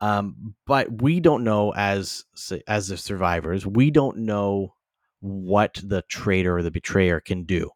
Um, 0.00 0.54
but 0.66 1.02
we 1.02 1.20
don't 1.20 1.44
know 1.44 1.72
as 1.74 2.24
as 2.68 2.88
the 2.88 2.96
survivors. 2.96 3.66
We 3.66 3.90
don't 3.90 4.18
know 4.18 4.74
what 5.20 5.80
the 5.82 6.02
traitor 6.02 6.58
or 6.58 6.62
the 6.62 6.70
betrayer 6.70 7.20
can 7.20 7.44
do. 7.44 7.70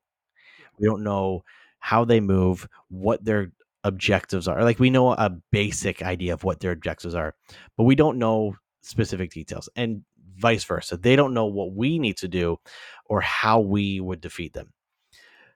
We 0.78 0.86
don't 0.86 1.02
know 1.02 1.44
how 1.78 2.04
they 2.04 2.20
move, 2.20 2.68
what 2.88 3.24
their 3.24 3.52
objectives 3.84 4.46
are. 4.48 4.62
Like 4.62 4.78
we 4.78 4.90
know 4.90 5.12
a 5.12 5.30
basic 5.50 6.02
idea 6.02 6.34
of 6.34 6.44
what 6.44 6.60
their 6.60 6.72
objectives 6.72 7.14
are, 7.14 7.34
but 7.76 7.84
we 7.84 7.94
don't 7.94 8.18
know 8.18 8.54
specific 8.82 9.30
details. 9.32 9.68
And 9.76 10.04
vice 10.36 10.64
versa. 10.64 10.96
They 10.96 11.16
don't 11.16 11.34
know 11.34 11.46
what 11.46 11.72
we 11.72 11.98
need 11.98 12.16
to 12.18 12.28
do 12.28 12.58
or 13.06 13.20
how 13.20 13.60
we 13.60 14.00
would 14.00 14.20
defeat 14.20 14.52
them. 14.52 14.72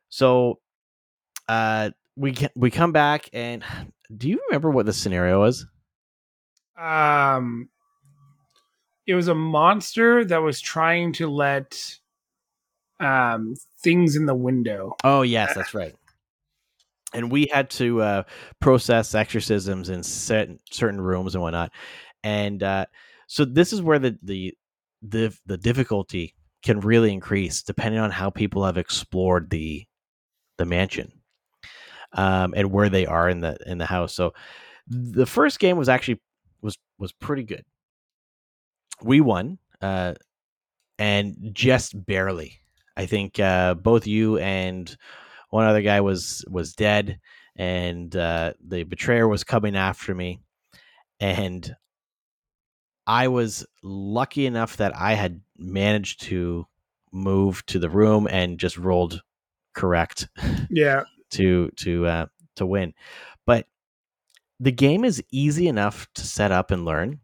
So 0.08 0.60
uh 1.48 1.90
we 2.16 2.32
can 2.32 2.50
we 2.56 2.70
come 2.70 2.92
back 2.92 3.28
and 3.32 3.64
do 4.16 4.28
you 4.28 4.40
remember 4.48 4.70
what 4.70 4.86
the 4.86 4.92
scenario 4.92 5.40
was? 5.40 5.66
Um, 6.76 7.68
it 9.06 9.14
was 9.14 9.28
a 9.28 9.34
monster 9.34 10.24
that 10.24 10.42
was 10.42 10.60
trying 10.60 11.12
to 11.14 11.28
let 11.28 11.98
um 13.00 13.54
things 13.82 14.16
in 14.16 14.26
the 14.26 14.34
window. 14.34 14.94
Oh 15.02 15.22
yes, 15.22 15.54
that's 15.54 15.74
right. 15.74 15.94
And 17.12 17.30
we 17.30 17.48
had 17.52 17.70
to 17.70 18.02
uh, 18.02 18.22
process 18.60 19.14
exorcisms 19.14 19.88
in 19.88 20.02
certain 20.02 20.58
certain 20.70 21.00
rooms 21.00 21.34
and 21.34 21.42
whatnot, 21.42 21.70
and 22.22 22.62
uh, 22.62 22.86
so 23.26 23.44
this 23.44 23.72
is 23.72 23.82
where 23.82 23.98
the 23.98 24.18
the 24.22 24.54
the 25.02 25.36
the 25.46 25.58
difficulty 25.58 26.34
can 26.62 26.80
really 26.80 27.12
increase 27.12 27.62
depending 27.62 28.00
on 28.00 28.10
how 28.10 28.30
people 28.30 28.64
have 28.64 28.78
explored 28.78 29.50
the 29.50 29.84
the 30.56 30.64
mansion 30.64 31.12
um, 32.14 32.54
and 32.56 32.70
where 32.70 32.88
they 32.88 33.06
are 33.06 33.28
in 33.28 33.40
the 33.40 33.56
in 33.66 33.78
the 33.78 33.86
house. 33.86 34.14
So 34.14 34.32
the 34.86 35.26
first 35.26 35.58
game 35.58 35.76
was 35.76 35.88
actually 35.88 36.20
was 36.98 37.12
pretty 37.12 37.42
good. 37.42 37.64
We 39.02 39.20
won, 39.20 39.58
uh, 39.80 40.14
and 40.98 41.36
just 41.52 42.06
barely. 42.06 42.60
I 42.96 43.06
think 43.06 43.40
uh, 43.40 43.74
both 43.74 44.06
you 44.06 44.38
and 44.38 44.96
one 45.50 45.66
other 45.66 45.82
guy 45.82 46.00
was 46.00 46.44
was 46.48 46.74
dead, 46.74 47.18
and 47.56 48.14
uh, 48.14 48.52
the 48.64 48.84
betrayer 48.84 49.26
was 49.26 49.44
coming 49.44 49.76
after 49.76 50.14
me, 50.14 50.40
and 51.20 51.74
I 53.06 53.28
was 53.28 53.66
lucky 53.82 54.46
enough 54.46 54.76
that 54.78 54.96
I 54.96 55.14
had 55.14 55.40
managed 55.58 56.22
to 56.22 56.66
move 57.12 57.64
to 57.66 57.78
the 57.78 57.90
room 57.90 58.26
and 58.30 58.58
just 58.58 58.76
rolled 58.76 59.22
correct 59.74 60.28
Yeah. 60.70 61.02
to 61.32 61.70
to 61.76 62.06
uh, 62.06 62.26
to 62.56 62.66
win. 62.66 62.94
But 63.46 63.66
the 64.64 64.72
game 64.72 65.04
is 65.04 65.22
easy 65.30 65.68
enough 65.68 66.08
to 66.14 66.26
set 66.26 66.50
up 66.50 66.70
and 66.70 66.86
learn. 66.86 67.20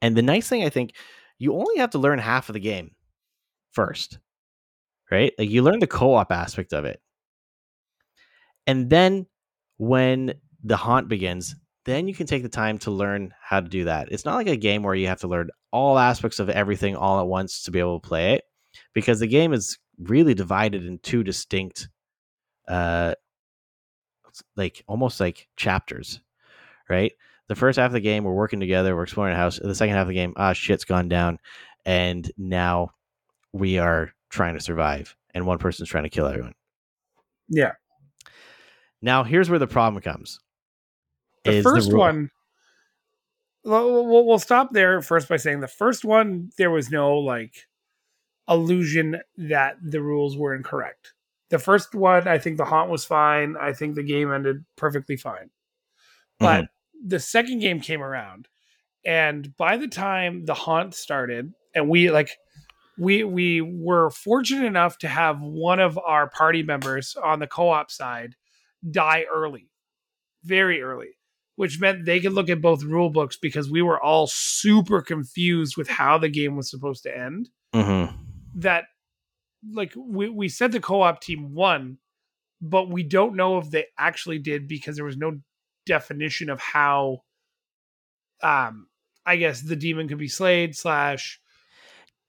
And 0.00 0.16
the 0.16 0.22
nice 0.22 0.48
thing 0.48 0.62
I 0.62 0.68
think 0.68 0.94
you 1.38 1.54
only 1.54 1.78
have 1.78 1.90
to 1.90 1.98
learn 1.98 2.20
half 2.20 2.48
of 2.48 2.52
the 2.52 2.60
game 2.60 2.92
first. 3.72 4.20
Right? 5.10 5.32
Like 5.38 5.50
you 5.50 5.62
learn 5.62 5.80
the 5.80 5.88
co-op 5.88 6.30
aspect 6.30 6.72
of 6.72 6.84
it. 6.84 7.00
And 8.66 8.88
then 8.88 9.26
when 9.78 10.34
the 10.62 10.76
haunt 10.76 11.08
begins, 11.08 11.56
then 11.84 12.06
you 12.06 12.14
can 12.14 12.26
take 12.26 12.44
the 12.44 12.48
time 12.48 12.78
to 12.78 12.90
learn 12.92 13.32
how 13.40 13.60
to 13.60 13.68
do 13.68 13.84
that. 13.84 14.10
It's 14.12 14.24
not 14.24 14.36
like 14.36 14.48
a 14.48 14.56
game 14.56 14.84
where 14.84 14.94
you 14.94 15.08
have 15.08 15.20
to 15.20 15.28
learn 15.28 15.50
all 15.72 15.98
aspects 15.98 16.38
of 16.38 16.48
everything 16.48 16.94
all 16.94 17.20
at 17.20 17.26
once 17.26 17.62
to 17.64 17.72
be 17.72 17.80
able 17.80 18.00
to 18.00 18.08
play 18.08 18.34
it 18.34 18.44
because 18.94 19.18
the 19.18 19.26
game 19.26 19.52
is 19.52 19.78
really 19.98 20.34
divided 20.34 20.84
in 20.84 20.98
two 20.98 21.24
distinct 21.24 21.88
uh 22.68 23.14
like 24.56 24.84
almost 24.86 25.20
like 25.20 25.48
chapters, 25.56 26.20
right? 26.88 27.12
The 27.48 27.54
first 27.54 27.78
half 27.78 27.86
of 27.86 27.92
the 27.92 28.00
game, 28.00 28.24
we're 28.24 28.32
working 28.34 28.60
together, 28.60 28.96
we're 28.96 29.04
exploring 29.04 29.34
a 29.34 29.36
house. 29.36 29.58
The 29.62 29.74
second 29.74 29.94
half 29.94 30.02
of 30.02 30.08
the 30.08 30.14
game, 30.14 30.34
ah, 30.36 30.52
shit's 30.52 30.84
gone 30.84 31.08
down, 31.08 31.38
and 31.84 32.30
now 32.36 32.90
we 33.52 33.78
are 33.78 34.12
trying 34.30 34.54
to 34.54 34.60
survive, 34.60 35.16
and 35.34 35.46
one 35.46 35.58
person's 35.58 35.88
trying 35.88 36.04
to 36.04 36.10
kill 36.10 36.26
everyone. 36.26 36.54
Yeah. 37.48 37.72
Now, 39.00 39.22
here's 39.22 39.48
where 39.48 39.58
the 39.58 39.66
problem 39.68 40.02
comes. 40.02 40.40
The 41.44 41.62
first 41.62 41.90
rule- 41.90 42.00
one. 42.00 42.30
We'll, 43.64 44.06
we'll 44.06 44.24
we'll 44.26 44.38
stop 44.38 44.72
there 44.72 45.02
first 45.02 45.28
by 45.28 45.38
saying 45.38 45.58
the 45.60 45.66
first 45.66 46.04
one 46.04 46.50
there 46.56 46.70
was 46.70 46.90
no 46.90 47.18
like 47.18 47.66
illusion 48.48 49.20
that 49.38 49.76
the 49.82 50.00
rules 50.00 50.36
were 50.36 50.54
incorrect. 50.54 51.14
The 51.50 51.58
first 51.58 51.94
one, 51.94 52.28
I 52.28 52.38
think 52.38 52.58
the 52.58 52.64
haunt 52.64 52.90
was 52.90 53.04
fine. 53.04 53.56
I 53.60 53.72
think 53.72 53.94
the 53.96 54.04
game 54.04 54.32
ended 54.32 54.64
perfectly 54.76 55.16
fine. 55.16 55.50
But 56.38 56.64
Mm-hmm. 56.64 56.75
The 57.04 57.20
second 57.20 57.60
game 57.60 57.80
came 57.80 58.02
around, 58.02 58.48
and 59.04 59.56
by 59.56 59.76
the 59.76 59.88
time 59.88 60.44
the 60.44 60.54
haunt 60.54 60.94
started, 60.94 61.52
and 61.74 61.88
we 61.88 62.10
like 62.10 62.30
we 62.98 63.24
we 63.24 63.60
were 63.60 64.10
fortunate 64.10 64.64
enough 64.66 64.98
to 64.98 65.08
have 65.08 65.40
one 65.40 65.80
of 65.80 65.98
our 65.98 66.28
party 66.30 66.62
members 66.62 67.14
on 67.22 67.38
the 67.40 67.46
co-op 67.46 67.90
side 67.90 68.34
die 68.90 69.24
early, 69.32 69.68
very 70.44 70.80
early, 70.80 71.18
which 71.56 71.80
meant 71.80 72.04
they 72.04 72.20
could 72.20 72.32
look 72.32 72.48
at 72.48 72.60
both 72.62 72.82
rule 72.82 73.10
books 73.10 73.36
because 73.36 73.70
we 73.70 73.82
were 73.82 74.00
all 74.00 74.26
super 74.26 75.02
confused 75.02 75.76
with 75.76 75.88
how 75.88 76.16
the 76.18 76.28
game 76.28 76.56
was 76.56 76.70
supposed 76.70 77.02
to 77.02 77.16
end 77.16 77.50
Mhm. 77.74 78.14
that 78.54 78.84
like 79.72 79.92
we, 79.96 80.28
we 80.28 80.48
said 80.48 80.72
the 80.72 80.80
co-op 80.80 81.20
team 81.20 81.52
won 81.54 81.98
but 82.60 82.88
we 82.88 83.02
don't 83.02 83.34
know 83.36 83.58
if 83.58 83.70
they 83.70 83.84
actually 83.98 84.38
did 84.38 84.66
because 84.68 84.96
there 84.96 85.04
was 85.04 85.16
no 85.16 85.38
definition 85.86 86.50
of 86.50 86.60
how 86.60 87.22
um 88.42 88.86
i 89.24 89.36
guess 89.36 89.62
the 89.62 89.76
demon 89.76 90.08
could 90.08 90.18
be 90.18 90.28
slayed 90.28 90.76
slash 90.76 91.40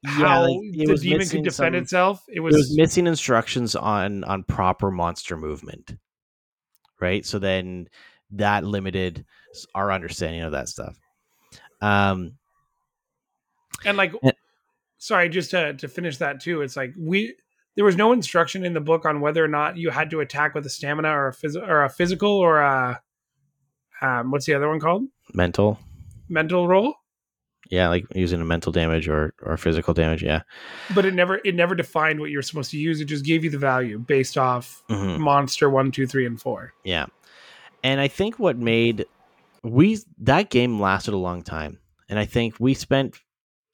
how 0.06 0.44
like, 0.44 0.60
it 0.62 0.88
the 0.88 0.96
demon 0.98 1.28
could 1.28 1.44
defend 1.44 1.74
some- 1.74 1.76
itself 1.76 2.24
it 2.30 2.40
was, 2.40 2.56
It 2.56 2.60
was, 2.60 2.78
missing 2.78 3.08
instructions 3.08 3.76
on 3.76 4.24
on 4.24 4.44
proper 4.44 4.92
monster 4.92 5.36
movement, 5.36 5.98
right? 7.02 7.26
So 7.26 7.40
then 7.40 7.90
that 8.32 8.64
limited 8.64 9.26
our 9.74 9.92
understanding 9.92 10.42
of 10.44 10.52
that 10.52 10.70
stuff. 10.70 10.98
Um, 11.82 12.38
and 13.86 13.98
like 13.98 14.14
Eh. 14.24 14.32
sorry 14.98 15.30
just 15.30 15.52
to 15.52 15.74
to 15.74 15.88
finish 15.88 16.18
that 16.18 16.40
too 16.42 16.62
it's 16.62 16.76
like 16.78 16.94
we 16.98 17.36
there 17.76 17.86
was 17.86 17.96
no 17.96 18.12
instruction 18.12 18.64
in 18.66 18.74
the 18.74 18.82
book 18.82 19.06
on 19.06 19.20
whether 19.22 19.44
or 19.44 19.48
not 19.48 19.78
you 19.78 19.90
had 19.90 20.10
to 20.12 20.20
attack 20.22 20.54
with 20.56 20.66
a 20.66 20.70
stamina 20.70 21.10
or 21.10 21.28
a 21.30 21.34
phys- 21.34 21.68
or 21.68 21.84
a 21.84 21.90
physical 21.90 22.32
or 22.32 22.60
a 22.60 23.02
um 24.02 24.32
what's 24.32 24.46
the 24.46 24.54
other 24.54 24.68
one 24.70 24.80
called 24.80 25.04
mental, 25.34 25.80
mental 26.30 26.68
roll 26.68 26.94
yeah, 27.70 27.90
like 27.90 28.06
using 28.16 28.40
a 28.40 28.46
mental 28.46 28.72
damage 28.72 29.10
or 29.10 29.34
or 29.42 29.58
physical 29.58 29.94
damage, 29.94 30.24
yeah. 30.24 30.44
but 30.96 31.04
it 31.06 31.14
never 31.14 31.42
it 31.44 31.54
never 31.54 31.76
defined 31.76 32.20
what 32.22 32.30
you're 32.30 32.42
supposed 32.42 32.72
to 32.72 32.78
use 32.78 33.02
it 33.02 33.06
just 33.06 33.26
gave 33.26 33.44
you 33.44 33.50
the 33.50 33.58
value 33.58 34.00
based 34.00 34.38
off 34.38 34.84
Mhm. 34.90 35.20
monster 35.20 35.70
one 35.70 35.92
two 35.92 36.08
three 36.08 36.26
and 36.26 36.40
four 36.40 36.74
Yeah. 36.86 37.08
And 37.84 38.00
I 38.00 38.08
think 38.08 38.40
what 38.40 38.58
made 38.58 39.06
we 39.64 40.00
that 40.20 40.50
game 40.50 40.80
lasted 40.80 41.14
a 41.14 41.18
long 41.18 41.42
time. 41.44 41.80
And 42.10 42.18
I 42.18 42.26
think 42.26 42.56
we 42.60 42.74
spent 42.74 43.18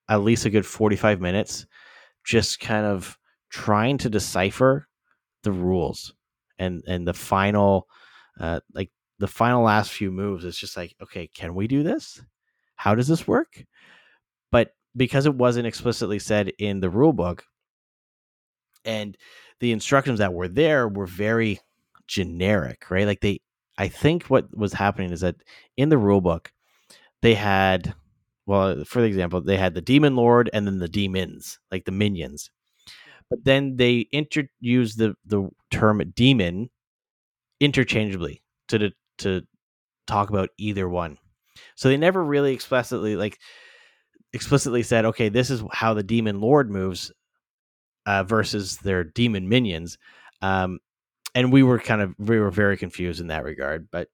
at 0.10 0.22
least 0.22 0.46
a 0.46 0.50
good 0.50 0.66
45 0.66 1.22
minutes 1.22 1.68
just 2.26 2.60
kind 2.60 2.86
of 2.86 3.18
trying 3.52 4.00
to 4.00 4.10
decipher 4.10 4.88
the 5.44 5.52
rules 5.52 6.14
and 6.58 6.84
and 6.88 7.08
the 7.08 7.14
final 7.14 7.88
uh 8.40 8.60
like 8.74 8.90
the 9.24 9.28
final 9.30 9.64
last 9.64 9.90
few 9.90 10.12
moves 10.12 10.44
it's 10.44 10.58
just 10.58 10.76
like 10.76 10.94
okay 11.02 11.28
can 11.34 11.56
we 11.56 11.66
do 11.66 11.82
this? 11.82 12.22
How 12.76 12.94
does 12.94 13.08
this 13.08 13.26
work? 13.26 13.64
But 14.52 14.76
because 14.98 15.26
it 15.26 15.34
wasn't 15.34 15.66
explicitly 15.66 16.20
said 16.20 16.52
in 16.60 16.82
the 16.82 16.90
rule 16.90 17.14
book 17.14 17.46
and 18.84 19.18
the 19.62 19.72
instructions 19.72 20.20
that 20.20 20.34
were 20.34 20.50
there 20.50 20.90
were 20.90 21.06
very 21.08 21.62
generic 22.06 22.92
right? 22.92 23.08
Like 23.08 23.22
they 23.22 23.40
i 23.78 23.88
think 23.88 24.26
what 24.26 24.46
was 24.58 24.74
happening 24.74 25.12
is 25.14 25.22
that 25.22 25.38
in 25.78 25.88
the 25.88 25.98
rule 25.98 26.20
book 26.20 26.52
they 27.22 27.34
had 27.34 27.96
well 28.46 28.84
for 28.84 29.00
the 29.00 29.08
example 29.08 29.40
they 29.40 29.56
had 29.56 29.74
the 29.74 29.82
demon 29.82 30.18
lord 30.18 30.50
and 30.52 30.68
then 30.68 30.80
the 30.80 30.90
demons 30.90 31.60
like 31.72 31.86
the 31.86 31.94
minions. 31.94 32.52
But 33.30 33.46
then 33.46 33.78
they 33.78 34.06
used 34.60 34.98
the 34.98 35.16
the 35.26 35.50
term 35.72 36.04
demon 36.14 36.70
interchangeably 37.62 38.44
to 38.68 38.78
de- 38.80 38.94
to 39.20 39.44
talk 40.08 40.30
about 40.30 40.50
either 40.58 40.88
one. 40.88 41.18
So 41.76 41.90
they 41.90 41.98
never 41.98 42.24
really 42.24 42.54
explicitly 42.54 43.16
like 43.16 43.40
explicitly 44.34 44.82
said 44.82 45.06
okay 45.06 45.30
this 45.30 45.52
is 45.52 45.64
how 45.72 45.94
the 45.94 46.02
demon 46.02 46.42
lord 46.42 46.70
moves 46.70 47.12
uh, 48.08 48.24
versus 48.24 48.78
their 48.78 49.04
demon 49.04 49.48
minions. 49.48 49.98
Um 50.42 50.80
and 51.36 51.52
we 51.52 51.64
were 51.64 51.80
kind 51.80 52.02
of 52.02 52.16
we 52.18 52.40
were 52.40 52.52
very 52.52 52.78
confused 52.78 53.22
in 53.22 53.28
that 53.28 53.44
regard 53.44 53.88
but 53.92 54.08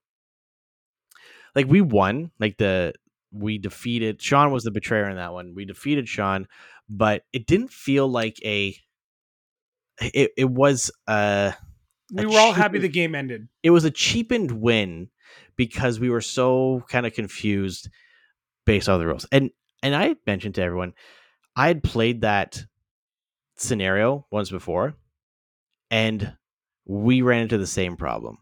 like 1.56 1.68
we 1.68 1.82
won 1.82 2.32
like 2.40 2.58
the 2.58 2.94
we 3.32 3.58
defeated 3.58 4.22
sean 4.22 4.52
was 4.52 4.64
the 4.64 4.72
betrayer 4.72 5.10
in 5.10 5.18
that 5.18 5.34
one. 5.34 5.54
We 5.56 5.66
defeated 5.66 6.08
sean 6.08 6.48
but 6.90 7.24
it 7.32 7.46
didn't 7.46 7.72
feel 7.72 8.08
like 8.08 8.38
a 8.44 8.76
it, 10.02 10.32
it 10.38 10.50
was 10.50 10.92
uh 11.08 11.52
we 12.12 12.26
were 12.26 12.40
all 12.40 12.54
happy 12.54 12.80
the 12.80 12.88
game 12.88 13.16
ended 13.16 13.48
it 13.64 13.70
was 13.70 13.86
a 13.86 13.92
cheapened 13.92 14.52
win 14.52 15.10
because 15.60 16.00
we 16.00 16.10
were 16.10 16.22
so 16.22 16.84
kind 16.88 17.06
of 17.06 17.14
confused 17.14 17.90
based 18.66 18.88
on 18.88 18.98
the 18.98 19.06
rules. 19.06 19.26
And 19.32 19.52
and 19.84 19.96
I 19.96 20.08
had 20.08 20.18
mentioned 20.26 20.56
to 20.56 20.62
everyone, 20.62 20.94
I 21.56 21.68
had 21.68 21.84
played 21.84 22.22
that 22.22 22.64
scenario 23.58 24.26
once 24.32 24.50
before, 24.50 24.96
and 25.92 26.34
we 26.86 27.22
ran 27.22 27.42
into 27.42 27.58
the 27.58 27.68
same 27.68 27.98
problem 27.98 28.38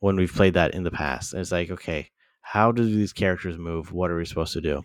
when 0.00 0.16
we've 0.16 0.32
played 0.32 0.54
that 0.54 0.74
in 0.74 0.82
the 0.82 0.90
past. 0.90 1.32
And 1.32 1.40
it's 1.40 1.52
like, 1.52 1.70
okay, 1.70 2.10
how 2.42 2.72
do 2.72 2.84
these 2.84 3.12
characters 3.12 3.56
move? 3.56 3.92
What 3.92 4.10
are 4.10 4.16
we 4.16 4.24
supposed 4.24 4.52
to 4.54 4.60
do? 4.60 4.82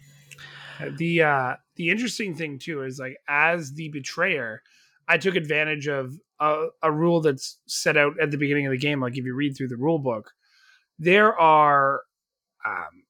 the 0.97 1.21
uh 1.21 1.55
the 1.77 1.89
interesting 1.89 2.35
thing 2.35 2.59
too 2.59 2.83
is 2.83 2.99
like 2.99 3.15
as 3.29 3.71
the 3.75 3.87
betrayer 3.87 4.61
i 5.07 5.17
took 5.17 5.35
advantage 5.37 5.87
of 5.87 6.13
a, 6.39 6.67
a 6.83 6.91
rule 6.91 7.21
that's 7.21 7.59
set 7.67 7.97
out 7.97 8.19
at 8.19 8.31
the 8.31 8.37
beginning 8.37 8.65
of 8.65 8.71
the 8.71 8.77
game 8.77 9.01
like 9.01 9.17
if 9.17 9.25
you 9.25 9.33
read 9.33 9.55
through 9.55 9.67
the 9.67 9.77
rule 9.77 9.99
book 9.99 10.33
there 10.99 11.37
are 11.37 12.01
um 12.65 13.05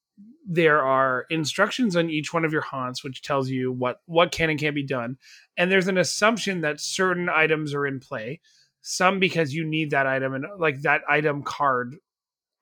there 0.48 0.80
are 0.82 1.26
instructions 1.28 1.96
on 1.96 2.08
each 2.08 2.32
one 2.32 2.44
of 2.44 2.52
your 2.52 2.62
haunts 2.62 3.02
which 3.02 3.22
tells 3.22 3.50
you 3.50 3.72
what 3.72 4.00
what 4.06 4.30
can 4.30 4.48
and 4.48 4.60
can't 4.60 4.74
be 4.74 4.86
done. 4.86 5.18
And 5.56 5.70
there's 5.70 5.88
an 5.88 5.98
assumption 5.98 6.60
that 6.60 6.80
certain 6.80 7.28
items 7.28 7.74
are 7.74 7.86
in 7.86 8.00
play 8.00 8.40
some 8.80 9.18
because 9.18 9.52
you 9.52 9.64
need 9.64 9.90
that 9.90 10.06
item 10.06 10.34
and 10.34 10.46
like 10.58 10.82
that 10.82 11.02
item 11.08 11.42
card 11.42 11.96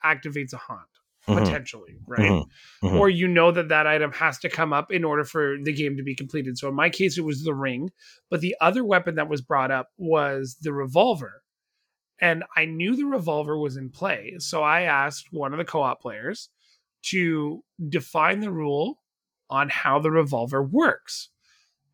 activates 0.03 0.55
a 0.55 0.57
haunt 0.57 0.81
Mhm. 1.27 1.39
potentially 1.39 1.97
right 2.07 2.31
Mhm. 2.31 2.47
Mhm. 2.83 2.99
or 3.01 3.09
you 3.09 3.27
know 3.27 3.51
that 3.51 3.69
that 3.69 3.87
item 3.87 4.13
has 4.13 4.39
to 4.41 4.49
come 4.51 4.73
up 4.73 4.93
in 4.93 5.05
order 5.05 5.25
for 5.25 5.57
the 5.63 5.73
game 5.73 5.97
to 5.97 6.03
be 6.03 6.15
completed 6.15 6.59
so 6.59 6.69
in 6.69 6.75
my 6.75 6.91
case 6.91 7.17
it 7.17 7.23
was 7.25 7.45
the 7.45 7.55
ring 7.55 7.91
but 8.31 8.41
the 8.41 8.55
other 8.61 8.85
weapon 8.85 9.15
that 9.15 9.29
was 9.29 9.41
brought 9.41 9.71
up 9.71 9.89
was 9.97 10.57
the 10.61 10.73
revolver 10.73 11.43
and 12.21 12.45
i 12.57 12.65
knew 12.67 12.95
the 12.95 13.07
revolver 13.07 13.57
was 13.59 13.77
in 13.77 13.89
play 13.91 14.35
so 14.39 14.63
i 14.63 14.83
asked 14.83 15.29
one 15.33 15.53
of 15.53 15.59
the 15.59 15.65
co-op 15.65 16.01
players 16.01 16.51
to 17.03 17.63
define 17.89 18.41
the 18.41 18.51
rule 18.53 18.99
on 19.51 19.69
how 19.69 19.99
the 19.99 20.11
revolver 20.11 20.63
works 20.63 21.31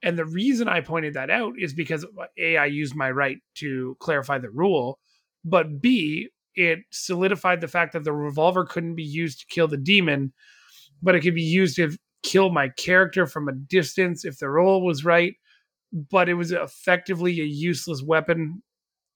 and 0.02 0.18
the 0.18 0.24
reason 0.24 0.66
i 0.68 0.80
pointed 0.80 1.14
that 1.14 1.30
out 1.30 1.54
is 1.58 1.72
because 1.72 2.04
a 2.36 2.56
i 2.56 2.66
used 2.66 2.96
my 2.96 3.10
right 3.10 3.38
to 3.54 3.96
clarify 4.00 4.38
the 4.38 4.50
rule 4.50 4.98
but 5.44 5.80
b 5.80 6.28
it 6.68 6.80
solidified 6.90 7.60
the 7.60 7.68
fact 7.68 7.92
that 7.94 8.04
the 8.04 8.12
revolver 8.12 8.64
couldn't 8.64 8.94
be 8.94 9.02
used 9.02 9.40
to 9.40 9.46
kill 9.46 9.68
the 9.68 9.76
demon 9.76 10.32
but 11.02 11.14
it 11.14 11.20
could 11.22 11.34
be 11.34 11.42
used 11.42 11.76
to 11.76 11.96
kill 12.22 12.50
my 12.50 12.68
character 12.68 13.26
from 13.26 13.48
a 13.48 13.52
distance 13.52 14.24
if 14.26 14.38
the 14.38 14.48
roll 14.48 14.84
was 14.84 15.02
right. 15.04 15.34
But 15.92 16.28
it 16.28 16.34
was 16.34 16.52
effectively 16.52 17.40
a 17.40 17.44
useless 17.44 18.02
weapon 18.02 18.62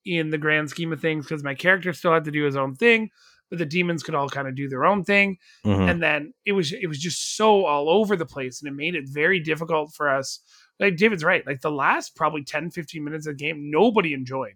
in 0.07 0.30
the 0.30 0.38
grand 0.38 0.70
scheme 0.70 0.92
of 0.92 1.01
things 1.03 1.26
because 1.26 1.45
my 1.45 1.55
character 1.55 1.92
still 1.92 2.12
had 2.14 2.24
to 2.24 2.30
do 2.30 2.45
his 2.45 2.57
own 2.57 2.74
thing 2.74 3.11
but 3.51 3.59
the 3.59 3.66
demons 3.66 4.03
could 4.03 4.14
all 4.14 4.28
kind 4.30 4.49
of 4.49 4.55
do 4.57 4.68
their 4.70 4.86
own 4.86 5.05
thing. 5.05 5.36
Mhm. 5.66 5.90
and 5.90 6.03
then 6.03 6.32
it 6.47 6.53
was 6.53 6.72
it 6.72 6.86
was 6.86 6.99
just 6.99 7.36
so 7.36 7.66
all 7.66 7.90
over 7.90 8.16
the 8.16 8.24
place 8.26 8.62
and 8.62 8.68
it 8.72 8.74
made 8.74 8.95
it 8.95 9.05
very 9.07 9.38
difficult 9.38 9.92
for 9.95 10.09
us. 10.09 10.40
Like 10.80 10.97
david's 10.97 11.22
right. 11.22 11.47
Like 11.47 11.61
the 11.61 11.70
last 11.70 12.16
probably 12.16 12.42
10 12.42 12.70
15 12.70 13.05
minutes 13.05 13.26
of 13.26 13.36
the 13.36 13.45
game 13.45 13.70
nobody 13.70 14.14
enjoyed 14.14 14.55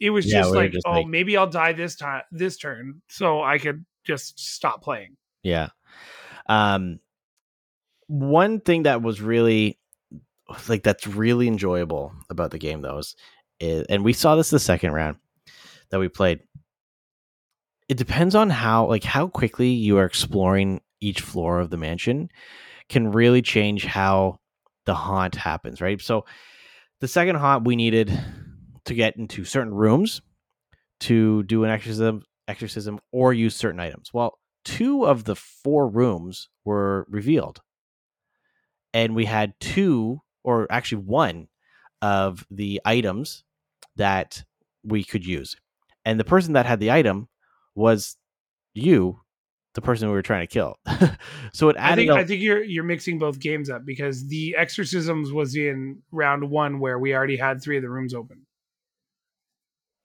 it 0.00 0.10
was 0.10 0.26
Yeah, 0.26 0.40
just 0.40 0.50
we 0.52 0.56
like 0.58 0.72
just 0.72 0.86
oh 0.86 0.92
like- 0.92 1.06
maybe 1.06 1.36
i'll 1.36 1.46
die 1.48 1.72
this 1.72 1.96
time 1.96 2.22
this 2.32 2.56
turn 2.56 3.00
so 3.08 3.42
i 3.42 3.58
could 3.58 3.84
just 4.04 4.38
stop 4.38 4.82
playing 4.82 5.16
Yeah. 5.42 5.68
Um 6.46 7.00
one 8.06 8.60
thing 8.60 8.82
that 8.82 9.00
was 9.02 9.20
really 9.20 9.78
like 10.68 10.82
that's 10.82 11.06
really 11.06 11.48
enjoyable 11.48 12.12
about 12.28 12.50
the 12.50 12.58
game 12.58 12.82
though 12.82 12.98
is, 12.98 13.16
is 13.60 13.86
and 13.88 14.04
we 14.04 14.12
saw 14.12 14.36
this 14.36 14.50
the 14.50 14.58
second 14.58 14.92
round 14.92 15.16
that 15.90 16.00
we 16.00 16.08
played. 16.08 16.40
It 17.88 17.96
depends 17.96 18.34
on 18.34 18.50
how 18.50 18.86
like 18.86 19.04
how 19.04 19.28
quickly 19.28 19.68
you 19.70 19.96
are 19.98 20.04
exploring 20.04 20.80
each 21.00 21.20
floor 21.20 21.60
of 21.60 21.70
the 21.70 21.76
mansion 21.76 22.28
can 22.88 23.10
really 23.10 23.40
change 23.42 23.84
how 23.86 24.38
the 24.84 24.94
haunt 24.94 25.34
happens, 25.34 25.80
right? 25.80 26.00
So 26.00 26.26
the 27.00 27.08
second 27.08 27.36
haunt 27.36 27.64
we 27.64 27.76
needed 27.76 28.12
to 28.86 28.94
get 28.94 29.16
into 29.16 29.44
certain 29.44 29.74
rooms 29.74 30.20
to 31.00 31.42
do 31.44 31.64
an 31.64 31.70
exorcism 31.70 32.22
exorcism 32.48 32.98
or 33.12 33.32
use 33.32 33.56
certain 33.56 33.80
items. 33.80 34.10
Well, 34.12 34.38
two 34.64 35.06
of 35.06 35.24
the 35.24 35.36
four 35.36 35.88
rooms 35.88 36.48
were 36.64 37.06
revealed. 37.08 37.60
And 38.92 39.14
we 39.14 39.24
had 39.24 39.54
two, 39.60 40.20
or 40.44 40.66
actually 40.70 41.02
one, 41.02 41.48
of 42.00 42.46
the 42.50 42.80
items 42.84 43.44
that 43.96 44.44
we 44.84 45.04
could 45.04 45.24
use. 45.24 45.56
And 46.04 46.20
the 46.20 46.24
person 46.24 46.52
that 46.52 46.66
had 46.66 46.80
the 46.80 46.92
item 46.92 47.28
was 47.74 48.16
you, 48.74 49.20
the 49.74 49.80
person 49.80 50.08
we 50.08 50.14
were 50.14 50.22
trying 50.22 50.46
to 50.46 50.52
kill. 50.52 50.76
so 51.52 51.70
it 51.70 51.76
I 51.76 51.92
added 51.92 52.02
think 52.02 52.10
up- 52.10 52.18
I 52.18 52.24
think 52.24 52.42
you're 52.42 52.62
you're 52.62 52.84
mixing 52.84 53.18
both 53.18 53.40
games 53.40 53.70
up 53.70 53.84
because 53.84 54.28
the 54.28 54.54
exorcisms 54.56 55.32
was 55.32 55.56
in 55.56 56.02
round 56.12 56.48
one 56.50 56.78
where 56.78 56.98
we 56.98 57.14
already 57.14 57.36
had 57.36 57.62
three 57.62 57.76
of 57.76 57.82
the 57.82 57.90
rooms 57.90 58.14
open. 58.14 58.46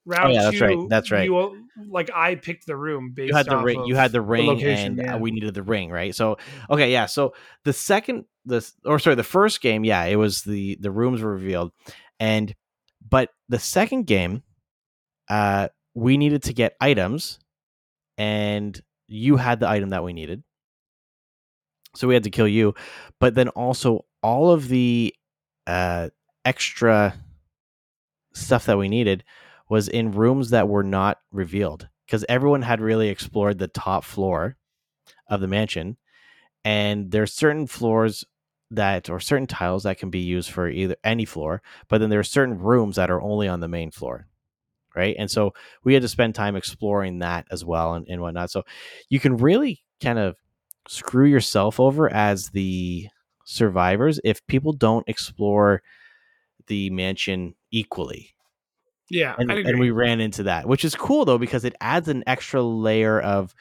Round 0.10 0.32
Oh, 0.32 0.34
yeah, 0.34 0.44
that's 0.44 0.62
right. 0.62 0.90
That's 0.90 1.12
right. 1.12 1.26
You, 1.26 1.68
like 1.88 2.10
I 2.14 2.36
picked 2.36 2.66
the 2.66 2.76
room 2.76 3.12
based 3.12 3.30
you 3.30 3.36
had 3.36 3.46
the 3.46 3.58
ring 3.58 3.86
you 3.86 3.96
had 3.96 4.12
the 4.12 4.22
ring 4.22 4.48
location, 4.48 5.00
and 5.00 5.02
uh, 5.02 5.04
yeah. 5.04 5.18
we 5.18 5.32
needed 5.32 5.54
the 5.54 5.64
ring 5.64 5.90
right 5.90 6.14
so 6.14 6.38
okay 6.70 6.92
yeah 6.92 7.06
so 7.06 7.34
the 7.64 7.74
second 7.74 8.26
the 8.46 8.68
or 8.86 9.00
sorry 9.00 9.16
the 9.16 9.24
first 9.24 9.62
game 9.62 9.84
yeah 9.86 10.04
it 10.06 10.16
was 10.16 10.42
the 10.42 10.78
the 10.82 10.92
rooms 10.92 11.22
were 11.22 11.32
revealed 11.32 11.72
and 12.20 12.56
but 13.08 13.30
the 13.48 13.60
second 13.60 14.08
game 14.08 14.44
uh 15.30 15.70
we 15.94 16.18
needed 16.18 16.44
to 16.44 16.54
get 16.54 16.76
items 16.82 17.40
and 18.18 18.82
you 19.08 19.38
had 19.38 19.60
the 19.60 19.70
item 19.70 19.90
that 19.90 20.04
we 20.04 20.14
needed 20.14 20.44
so 21.96 22.08
we 22.08 22.14
had 22.14 22.24
to 22.24 22.30
kill 22.30 22.48
you 22.48 22.74
but 23.20 23.36
then 23.36 23.50
also 23.50 24.06
all 24.22 24.52
of 24.52 24.68
the 24.68 25.14
uh 25.68 26.10
extra 26.46 27.16
stuff 28.34 28.66
that 28.66 28.78
we 28.78 28.90
needed 28.90 29.24
was 29.70 29.88
in 29.88 30.12
rooms 30.12 30.50
that 30.50 30.68
were 30.68 30.84
not 30.84 31.20
revealed 31.32 31.88
because 32.06 32.26
everyone 32.28 32.62
had 32.62 32.82
really 32.82 33.10
explored 33.10 33.58
the 33.58 33.68
top 33.68 34.04
floor 34.04 34.58
of 35.28 35.42
the 35.42 35.48
mansion 35.48 35.98
and 36.66 37.12
there's 37.12 37.34
certain 37.34 37.68
floors 37.68 38.26
that 38.72 39.10
or 39.10 39.20
certain 39.20 39.48
tiles 39.48 39.84
that 39.84 39.98
can 39.98 40.10
be 40.10 40.20
used 40.20 40.52
for 40.52 40.68
either 40.68 40.96
any 41.04 41.26
floor 41.26 41.62
but 41.88 42.00
then 42.00 42.10
there 42.10 42.20
are 42.20 42.24
certain 42.24 42.60
rooms 42.60 42.98
that 42.98 43.10
are 43.10 43.22
only 43.22 43.48
on 43.48 43.60
the 43.60 43.68
main 43.68 43.90
floor 43.92 44.28
right? 44.96 45.16
And 45.18 45.30
so 45.30 45.54
we 45.84 45.94
had 45.94 46.02
to 46.04 46.10
spend 46.10 46.36
time 46.36 46.56
exploring 46.56 47.20
that 47.20 47.48
as 47.52 47.64
well 47.64 47.94
and, 47.94 48.06
and 48.10 48.22
whatnot. 48.22 48.52
So 48.52 48.64
you 49.10 49.20
can 49.20 49.38
really 49.38 49.84
kind 50.02 50.20
of 50.20 50.36
screw 50.88 51.26
yourself 51.26 51.80
over 51.80 52.12
as 52.12 52.50
the 52.50 53.08
survivors 53.46 54.20
if 54.24 54.46
people 54.48 54.74
don't 54.74 55.08
explore 55.08 55.82
the 56.68 56.90
mansion 56.90 57.56
equally 57.72 58.36
Yeah, 59.10 59.36
and, 59.38 59.52
and 59.52 59.80
we 59.80 59.92
ran 59.92 60.20
into 60.20 60.44
that 60.44 60.68
which 60.68 60.86
is 60.86 60.96
cool 60.96 61.26
though 61.26 61.38
because 61.38 61.66
it 61.66 61.76
adds 61.82 62.08
an 62.08 62.24
extra 62.28 62.62
layer 62.62 63.20
of 63.20 63.54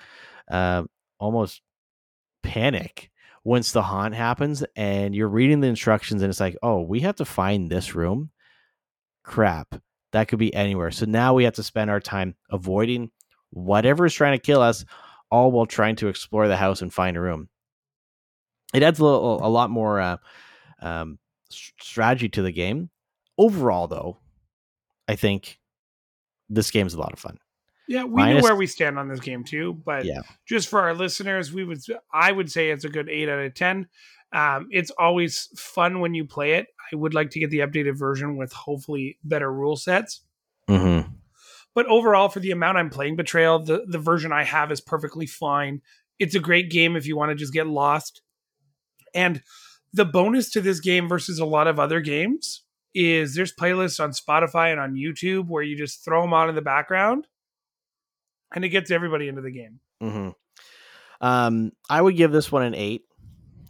uh, 0.51 0.85
almost 1.19 1.63
panic 2.43 3.11
once 3.45 3.73
the 3.73 3.83
haunt 3.83 4.15
happens 4.15 4.63
and 4.77 5.15
you're 5.15 5.29
reading 5.29 5.61
the 5.61 5.69
instructions 5.69 6.23
and 6.23 6.31
it's 6.31 6.41
like 6.41 6.57
oh 6.63 6.83
we 6.83 7.01
have 7.01 7.17
to 7.17 7.25
find 7.25 7.71
this 7.71 7.95
room? 7.95 8.31
Crap 9.25 9.81
that 10.13 10.29
could 10.29 10.39
be 10.39 10.55
anywhere. 10.55 10.91
So 10.91 11.07
now 11.07 11.35
we 11.35 11.45
have 11.45 11.55
to 11.55 11.63
spend 11.63 11.91
our 11.91 12.01
time 12.01 12.35
avoiding 12.51 13.11
whatever 13.51 14.07
is 14.07 14.15
trying 14.15 14.39
to 14.39 14.43
kill 14.43 14.63
us 14.63 14.85
all 15.31 15.51
while 15.53 15.67
trying 15.67 15.97
to 15.97 16.09
explore 16.09 16.49
the 16.49 16.57
house 16.57 16.83
and 16.83 16.93
find 16.93 17.17
a 17.17 17.21
room. 17.21 17.49
It 18.75 18.83
adds 18.83 18.99
a 18.99 19.05
little 19.05 19.45
a 19.45 19.49
lot 19.49 19.71
more 19.71 20.01
uh, 20.01 20.17
um, 20.81 21.19
strategy 21.51 22.29
to 22.31 22.43
the 22.43 22.53
game. 22.53 22.91
Overall 23.37 23.87
though 23.87 24.19
i 25.09 25.17
think 25.17 25.59
this 26.49 26.71
game's 26.71 26.95
a 26.95 27.01
lot 27.01 27.13
of 27.13 27.19
fun 27.19 27.39
Yeah, 27.89 28.05
we 28.05 28.17
Minus- 28.17 28.43
know 28.43 28.49
where 28.49 28.57
we 28.57 28.67
stand 28.67 28.99
on 28.99 29.09
this 29.09 29.21
game 29.21 29.45
too, 29.45 29.73
but 29.85 30.05
Yeah. 30.05 30.21
just 30.47 30.69
for 30.69 30.81
our 30.81 30.95
listeners, 30.95 31.53
we 31.53 31.65
would 31.65 31.81
I 32.13 32.31
would 32.33 32.51
say 32.53 32.71
it's 32.71 32.85
a 32.85 32.89
good 32.91 33.09
eight 33.09 33.29
out 33.31 33.39
of 33.39 33.55
ten. 33.55 33.89
Um, 34.31 34.69
it's 34.71 34.91
always 34.99 35.49
fun 35.57 36.01
when 36.01 36.13
you 36.15 36.27
play 36.27 36.53
it. 36.55 36.67
I 36.93 36.97
would 36.97 37.15
like 37.15 37.31
to 37.31 37.41
get 37.41 37.49
the 37.51 37.61
updated 37.61 37.99
version 37.99 38.37
with 38.37 38.53
hopefully 38.53 39.19
better 39.25 39.51
rule 39.51 39.77
sets. 39.77 40.21
mm-hmm. 40.69 41.09
But 41.75 41.87
overall, 41.87 42.29
for 42.29 42.41
the 42.41 42.51
amount 42.51 42.77
I'm 42.77 42.91
playing 42.91 43.17
Betrayal, 43.17 43.61
the, 43.61 43.85
the 43.87 43.99
version 43.99 44.33
I 44.33 44.45
have 44.45 44.71
is 44.71 44.81
perfectly 44.83 45.27
fine. 45.27 45.81
It's 46.19 46.35
a 46.35 46.41
great 46.41 46.71
game 46.71 46.95
if 46.97 47.07
you 47.07 47.17
want 47.17 47.31
to 47.31 47.35
just 47.37 47.53
get 47.55 47.67
lost. 47.67 48.21
And 49.15 49.43
the 49.95 50.05
bonus 50.05 50.51
to 50.51 50.61
this 50.61 50.81
game 50.81 51.09
versus 51.09 51.39
a 51.39 51.47
lot 51.47 51.67
of 51.69 51.79
other 51.81 52.01
games 52.01 52.65
is 52.95 53.35
there's 53.35 53.55
playlists 53.55 54.03
on 54.03 54.11
Spotify 54.11 54.71
and 54.73 54.81
on 54.81 54.95
YouTube 54.95 55.49
where 55.49 55.63
you 55.63 55.77
just 55.77 56.05
throw 56.05 56.23
them 56.23 56.33
on 56.33 56.49
in 56.49 56.55
the 56.55 56.63
background 56.63 57.27
and 58.55 58.65
it 58.65 58.71
gets 58.71 58.91
everybody 58.91 59.29
into 59.29 59.43
the 59.43 59.51
game. 59.51 59.81
Mm-hmm. 60.03 60.31
Um, 61.21 61.73
I 61.91 62.01
would 62.01 62.17
give 62.17 62.33
this 62.33 62.51
one 62.53 62.63
an 62.63 62.75
eight 62.75 63.03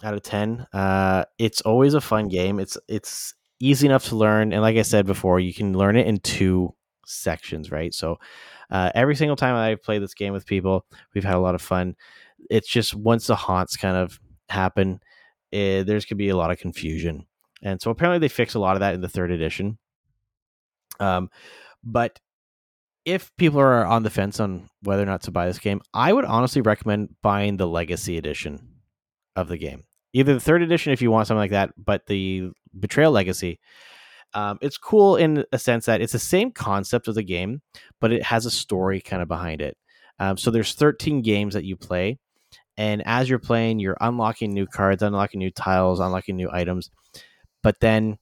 out 0.04 0.14
of 0.14 0.22
ten. 0.22 0.66
Uh, 0.72 1.24
it's 1.38 1.60
always 1.62 1.94
a 1.94 2.00
fun 2.00 2.28
game. 2.28 2.60
It's 2.60 2.76
it's 2.88 3.34
easy 3.60 3.86
enough 3.86 4.06
to 4.08 4.16
learn, 4.16 4.52
and 4.52 4.62
like 4.62 4.76
I 4.76 4.82
said 4.82 5.06
before, 5.06 5.40
you 5.40 5.54
can 5.54 5.76
learn 5.76 5.96
it 5.96 6.06
in 6.06 6.18
two 6.18 6.74
sections, 7.06 7.70
right? 7.70 7.94
So 7.94 8.18
uh, 8.70 8.90
every 8.94 9.16
single 9.16 9.36
time 9.36 9.54
I've 9.54 9.82
played 9.82 10.02
this 10.02 10.14
game 10.14 10.32
with 10.32 10.46
people, 10.46 10.84
we've 11.14 11.24
had 11.24 11.34
a 11.34 11.40
lot 11.40 11.54
of 11.54 11.62
fun. 11.62 11.96
It's 12.50 12.68
just 12.68 12.94
once 12.94 13.26
the 13.26 13.36
haunts 13.36 13.76
kind 13.76 13.96
of 13.96 14.20
happen, 14.48 15.00
eh, 15.52 15.82
there's 15.82 16.04
could 16.04 16.18
be 16.18 16.28
a 16.28 16.36
lot 16.36 16.50
of 16.50 16.58
confusion, 16.58 17.26
and 17.62 17.80
so 17.80 17.90
apparently 17.90 18.18
they 18.18 18.28
fix 18.28 18.54
a 18.54 18.58
lot 18.58 18.76
of 18.76 18.80
that 18.80 18.94
in 18.94 19.00
the 19.00 19.08
third 19.08 19.30
edition. 19.30 19.78
Um, 21.00 21.30
but 21.84 22.18
if 23.04 23.34
people 23.36 23.60
are 23.60 23.86
on 23.86 24.02
the 24.02 24.10
fence 24.10 24.40
on 24.40 24.68
whether 24.82 25.02
or 25.02 25.06
not 25.06 25.22
to 25.22 25.30
buy 25.30 25.46
this 25.46 25.58
game, 25.58 25.80
I 25.94 26.12
would 26.12 26.24
honestly 26.24 26.60
recommend 26.60 27.14
buying 27.22 27.56
the 27.56 27.66
Legacy 27.66 28.18
Edition 28.18 28.68
of 29.34 29.48
the 29.48 29.56
game. 29.56 29.84
Either 30.12 30.34
the 30.34 30.40
third 30.40 30.62
edition 30.62 30.92
if 30.92 31.00
you 31.00 31.10
want 31.10 31.26
something 31.26 31.38
like 31.38 31.52
that, 31.52 31.72
but 31.76 32.06
the 32.06 32.50
Betrayal 32.78 33.12
Legacy. 33.12 33.60
Um, 34.34 34.58
it's 34.60 34.76
cool 34.76 35.16
in 35.16 35.44
a 35.52 35.58
sense 35.58 35.86
that 35.86 36.02
it's 36.02 36.12
the 36.12 36.18
same 36.18 36.50
concept 36.50 37.08
of 37.08 37.14
the 37.14 37.22
game, 37.22 37.62
but 37.98 38.12
it 38.12 38.22
has 38.24 38.44
a 38.44 38.50
story 38.50 39.00
kind 39.00 39.22
of 39.22 39.28
behind 39.28 39.62
it. 39.62 39.76
Um, 40.18 40.36
so 40.36 40.50
there's 40.50 40.74
13 40.74 41.22
games 41.22 41.54
that 41.54 41.64
you 41.64 41.76
play, 41.76 42.18
and 42.76 43.02
as 43.06 43.30
you're 43.30 43.38
playing, 43.38 43.78
you're 43.78 43.96
unlocking 44.00 44.52
new 44.52 44.66
cards, 44.66 45.02
unlocking 45.02 45.38
new 45.38 45.50
tiles, 45.50 45.98
unlocking 45.98 46.36
new 46.36 46.50
items. 46.52 46.90
But 47.62 47.80
then 47.80 48.18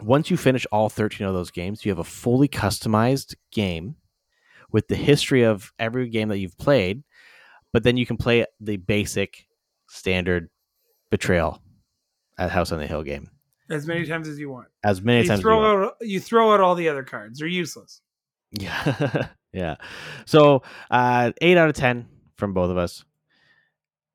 once 0.00 0.30
you 0.30 0.36
finish 0.36 0.66
all 0.72 0.88
13 0.88 1.26
of 1.26 1.34
those 1.34 1.50
games, 1.50 1.84
you 1.84 1.90
have 1.90 1.98
a 1.98 2.04
fully 2.04 2.48
customized 2.48 3.34
game 3.50 3.96
with 4.70 4.88
the 4.88 4.96
history 4.96 5.42
of 5.42 5.72
every 5.78 6.08
game 6.08 6.28
that 6.28 6.38
you've 6.38 6.58
played. 6.58 7.02
But 7.72 7.82
then 7.84 7.96
you 7.96 8.06
can 8.06 8.16
play 8.16 8.46
the 8.60 8.76
basic 8.76 9.46
standard 9.88 10.48
betrayal 11.10 11.62
at 12.38 12.50
House 12.50 12.72
on 12.72 12.78
the 12.78 12.86
Hill 12.86 13.02
game 13.02 13.30
as 13.70 13.86
many 13.86 14.04
times 14.06 14.28
as 14.28 14.38
you 14.38 14.50
want. 14.50 14.68
as 14.84 15.00
many 15.02 15.22
You 15.22 15.28
times 15.28 15.40
as 15.40 15.44
you 15.44 15.50
want. 15.50 15.62
throw 15.62 15.84
out 15.86 15.94
you 16.00 16.20
throw 16.20 16.52
out 16.52 16.60
all 16.60 16.74
the 16.74 16.88
other 16.88 17.02
cards. 17.02 17.38
They're 17.38 17.48
useless. 17.48 18.00
Yeah. 18.52 19.28
yeah. 19.52 19.76
So 20.26 20.62
uh 20.90 21.32
eight 21.40 21.56
out 21.56 21.68
of 21.68 21.74
ten 21.74 22.08
from 22.36 22.52
both 22.54 22.70
of 22.70 22.76
us. 22.78 23.04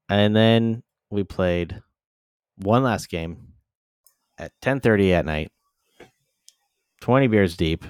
And 0.09 0.36
then 0.36 0.84
we 1.09 1.23
played 1.23 1.82
one 2.57 2.84
last 2.84 3.09
game 3.09 3.46
at 4.38 4.51
ten 4.61 4.79
thirty 4.79 5.13
at 5.13 5.25
night. 5.25 5.51
Twenty 7.01 7.27
beers 7.27 7.55
deep. 7.55 7.85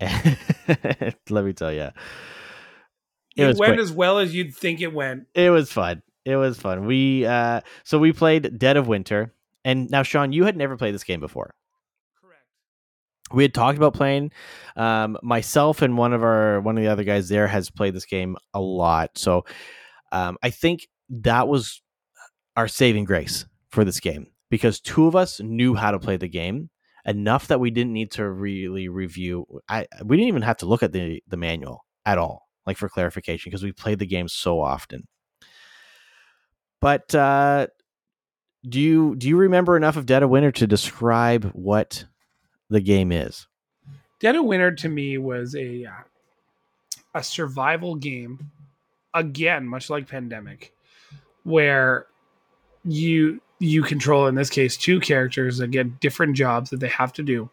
Let 1.30 1.44
me 1.44 1.52
tell 1.52 1.72
you. 1.72 1.90
It, 3.36 3.46
was 3.46 3.58
went 3.58 3.74
quick. 3.74 3.80
as 3.80 3.92
well 3.92 4.18
as 4.18 4.34
you'd 4.34 4.54
think 4.54 4.80
it 4.80 4.92
went. 4.92 5.26
It 5.34 5.50
was 5.50 5.72
fun. 5.72 6.02
It 6.24 6.36
was 6.36 6.58
fun. 6.58 6.86
We 6.86 7.24
uh 7.24 7.60
so 7.84 7.98
we 7.98 8.12
played 8.12 8.58
Dead 8.58 8.76
of 8.76 8.88
Winter. 8.88 9.32
And 9.64 9.88
now 9.90 10.02
Sean, 10.02 10.32
you 10.32 10.44
had 10.44 10.56
never 10.56 10.76
played 10.76 10.94
this 10.94 11.04
game 11.04 11.20
before. 11.20 11.54
Correct. 12.20 12.42
we 13.32 13.44
had 13.44 13.54
talked 13.54 13.78
about 13.78 13.94
playing 13.94 14.32
um, 14.76 15.16
myself 15.22 15.82
and 15.82 15.96
one 15.96 16.12
of 16.12 16.22
our 16.22 16.60
one 16.60 16.76
of 16.76 16.82
the 16.82 16.90
other 16.90 17.04
guys 17.04 17.28
there 17.28 17.46
has 17.46 17.70
played 17.70 17.94
this 17.94 18.06
game 18.06 18.36
a 18.54 18.60
lot 18.60 19.10
so 19.16 19.44
um, 20.12 20.38
i 20.42 20.48
think 20.50 20.88
that 21.10 21.46
was 21.46 21.82
our 22.56 22.68
saving 22.68 23.04
grace 23.04 23.44
for 23.70 23.84
this 23.84 24.00
game 24.00 24.26
because 24.52 24.78
two 24.80 25.06
of 25.06 25.16
us 25.16 25.40
knew 25.40 25.74
how 25.74 25.90
to 25.90 25.98
play 25.98 26.18
the 26.18 26.28
game 26.28 26.68
enough 27.06 27.48
that 27.48 27.58
we 27.58 27.70
didn't 27.70 27.92
need 27.92 28.12
to 28.12 28.28
really 28.28 28.88
review 28.88 29.44
i 29.68 29.84
we 30.04 30.16
didn't 30.16 30.28
even 30.28 30.42
have 30.42 30.58
to 30.58 30.66
look 30.66 30.84
at 30.84 30.92
the 30.92 31.20
the 31.26 31.36
manual 31.36 31.84
at 32.06 32.18
all 32.18 32.46
like 32.66 32.76
for 32.76 32.88
clarification 32.88 33.50
because 33.50 33.62
we 33.62 33.72
played 33.72 33.98
the 33.98 34.06
game 34.06 34.28
so 34.28 34.60
often. 34.60 35.06
But 36.80 37.14
uh 37.14 37.68
do 38.68 38.80
you 38.80 39.16
do 39.16 39.28
you 39.28 39.36
remember 39.36 39.76
enough 39.76 39.96
of 39.96 40.06
dead 40.06 40.22
of 40.22 40.30
winter 40.30 40.52
to 40.52 40.66
describe 40.66 41.50
what 41.52 42.04
the 42.70 42.80
game 42.80 43.10
is? 43.10 43.46
Dead 44.20 44.36
of 44.36 44.44
Winter 44.44 44.70
to 44.70 44.88
me 44.88 45.18
was 45.18 45.56
a 45.56 45.84
uh, 45.84 45.92
a 47.14 47.22
survival 47.24 47.96
game, 47.96 48.50
again, 49.12 49.66
much 49.66 49.90
like 49.90 50.08
Pandemic, 50.08 50.72
where 51.42 52.06
you 52.84 53.40
you 53.62 53.82
control 53.82 54.26
in 54.26 54.34
this 54.34 54.50
case 54.50 54.76
two 54.76 54.98
characters 55.00 55.58
that 55.58 55.68
get 55.70 56.00
different 56.00 56.36
jobs 56.36 56.70
that 56.70 56.80
they 56.80 56.88
have 56.88 57.12
to 57.14 57.22
do 57.22 57.48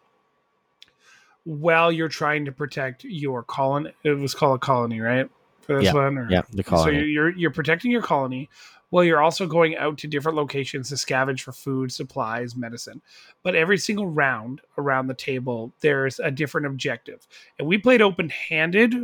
while 1.43 1.91
you're 1.91 2.09
trying 2.09 2.45
to 2.45 2.51
protect 2.51 3.03
your 3.03 3.43
colony. 3.43 3.91
It 4.03 4.11
was 4.17 4.33
called 4.33 4.57
a 4.57 4.59
colony, 4.59 4.99
right? 4.99 5.29
For 5.61 5.81
this 5.81 5.93
one, 5.93 6.17
or? 6.17 6.27
yeah 6.29 6.41
the 6.51 6.63
So 6.63 6.69
colony 6.69 6.97
you're 6.97 7.07
you're- 7.07 7.33
you're 7.37 7.51
protecting 7.51 7.91
your 7.91 8.01
colony 8.01 8.49
while 8.89 9.03
you're 9.03 9.21
also 9.21 9.45
going 9.45 9.77
out 9.77 9.99
to 9.99 10.07
different 10.07 10.35
locations 10.35 10.89
to 10.89 10.95
scavenge 10.95 11.41
for 11.41 11.51
food, 11.51 11.91
supplies, 11.91 12.55
medicine. 12.55 13.01
But 13.43 13.53
every 13.55 13.77
single 13.77 14.07
round 14.07 14.61
around 14.79 15.05
the 15.07 15.13
table, 15.13 15.71
there's 15.81 16.19
a 16.19 16.31
different 16.31 16.65
objective. 16.65 17.27
And 17.59 17.67
we 17.67 17.77
played 17.77 18.01
open-handed. 18.01 18.95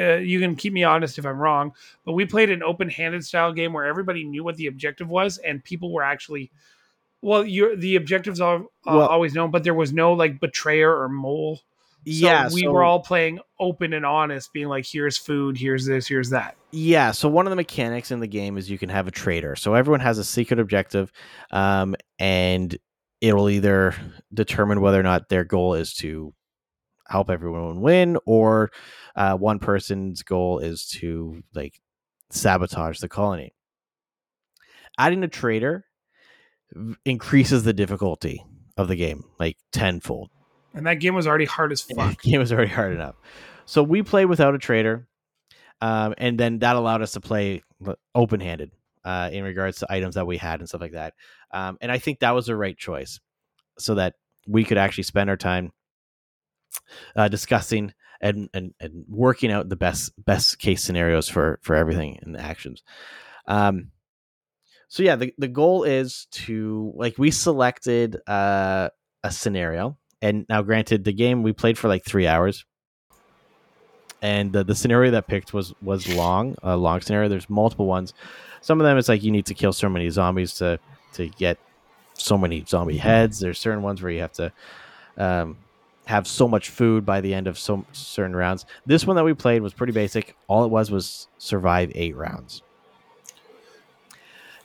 Uh, 0.00 0.16
you 0.16 0.40
can 0.40 0.56
keep 0.56 0.72
me 0.72 0.82
honest 0.84 1.18
if 1.18 1.26
I'm 1.26 1.38
wrong, 1.38 1.72
but 2.06 2.12
we 2.12 2.24
played 2.24 2.48
an 2.50 2.62
open-handed 2.62 3.24
style 3.24 3.52
game 3.52 3.72
where 3.74 3.84
everybody 3.84 4.24
knew 4.24 4.42
what 4.42 4.56
the 4.56 4.66
objective 4.68 5.08
was, 5.08 5.38
and 5.38 5.62
people 5.62 5.92
were 5.92 6.02
actually. 6.02 6.50
Well, 7.22 7.44
you're, 7.44 7.76
the 7.76 7.96
objectives 7.96 8.40
are 8.40 8.60
uh, 8.60 8.62
Well- 8.86 9.08
always 9.08 9.34
known, 9.34 9.50
but 9.50 9.62
there 9.62 9.74
was 9.74 9.92
no 9.92 10.14
like 10.14 10.40
betrayer 10.40 10.96
or 10.96 11.08
mole. 11.08 11.56
So 12.06 12.12
yeah 12.12 12.48
we 12.50 12.62
so- 12.62 12.70
were 12.72 12.82
all 12.82 13.00
playing 13.00 13.40
open 13.58 13.92
and 13.92 14.06
honest, 14.06 14.54
being 14.54 14.68
like, 14.68 14.86
"Here's 14.86 15.18
food, 15.18 15.58
here's 15.58 15.84
this, 15.84 16.08
here's 16.08 16.30
that." 16.30 16.56
Yeah, 16.70 17.10
so 17.10 17.28
one 17.28 17.46
of 17.46 17.50
the 17.50 17.56
mechanics 17.56 18.10
in 18.10 18.20
the 18.20 18.26
game 18.26 18.56
is 18.56 18.70
you 18.70 18.78
can 18.78 18.88
have 18.88 19.06
a 19.06 19.10
traitor. 19.10 19.54
So 19.54 19.74
everyone 19.74 20.00
has 20.00 20.16
a 20.16 20.24
secret 20.24 20.58
objective, 20.60 21.12
um, 21.50 21.94
and 22.18 22.74
it'll 23.20 23.50
either 23.50 23.94
determine 24.32 24.80
whether 24.80 24.98
or 24.98 25.02
not 25.02 25.28
their 25.28 25.44
goal 25.44 25.74
is 25.74 25.92
to 25.96 26.32
help 27.10 27.28
everyone 27.28 27.80
win, 27.80 28.16
or 28.24 28.70
uh, 29.16 29.34
one 29.34 29.58
person's 29.58 30.22
goal 30.22 30.60
is 30.60 30.86
to 30.86 31.42
like 31.54 31.80
sabotage 32.30 33.00
the 33.00 33.08
colony. 33.08 33.52
Adding 34.98 35.24
a 35.24 35.28
traitor 35.28 35.84
v- 36.72 36.96
increases 37.04 37.64
the 37.64 37.72
difficulty 37.72 38.44
of 38.76 38.88
the 38.88 38.96
game 38.96 39.24
like 39.38 39.56
tenfold. 39.72 40.30
And 40.72 40.86
that 40.86 40.94
game 40.94 41.14
was 41.14 41.26
already 41.26 41.46
hard 41.46 41.72
as 41.72 41.80
fuck. 41.96 42.22
Game 42.22 42.38
was 42.38 42.52
already 42.52 42.70
hard 42.70 42.94
enough. 42.94 43.16
So 43.66 43.82
we 43.82 44.02
played 44.02 44.26
without 44.26 44.54
a 44.54 44.58
traitor, 44.58 45.08
um, 45.80 46.14
and 46.16 46.38
then 46.38 46.60
that 46.60 46.76
allowed 46.76 47.02
us 47.02 47.12
to 47.12 47.20
play 47.20 47.62
open 48.14 48.40
handed 48.40 48.70
uh, 49.04 49.30
in 49.32 49.44
regards 49.44 49.78
to 49.78 49.86
items 49.92 50.14
that 50.14 50.26
we 50.26 50.36
had 50.36 50.60
and 50.60 50.68
stuff 50.68 50.80
like 50.80 50.92
that. 50.92 51.14
Um, 51.52 51.78
and 51.80 51.90
I 51.90 51.98
think 51.98 52.20
that 52.20 52.32
was 52.32 52.46
the 52.46 52.56
right 52.56 52.76
choice, 52.76 53.20
so 53.78 53.96
that 53.96 54.14
we 54.46 54.64
could 54.64 54.78
actually 54.78 55.04
spend 55.04 55.30
our 55.30 55.36
time 55.36 55.72
uh, 57.16 57.28
discussing 57.28 57.92
and, 58.20 58.50
and 58.52 58.74
and 58.80 59.04
working 59.08 59.50
out 59.50 59.68
the 59.68 59.76
best 59.76 60.12
best 60.22 60.58
case 60.58 60.84
scenarios 60.84 61.28
for 61.28 61.58
for 61.62 61.74
everything 61.74 62.18
and 62.22 62.36
actions. 62.36 62.82
Um, 63.46 63.90
so 64.88 65.02
yeah, 65.02 65.16
the 65.16 65.32
the 65.38 65.48
goal 65.48 65.84
is 65.84 66.26
to 66.32 66.92
like 66.96 67.16
we 67.16 67.30
selected 67.30 68.16
uh, 68.26 68.90
a 69.22 69.30
scenario 69.30 69.96
and 70.22 70.46
now 70.48 70.62
granted 70.62 71.04
the 71.04 71.12
game 71.12 71.42
we 71.42 71.52
played 71.52 71.78
for 71.78 71.88
like 71.88 72.04
three 72.04 72.26
hours. 72.26 72.64
And 74.22 74.52
the, 74.52 74.64
the 74.64 74.74
scenario 74.74 75.12
that 75.12 75.28
picked 75.28 75.54
was 75.54 75.72
was 75.80 76.06
long 76.14 76.56
a 76.62 76.76
long 76.76 77.00
scenario. 77.00 77.28
There's 77.28 77.48
multiple 77.48 77.86
ones. 77.86 78.12
Some 78.60 78.78
of 78.80 78.84
them 78.84 78.98
it's 78.98 79.08
like 79.08 79.22
you 79.22 79.30
need 79.30 79.46
to 79.46 79.54
kill 79.54 79.72
so 79.72 79.88
many 79.88 80.10
zombies 80.10 80.54
to 80.54 80.78
to 81.14 81.28
get 81.28 81.58
so 82.14 82.36
many 82.36 82.64
zombie 82.66 82.98
heads. 82.98 83.40
There's 83.40 83.58
certain 83.58 83.82
ones 83.82 84.02
where 84.02 84.12
you 84.12 84.20
have 84.20 84.32
to 84.34 84.52
um, 85.16 85.56
have 86.10 86.26
so 86.26 86.46
much 86.46 86.68
food 86.68 87.06
by 87.06 87.20
the 87.20 87.32
end 87.32 87.46
of 87.46 87.58
so 87.58 87.84
certain 87.92 88.34
rounds 88.36 88.66
this 88.86 89.06
one 89.06 89.16
that 89.16 89.24
we 89.24 89.32
played 89.34 89.62
was 89.62 89.72
pretty 89.72 89.92
basic 89.92 90.36
all 90.48 90.64
it 90.64 90.68
was 90.68 90.90
was 90.90 91.28
survive 91.38 91.90
eight 91.94 92.16
rounds 92.16 92.62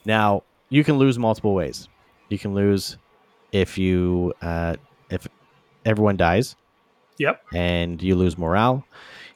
now 0.06 0.44
you 0.70 0.84
can 0.84 0.98
lose 0.98 1.18
multiple 1.18 1.54
ways 1.54 1.88
you 2.30 2.38
can 2.40 2.54
lose 2.54 2.98
if 3.52 3.78
you 3.78 4.34
uh, 4.42 4.76
if 5.10 5.28
everyone 5.86 6.18
dies 6.18 6.56
Yep. 7.18 7.42
and 7.54 8.02
you 8.02 8.16
lose 8.16 8.38
morale. 8.38 8.84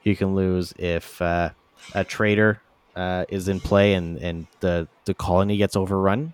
You 0.03 0.13
can 0.15 0.35
lose 0.35 0.73
if 0.77 1.21
uh, 1.21 1.51
a 1.95 2.03
traitor 2.03 2.61
uh, 2.95 3.23
is 3.29 3.47
in 3.47 3.61
play 3.61 3.93
and, 3.93 4.17
and 4.17 4.47
the, 4.59 4.87
the 5.05 5.13
colony 5.13 5.55
gets 5.55 5.77
overrun. 5.77 6.33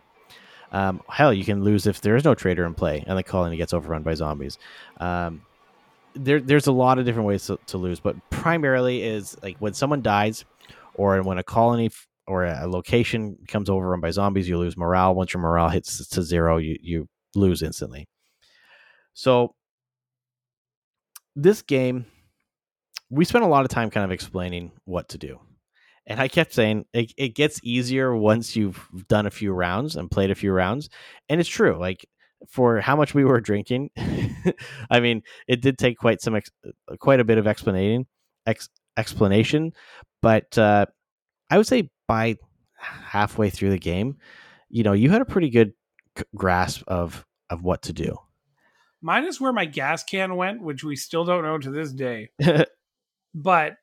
Um, 0.72 1.02
hell, 1.08 1.32
you 1.32 1.46
can 1.46 1.64
lose 1.64 1.86
if 1.86 2.02
there 2.02 2.16
is 2.16 2.24
no 2.24 2.34
traitor 2.34 2.66
in 2.66 2.74
play 2.74 3.04
and 3.06 3.16
the 3.16 3.22
colony 3.22 3.58
gets 3.58 3.74
overrun 3.74 4.02
by 4.02 4.16
zombies. 4.16 4.58
Um, 5.00 5.44
there, 6.16 6.40
there's 6.40 6.68
a 6.68 6.72
lot 6.72 7.00
of 7.00 7.06
different 7.06 7.28
ways 7.28 7.46
to, 7.48 7.60
to 7.68 7.78
lose, 7.78 8.00
but 8.00 8.16
primarily 8.30 9.04
is 9.04 9.38
like 9.44 9.58
when 9.60 9.74
someone 9.74 10.02
dies 10.02 10.46
or 10.94 11.22
when 11.22 11.38
a 11.38 11.44
colony 11.44 11.90
or 12.28 12.46
a 12.46 12.68
location 12.68 13.38
becomes 13.42 13.70
overrun 13.70 14.00
by 14.02 14.12
zombies, 14.12 14.50
you 14.50 14.58
lose 14.58 14.78
morale. 14.78 15.14
Once 15.14 15.34
your 15.34 15.42
morale 15.42 15.70
hits 15.70 16.08
to 16.08 16.24
zero, 16.24 16.58
you, 16.58 16.78
you 16.82 17.08
lose 17.36 17.62
instantly. 17.62 18.08
So 19.14 19.54
this 21.36 21.62
game, 21.62 22.06
we 23.10 23.26
spent 23.26 23.44
a 23.44 23.48
lot 23.48 23.66
of 23.66 23.70
time 23.70 23.90
kind 23.90 24.04
of 24.04 24.12
explaining 24.12 24.72
what 24.86 25.10
to 25.10 25.18
do. 25.18 25.40
And 26.08 26.20
I 26.20 26.28
kept 26.28 26.54
saying 26.54 26.86
it, 26.94 27.14
it 27.18 27.30
gets 27.30 27.60
easier 27.64 28.16
once 28.16 28.56
you've 28.56 28.88
done 29.08 29.26
a 29.26 29.32
few 29.32 29.52
rounds 29.52 29.96
and 29.96 30.10
played 30.10 30.32
a 30.32 30.36
few 30.36 30.52
rounds. 30.52 30.90
And 31.30 31.40
it's 31.40 31.50
true. 31.50 31.78
Like 31.80 32.06
for 32.48 32.80
how 32.82 32.96
much 32.96 33.14
we 33.14 33.26
were 33.26 33.42
drinking, 33.42 33.90
I 34.90 35.00
mean, 35.00 35.24
it 35.48 35.62
did 35.62 35.78
take 35.78 35.98
quite 35.98 36.22
some, 36.22 36.36
ex- 36.36 36.52
quite 37.00 37.20
a 37.20 37.24
bit 37.24 37.38
of 37.38 37.48
explaining, 37.48 38.06
ex- 38.46 38.70
explanation. 38.98 39.74
But 40.22 40.58
uh, 40.58 40.86
I 41.50 41.58
would 41.58 41.68
say 41.68 41.90
by 42.08 42.36
halfway 42.78 43.50
through 43.50 43.72
the 43.72 43.80
game, 43.80 44.18
you 44.70 44.84
know, 44.84 44.94
you 44.94 45.10
had 45.10 45.22
a 45.22 45.26
pretty 45.26 45.50
good 45.50 45.74
c- 46.18 46.24
grasp 46.36 46.84
of 46.88 47.26
of 47.50 47.64
what 47.64 47.84
to 47.84 47.94
do. 47.94 48.18
Minus 49.02 49.40
where 49.40 49.54
my 49.54 49.66
gas 49.66 50.04
can 50.04 50.36
went, 50.36 50.64
which 50.64 50.84
we 50.84 50.96
still 50.96 51.26
don't 51.26 51.44
know 51.44 51.60
to 51.60 51.70
this 51.70 51.92
day. 51.92 52.30
But 53.36 53.76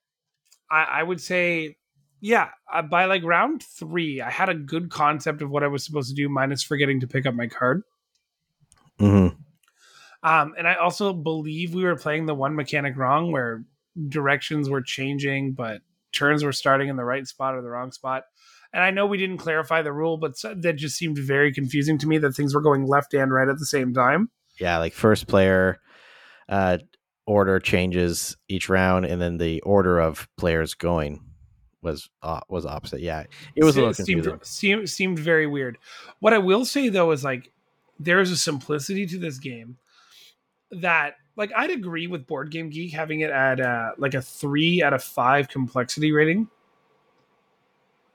I, 0.71 0.85
I 0.85 1.03
would 1.03 1.21
say, 1.21 1.77
yeah, 2.21 2.49
uh, 2.73 2.83
by 2.83 3.05
like 3.05 3.23
round 3.23 3.63
three, 3.63 4.23
I 4.23 4.31
had 4.31 4.49
a 4.49 4.55
good 4.55 4.91
concept 4.91 5.43
of 5.43 5.51
what 5.51 5.63
I 5.63 5.67
was 5.67 5.85
supposed 5.85 6.09
to 6.09 6.15
do, 6.15 6.29
minus 6.29 6.63
forgetting 6.63 7.01
to 7.01 7.07
pick 7.07 7.27
up 7.27 7.35
my 7.35 7.47
card. 7.47 7.83
Hmm 8.99 9.29
Um, 10.23 10.55
and 10.57 10.69
I 10.69 10.75
also 10.75 11.13
believe 11.13 11.75
we 11.75 11.85
were 11.85 11.97
playing 11.97 12.27
the 12.27 12.35
one 12.35 12.55
mechanic 12.55 12.97
wrong, 12.97 13.33
where 13.33 13.65
directions 14.09 14.69
were 14.69 14.83
changing, 14.83 15.53
but 15.53 15.83
turns 16.13 16.45
were 16.45 16.53
starting 16.53 16.89
in 16.89 16.97
the 16.97 17.05
right 17.05 17.27
spot 17.27 17.55
or 17.55 17.63
the 17.63 17.69
wrong 17.71 17.93
spot. 17.93 18.25
And 18.73 18.83
I 18.83 18.91
know 18.91 19.07
we 19.07 19.19
didn't 19.19 19.39
clarify 19.39 19.83
the 19.83 19.93
rule, 19.93 20.17
but 20.17 20.33
that 20.43 20.77
just 20.77 20.97
seemed 20.97 21.19
very 21.19 21.53
confusing 21.53 21.99
to 21.99 22.07
me 22.07 22.19
that 22.19 22.35
things 22.35 22.55
were 22.55 22.63
going 22.63 22.87
left 22.87 23.13
and 23.13 23.33
right 23.33 23.49
at 23.49 23.59
the 23.59 23.67
same 23.67 23.93
time. 23.93 24.31
Yeah, 24.59 24.79
like 24.79 24.95
first 24.95 25.27
player 25.27 25.79
uh, 26.49 26.79
order 27.27 27.59
changes 27.59 28.37
each 28.49 28.69
round, 28.69 29.05
and 29.05 29.21
then 29.21 29.39
the 29.39 29.61
order 29.63 29.99
of 29.99 30.29
players 30.39 30.75
going 30.75 31.23
was 31.83 32.09
uh, 32.23 32.41
was 32.49 32.65
opposite. 32.65 33.01
Yeah, 33.01 33.25
it 33.57 33.65
was 33.65 33.77
a 33.77 33.81
little 33.81 33.95
seemed, 33.95 34.25
confusing. 34.25 34.41
seemed 34.43 34.89
seemed 34.89 35.19
very 35.19 35.47
weird. 35.47 35.79
What 36.21 36.33
I 36.33 36.39
will 36.39 36.65
say 36.65 36.89
though 36.89 37.11
is 37.11 37.25
like 37.25 37.53
there 38.05 38.21
is 38.21 38.31
a 38.31 38.37
simplicity 38.37 39.07
to 39.07 39.19
this 39.19 39.39
game 39.39 39.77
that 40.71 41.17
like 41.37 41.53
I'd 41.57 41.71
agree 41.71 42.07
with 42.07 42.27
Board 42.27 42.51
Game 42.51 42.71
Geek 42.71 42.93
having 42.93 43.21
it 43.21 43.31
at 43.31 43.61
uh, 43.61 43.93
like 43.99 44.15
a 44.15 44.23
three 44.23 44.83
out 44.83 44.93
of 44.93 45.03
five 45.03 45.49
complexity 45.49 46.13
rating 46.13 46.49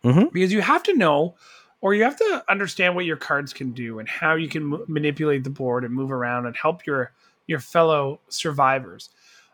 Mhm. 0.04 0.32
because 0.32 0.54
you 0.54 0.62
have 0.62 0.84
to 0.84 0.94
know 0.96 1.36
or 1.82 1.94
you 1.94 2.04
have 2.04 2.16
to 2.18 2.44
understand 2.50 2.96
what 2.96 3.06
your 3.06 3.18
cards 3.18 3.54
can 3.54 3.72
do 3.72 4.00
and 4.00 4.08
how 4.08 4.36
you 4.36 4.48
can 4.48 4.74
m- 4.74 4.84
manipulate 4.88 5.44
the 5.44 5.50
board 5.50 5.84
and 5.84 5.94
move 5.94 6.12
around 6.12 6.46
and 6.46 6.56
help 6.56 6.86
your 6.86 7.14
your 7.48 7.60
fellow 7.60 8.20
survivors. 8.30 9.10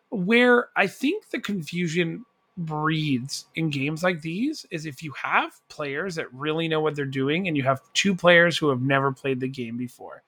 Where 0.10 0.70
I 0.76 0.88
think 0.88 1.30
the 1.30 1.40
confusion 1.40 2.26
breeds 2.56 3.45
in 3.56 3.70
games 3.70 4.04
like 4.04 4.22
these 4.22 4.66
is 4.70 4.86
if 4.86 5.01
you 5.01 5.12
have 5.14 5.51
players 5.70 6.16
that 6.16 6.32
really 6.34 6.68
know 6.68 6.80
what 6.80 6.95
they're 6.95 7.06
doing 7.06 7.47
and 7.47 7.58
you 7.58 7.64
have 7.64 7.82
two 7.93 8.16
players 8.16 8.58
who 8.58 8.70
have 8.70 8.82
never 8.82 9.12
played 9.12 9.39
the 9.39 9.47
game 9.47 9.76
before. 9.76 10.24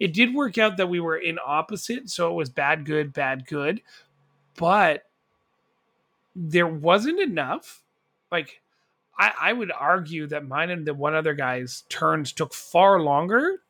It 0.00 0.12
did 0.12 0.34
work 0.34 0.58
out 0.58 0.76
that 0.76 0.88
we 0.88 1.00
were 1.00 1.16
in 1.16 1.38
opposite, 1.44 2.10
so 2.10 2.30
it 2.30 2.34
was 2.34 2.48
bad, 2.50 2.84
good, 2.84 3.12
bad, 3.12 3.46
good, 3.46 3.80
but 4.56 5.04
there 6.34 6.66
wasn't 6.66 7.20
enough. 7.20 7.82
Like, 8.30 8.60
I, 9.18 9.32
I 9.40 9.52
would 9.52 9.72
argue 9.72 10.26
that 10.28 10.46
mine 10.46 10.70
and 10.70 10.86
the 10.86 10.94
one 10.94 11.14
other 11.14 11.34
guy's 11.34 11.82
turns 11.88 12.32
took 12.32 12.54
far 12.54 13.00
longer 13.00 13.62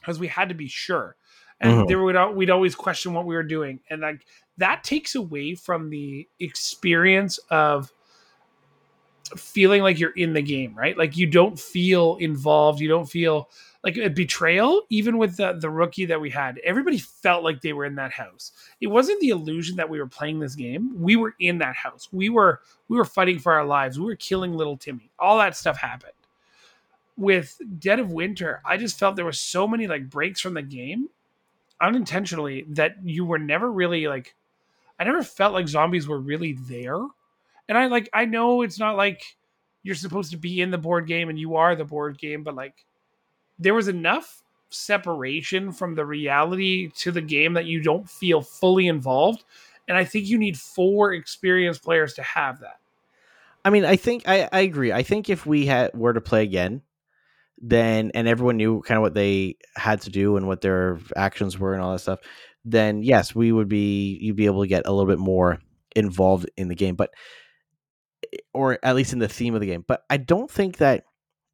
because 0.00 0.18
we 0.18 0.28
had 0.28 0.48
to 0.50 0.54
be 0.54 0.68
sure. 0.68 1.16
And 1.60 1.84
Mhm. 1.84 1.88
there 1.88 2.02
would 2.02 2.36
we'd 2.36 2.50
always 2.50 2.74
question 2.74 3.14
what 3.14 3.26
we 3.26 3.34
were 3.34 3.42
doing. 3.42 3.80
And 3.90 4.02
like 4.02 4.26
that 4.58 4.84
takes 4.84 5.14
away 5.14 5.54
from 5.54 5.90
the 5.90 6.28
experience 6.40 7.38
of 7.50 7.92
feeling 9.36 9.82
like 9.82 9.98
you're 9.98 10.10
in 10.10 10.32
the 10.32 10.42
game, 10.42 10.74
right? 10.74 10.96
Like 10.96 11.16
you 11.16 11.26
don't 11.26 11.58
feel 11.58 12.16
involved, 12.16 12.80
you 12.80 12.88
don't 12.88 13.08
feel 13.08 13.48
like 13.82 13.96
a 13.96 14.08
betrayal 14.08 14.82
even 14.90 15.18
with 15.18 15.36
the 15.36 15.54
the 15.54 15.70
rookie 15.70 16.04
that 16.06 16.20
we 16.20 16.30
had. 16.30 16.58
Everybody 16.64 16.98
felt 16.98 17.42
like 17.42 17.60
they 17.60 17.72
were 17.72 17.84
in 17.84 17.94
that 17.96 18.12
house. 18.12 18.52
It 18.80 18.86
wasn't 18.88 19.20
the 19.20 19.30
illusion 19.30 19.76
that 19.76 19.88
we 19.88 19.98
were 19.98 20.06
playing 20.06 20.40
this 20.40 20.54
game. 20.54 20.92
We 21.00 21.16
were 21.16 21.34
in 21.38 21.58
that 21.58 21.76
house. 21.76 22.08
We 22.12 22.28
were 22.28 22.60
we 22.88 22.96
were 22.96 23.04
fighting 23.04 23.38
for 23.38 23.52
our 23.52 23.64
lives. 23.64 23.98
We 23.98 24.06
were 24.06 24.16
killing 24.16 24.52
little 24.54 24.76
Timmy. 24.76 25.10
All 25.18 25.38
that 25.38 25.56
stuff 25.56 25.78
happened. 25.78 26.12
With 27.16 27.58
Dead 27.78 28.00
of 28.00 28.10
Winter, 28.12 28.60
I 28.64 28.76
just 28.76 28.98
felt 28.98 29.16
there 29.16 29.24
were 29.24 29.32
so 29.32 29.68
many 29.68 29.86
like 29.86 30.10
breaks 30.10 30.40
from 30.40 30.54
the 30.54 30.62
game 30.62 31.08
unintentionally 31.80 32.64
that 32.70 32.96
you 33.04 33.24
were 33.24 33.38
never 33.38 33.70
really 33.70 34.06
like 34.06 34.34
I 34.98 35.04
never 35.04 35.22
felt 35.22 35.52
like 35.52 35.68
zombies 35.68 36.06
were 36.06 36.20
really 36.20 36.52
there. 36.68 37.00
And 37.68 37.76
I 37.78 37.86
like 37.86 38.08
I 38.12 38.24
know 38.24 38.62
it's 38.62 38.78
not 38.78 38.96
like 38.96 39.36
you're 39.82 39.94
supposed 39.94 40.30
to 40.30 40.36
be 40.36 40.60
in 40.60 40.70
the 40.70 40.78
board 40.78 41.06
game 41.06 41.28
and 41.28 41.38
you 41.38 41.56
are 41.56 41.74
the 41.76 41.84
board 41.84 42.18
game, 42.18 42.42
but 42.42 42.54
like 42.54 42.86
there 43.58 43.74
was 43.74 43.88
enough 43.88 44.42
separation 44.70 45.72
from 45.72 45.94
the 45.94 46.04
reality 46.04 46.90
to 46.96 47.12
the 47.12 47.20
game 47.20 47.54
that 47.54 47.66
you 47.66 47.80
don't 47.80 48.08
feel 48.08 48.40
fully 48.40 48.88
involved. 48.88 49.44
And 49.86 49.96
I 49.96 50.04
think 50.04 50.26
you 50.26 50.38
need 50.38 50.58
four 50.58 51.12
experienced 51.12 51.84
players 51.84 52.14
to 52.14 52.22
have 52.22 52.60
that. 52.60 52.80
I 53.64 53.70
mean, 53.70 53.84
I 53.84 53.96
think 53.96 54.24
I, 54.26 54.48
I 54.52 54.60
agree. 54.60 54.92
I 54.92 55.02
think 55.02 55.30
if 55.30 55.46
we 55.46 55.66
had 55.66 55.94
were 55.94 56.12
to 56.12 56.20
play 56.20 56.42
again, 56.42 56.82
then 57.58 58.10
and 58.14 58.26
everyone 58.28 58.56
knew 58.56 58.82
kind 58.82 58.96
of 58.98 59.02
what 59.02 59.14
they 59.14 59.56
had 59.76 60.00
to 60.02 60.10
do 60.10 60.36
and 60.36 60.46
what 60.46 60.60
their 60.60 60.98
actions 61.16 61.58
were 61.58 61.72
and 61.74 61.82
all 61.82 61.92
that 61.92 62.00
stuff, 62.00 62.20
then 62.64 63.02
yes, 63.02 63.34
we 63.34 63.52
would 63.52 63.68
be 63.68 64.18
you'd 64.20 64.36
be 64.36 64.46
able 64.46 64.62
to 64.62 64.68
get 64.68 64.86
a 64.86 64.92
little 64.92 65.10
bit 65.10 65.18
more 65.18 65.58
involved 65.96 66.48
in 66.56 66.68
the 66.68 66.74
game, 66.74 66.96
but 66.96 67.10
eh, 68.32 68.38
or 68.52 68.78
at 68.82 68.96
least 68.96 69.12
in 69.12 69.18
the 69.18 69.28
theme 69.28 69.54
of 69.54 69.60
the 69.60 69.66
game. 69.66 69.84
But 69.86 70.02
I 70.10 70.16
don't 70.16 70.50
think 70.50 70.78
that 70.78 71.04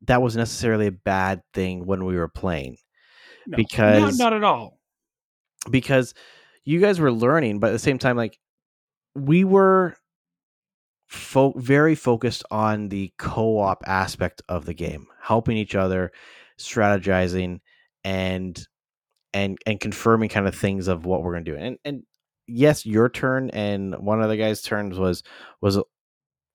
that 0.07 0.23
was 0.23 0.37
necessarily 0.37 0.87
a 0.87 0.93
bad 0.93 1.43
thing 1.53 1.85
when 1.85 2.05
we 2.07 2.17
were 2.17 2.29
playing 2.29 2.79
No, 3.47 3.57
Because- 3.57 4.19
not, 4.19 4.31
not 4.31 4.33
at 4.37 4.45
all. 4.45 4.79
because 5.71 6.15
you 6.65 6.81
guys 6.81 6.99
were 7.01 7.13
learning, 7.13 7.59
but 7.61 7.69
at 7.69 7.73
the 7.73 7.79
same 7.79 7.99
time, 7.99 8.17
like 8.17 8.39
we 9.15 9.45
were 9.45 9.97
fo- 11.11 11.53
very 11.57 11.95
focused 11.95 12.45
on 12.51 12.89
the 12.89 13.13
co-op 13.19 13.83
aspect 13.87 14.43
of 14.49 14.65
the 14.65 14.75
game, 14.75 15.07
helping 15.21 15.57
each 15.57 15.75
other, 15.75 16.13
strategizing, 16.59 17.61
and 18.05 18.67
and 19.35 19.59
and 19.67 19.81
confirming 19.81 20.29
kind 20.29 20.47
of 20.49 20.55
things 20.55 20.89
of 20.89 21.05
what 21.05 21.23
we're 21.23 21.33
gonna 21.33 21.45
do. 21.45 21.57
And 21.57 21.79
and 21.85 22.03
yes, 22.47 22.87
your 22.87 23.09
turn 23.09 23.51
and 23.51 23.95
one 23.97 24.23
other 24.23 24.37
guy's 24.37 24.63
turns 24.63 24.99
was 24.99 25.23
was 25.61 25.79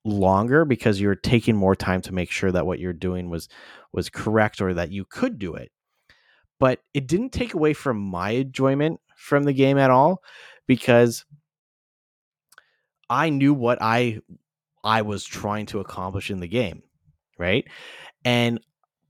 longer 0.05 0.65
because 0.65 1.01
you're 1.01 1.15
taking 1.15 1.55
more 1.55 1.75
time 1.75 2.01
to 2.01 2.13
make 2.13 2.31
sure 2.31 2.51
that 2.51 2.65
what 2.65 2.79
you're 2.79 2.93
doing 2.93 3.29
was 3.29 3.49
was 3.91 4.09
correct 4.09 4.61
or 4.61 4.73
that 4.73 4.91
you 4.91 5.03
could 5.05 5.39
do 5.39 5.55
it 5.55 5.71
but 6.59 6.79
it 6.93 7.07
didn't 7.07 7.31
take 7.31 7.53
away 7.53 7.73
from 7.73 7.97
my 7.97 8.31
enjoyment 8.31 8.99
from 9.17 9.43
the 9.43 9.53
game 9.53 9.77
at 9.77 9.91
all 9.91 10.21
because 10.67 11.25
I 13.09 13.29
knew 13.29 13.53
what 13.53 13.79
I 13.81 14.19
I 14.85 15.01
was 15.01 15.25
trying 15.25 15.65
to 15.67 15.79
accomplish 15.81 16.31
in 16.31 16.39
the 16.39 16.47
game, 16.47 16.83
right? 17.39 17.65
And 18.23 18.59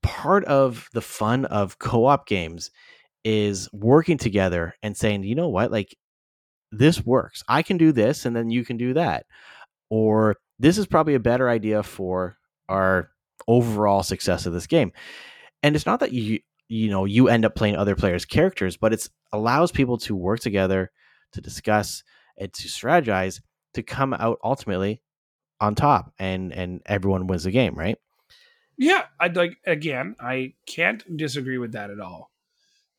part 0.02 0.46
of 0.46 0.90
the 0.94 1.02
fun 1.02 1.46
of 1.46 1.80
co-op 1.80 2.28
games 2.28 2.72
is 3.24 3.70
working 3.74 4.18
together 4.18 4.76
and 4.84 4.98
saying, 4.98 5.24
"You 5.24 5.36
know 5.36 5.50
what? 5.50 5.72
Like 5.72 5.96
this 6.72 7.06
works. 7.06 7.44
I 7.48 7.64
can 7.64 7.78
do 7.78 7.92
this 7.92 8.26
and 8.26 8.36
then 8.36 8.50
you 8.50 8.66
can 8.66 8.78
do 8.78 8.94
that." 8.94 9.26
Or 9.90 10.38
this 10.60 10.78
is 10.78 10.88
probably 10.88 11.16
a 11.16 11.20
better 11.20 11.50
idea 11.50 11.84
for 11.84 12.38
our 12.70 13.12
overall 13.48 14.04
success 14.04 14.46
of 14.46 14.54
this 14.54 14.68
game. 14.68 14.92
And 15.64 15.76
it's 15.76 15.86
not 15.86 16.00
that 16.02 16.14
you 16.14 16.40
you 16.70 16.90
know 16.90 17.06
you 17.06 17.30
end 17.30 17.46
up 17.46 17.56
playing 17.56 17.78
other 17.78 17.96
players' 17.96 18.26
characters, 18.26 18.78
but 18.78 18.94
it 18.94 19.10
allows 19.34 19.72
people 19.72 19.98
to 20.00 20.16
work 20.16 20.40
together 20.40 20.92
to 21.34 21.42
discuss 21.42 22.04
and 22.38 22.54
to 22.54 22.68
strategize 22.68 23.42
to 23.74 23.84
come 23.84 24.14
out 24.14 24.40
ultimately 24.44 25.02
on 25.60 25.76
top 25.76 26.14
and 26.20 26.52
and 26.54 26.82
everyone 26.86 27.28
wins 27.28 27.44
the 27.44 27.52
game, 27.52 27.76
right? 27.76 27.98
Yeah, 28.78 29.04
I'd 29.20 29.36
like 29.36 29.58
again, 29.66 30.16
I 30.20 30.54
can't 30.66 31.04
disagree 31.18 31.58
with 31.58 31.74
that 31.74 31.90
at 31.90 32.00
all. 32.00 32.32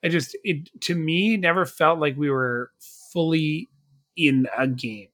I 0.05 0.09
just 0.09 0.37
it 0.45 0.69
to 0.83 0.95
me 0.95 1.37
never 1.37 1.67
felt 1.67 1.99
like 1.99 2.17
we 2.17 2.31
were 2.31 2.71
fully 3.13 3.69
in 4.17 4.47
a 4.57 4.67
game. 4.67 5.09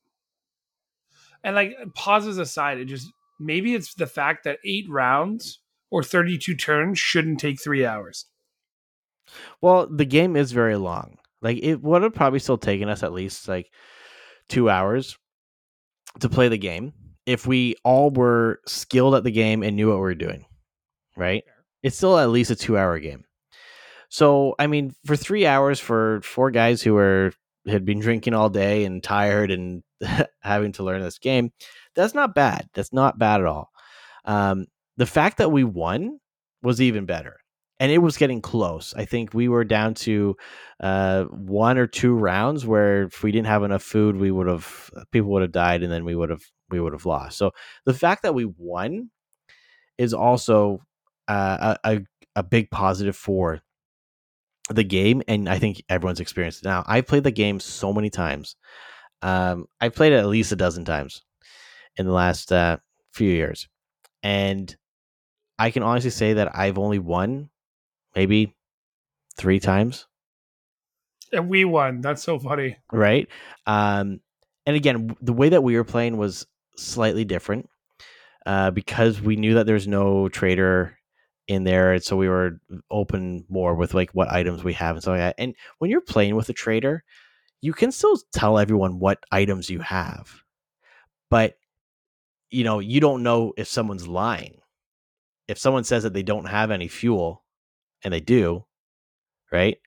And 1.45 1.57
like 1.57 1.76
pauses 1.95 2.38
aside, 2.38 2.78
it 2.78 2.84
just 2.84 3.11
maybe 3.40 3.74
it's 3.74 3.95
the 3.95 4.07
fact 4.07 4.45
that 4.45 4.59
8 4.64 4.86
rounds 4.88 5.59
or 5.90 6.03
32 6.03 6.55
turns 6.55 6.99
shouldn't 6.99 7.40
take 7.40 7.61
3 7.61 7.84
hours. 7.84 8.26
Well, 9.61 9.88
the 9.88 10.05
game 10.05 10.36
is 10.36 10.53
very 10.53 10.76
long. 10.76 11.18
Like 11.40 11.59
it 11.61 11.82
would 11.82 12.03
have 12.03 12.14
probably 12.14 12.38
still 12.38 12.59
taken 12.59 12.88
us 12.88 13.03
at 13.03 13.12
least 13.12 13.49
like 13.49 13.70
two 14.49 14.70
hours 14.70 15.18
to 16.20 16.28
play 16.28 16.49
the 16.49 16.59
game 16.59 16.93
if 17.26 17.46
we 17.46 17.76
all 17.84 18.10
were 18.10 18.60
skilled 18.66 19.14
at 19.14 19.24
the 19.24 19.30
game 19.30 19.62
and 19.62 19.76
knew 19.76 19.88
what 19.88 19.96
we 19.96 20.00
were 20.00 20.14
doing. 20.14 20.44
Right? 21.16 21.44
It's 21.82 21.96
still 21.96 22.18
at 22.18 22.30
least 22.30 22.50
a 22.50 22.56
two 22.56 22.78
hour 22.78 22.98
game. 22.98 23.24
So 24.08 24.54
I 24.58 24.66
mean, 24.66 24.94
for 25.06 25.16
three 25.16 25.46
hours 25.46 25.80
for 25.80 26.20
four 26.22 26.50
guys 26.50 26.82
who 26.82 26.94
were 26.94 27.32
had 27.66 27.84
been 27.84 28.00
drinking 28.00 28.34
all 28.34 28.48
day 28.50 28.84
and 28.84 29.02
tired 29.02 29.50
and 29.50 29.82
having 30.40 30.72
to 30.72 30.82
learn 30.82 31.02
this 31.02 31.18
game, 31.18 31.52
that's 31.94 32.14
not 32.14 32.34
bad. 32.34 32.68
That's 32.74 32.92
not 32.92 33.18
bad 33.18 33.40
at 33.40 33.46
all. 33.46 33.70
Um, 34.24 34.66
the 34.96 35.06
fact 35.06 35.38
that 35.38 35.52
we 35.52 35.64
won 35.64 36.18
was 36.62 36.80
even 36.80 37.06
better 37.06 37.36
and 37.82 37.90
it 37.90 37.98
was 37.98 38.16
getting 38.16 38.40
close. 38.40 38.94
I 38.96 39.06
think 39.06 39.34
we 39.34 39.48
were 39.48 39.64
down 39.64 39.94
to 39.94 40.36
uh, 40.78 41.24
one 41.24 41.78
or 41.78 41.88
two 41.88 42.14
rounds 42.14 42.64
where 42.64 43.02
if 43.02 43.24
we 43.24 43.32
didn't 43.32 43.48
have 43.48 43.64
enough 43.64 43.82
food, 43.82 44.14
we 44.14 44.30
would 44.30 44.46
have 44.46 44.88
people 45.10 45.30
would 45.32 45.42
have 45.42 45.50
died, 45.50 45.82
and 45.82 45.90
then 45.90 46.04
we 46.04 46.14
would 46.14 46.30
have 46.30 46.44
we 46.72 46.80
would 46.80 46.94
have 46.94 47.06
lost. 47.06 47.38
So 47.38 47.52
the 47.86 47.94
fact 47.94 48.24
that 48.24 48.34
we 48.34 48.46
won 48.58 49.10
is 49.98 50.14
also 50.14 50.80
uh, 51.28 51.76
a, 51.84 52.00
a 52.36 52.42
big 52.42 52.70
positive 52.70 53.16
for 53.16 53.60
the 54.70 54.84
game, 54.84 55.22
and 55.28 55.48
I 55.48 55.58
think 55.58 55.82
everyone's 55.88 56.20
experienced 56.20 56.62
it 56.64 56.68
now. 56.68 56.84
I've 56.86 57.06
played 57.06 57.24
the 57.24 57.30
game 57.30 57.60
so 57.60 57.92
many 57.92 58.10
times. 58.10 58.56
Um, 59.22 59.66
I've 59.80 59.94
played 59.94 60.12
it 60.12 60.18
at 60.18 60.26
least 60.26 60.52
a 60.52 60.56
dozen 60.56 60.84
times 60.84 61.22
in 61.96 62.06
the 62.06 62.12
last 62.12 62.52
uh, 62.52 62.78
few 63.12 63.30
years, 63.30 63.68
and 64.22 64.74
I 65.58 65.70
can 65.70 65.82
honestly 65.82 66.10
say 66.10 66.34
that 66.34 66.56
I've 66.56 66.78
only 66.78 66.98
won 66.98 67.50
maybe 68.16 68.56
three 69.36 69.60
times 69.60 70.06
And 71.32 71.48
we 71.48 71.64
won. 71.64 72.00
That's 72.00 72.22
so 72.22 72.38
funny. 72.38 72.76
right 72.92 73.28
um 73.66 74.20
and 74.66 74.76
again 74.76 75.16
the 75.20 75.32
way 75.32 75.48
that 75.48 75.62
we 75.62 75.76
were 75.76 75.84
playing 75.84 76.16
was 76.16 76.46
slightly 76.76 77.24
different 77.24 77.68
uh, 78.46 78.70
because 78.70 79.20
we 79.20 79.36
knew 79.36 79.54
that 79.54 79.66
there's 79.66 79.86
no 79.88 80.28
traitor 80.28 80.98
in 81.48 81.64
there, 81.64 81.98
so 82.00 82.16
we 82.16 82.28
were 82.28 82.60
open 82.90 83.44
more 83.48 83.74
with 83.74 83.94
like 83.94 84.10
what 84.12 84.30
items 84.30 84.64
we 84.64 84.72
have 84.74 84.96
and 84.96 85.02
stuff 85.02 85.12
like 85.12 85.20
that. 85.20 85.34
And 85.38 85.54
when 85.78 85.90
you're 85.90 86.00
playing 86.00 86.36
with 86.36 86.48
a 86.48 86.54
traitor, 86.54 87.04
you 87.60 87.72
can 87.72 87.92
still 87.92 88.18
tell 88.32 88.58
everyone 88.58 88.98
what 88.98 89.22
items 89.30 89.70
you 89.70 89.80
have, 89.80 90.42
but 91.30 91.56
you 92.50 92.64
know 92.64 92.80
you 92.80 93.00
don't 93.00 93.22
know 93.22 93.52
if 93.56 93.68
someone's 93.68 94.08
lying. 94.08 94.58
If 95.48 95.58
someone 95.58 95.84
says 95.84 96.04
that 96.04 96.14
they 96.14 96.22
don't 96.22 96.46
have 96.46 96.70
any 96.70 96.88
fuel, 96.88 97.44
and 98.04 98.12
they 98.12 98.20
do, 98.20 98.64
right? 99.50 99.78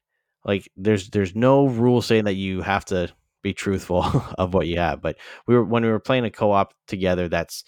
Like 0.44 0.70
there's 0.78 1.10
there's 1.10 1.36
no 1.36 1.68
rule 1.68 2.02
saying 2.02 2.26
that 2.26 2.34
you 2.34 2.62
have 2.62 2.86
to 2.86 3.12
be 3.46 3.54
truthful 3.54 4.04
of 4.40 4.54
what 4.56 4.68
you 4.68 4.78
have. 4.80 5.02
But 5.02 5.18
we 5.46 5.56
were 5.56 5.64
when 5.64 5.84
we 5.84 5.90
were 5.90 6.00
playing 6.00 6.26
a 6.26 6.32
co-op 6.32 6.74
together. 6.88 7.30
That's 7.30 7.64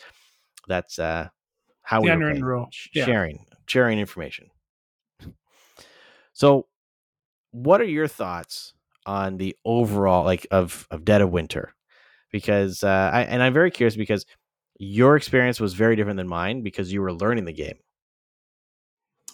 that's 0.67 0.97
uh 0.99 1.29
how 1.83 2.01
we 2.01 2.09
were 2.09 2.19
playing. 2.19 2.43
rule. 2.43 2.67
Sh- 2.71 2.89
Yeah. 2.95 3.05
sharing 3.05 3.45
sharing 3.67 3.99
information. 3.99 4.49
So, 6.33 6.67
what 7.51 7.79
are 7.79 7.85
your 7.85 8.07
thoughts 8.07 8.73
on 9.05 9.37
the 9.37 9.55
overall 9.63 10.25
like 10.25 10.47
of 10.51 10.87
of 10.89 11.05
Dead 11.05 11.21
of 11.21 11.29
Winter? 11.29 11.73
Because 12.31 12.83
uh, 12.83 13.11
I 13.13 13.21
and 13.21 13.41
I'm 13.41 13.53
very 13.53 13.71
curious 13.71 13.95
because 13.95 14.25
your 14.79 15.15
experience 15.15 15.59
was 15.59 15.75
very 15.75 15.95
different 15.95 16.17
than 16.17 16.27
mine 16.27 16.63
because 16.63 16.91
you 16.91 17.01
were 17.01 17.13
learning 17.13 17.45
the 17.45 17.53
game. 17.53 17.77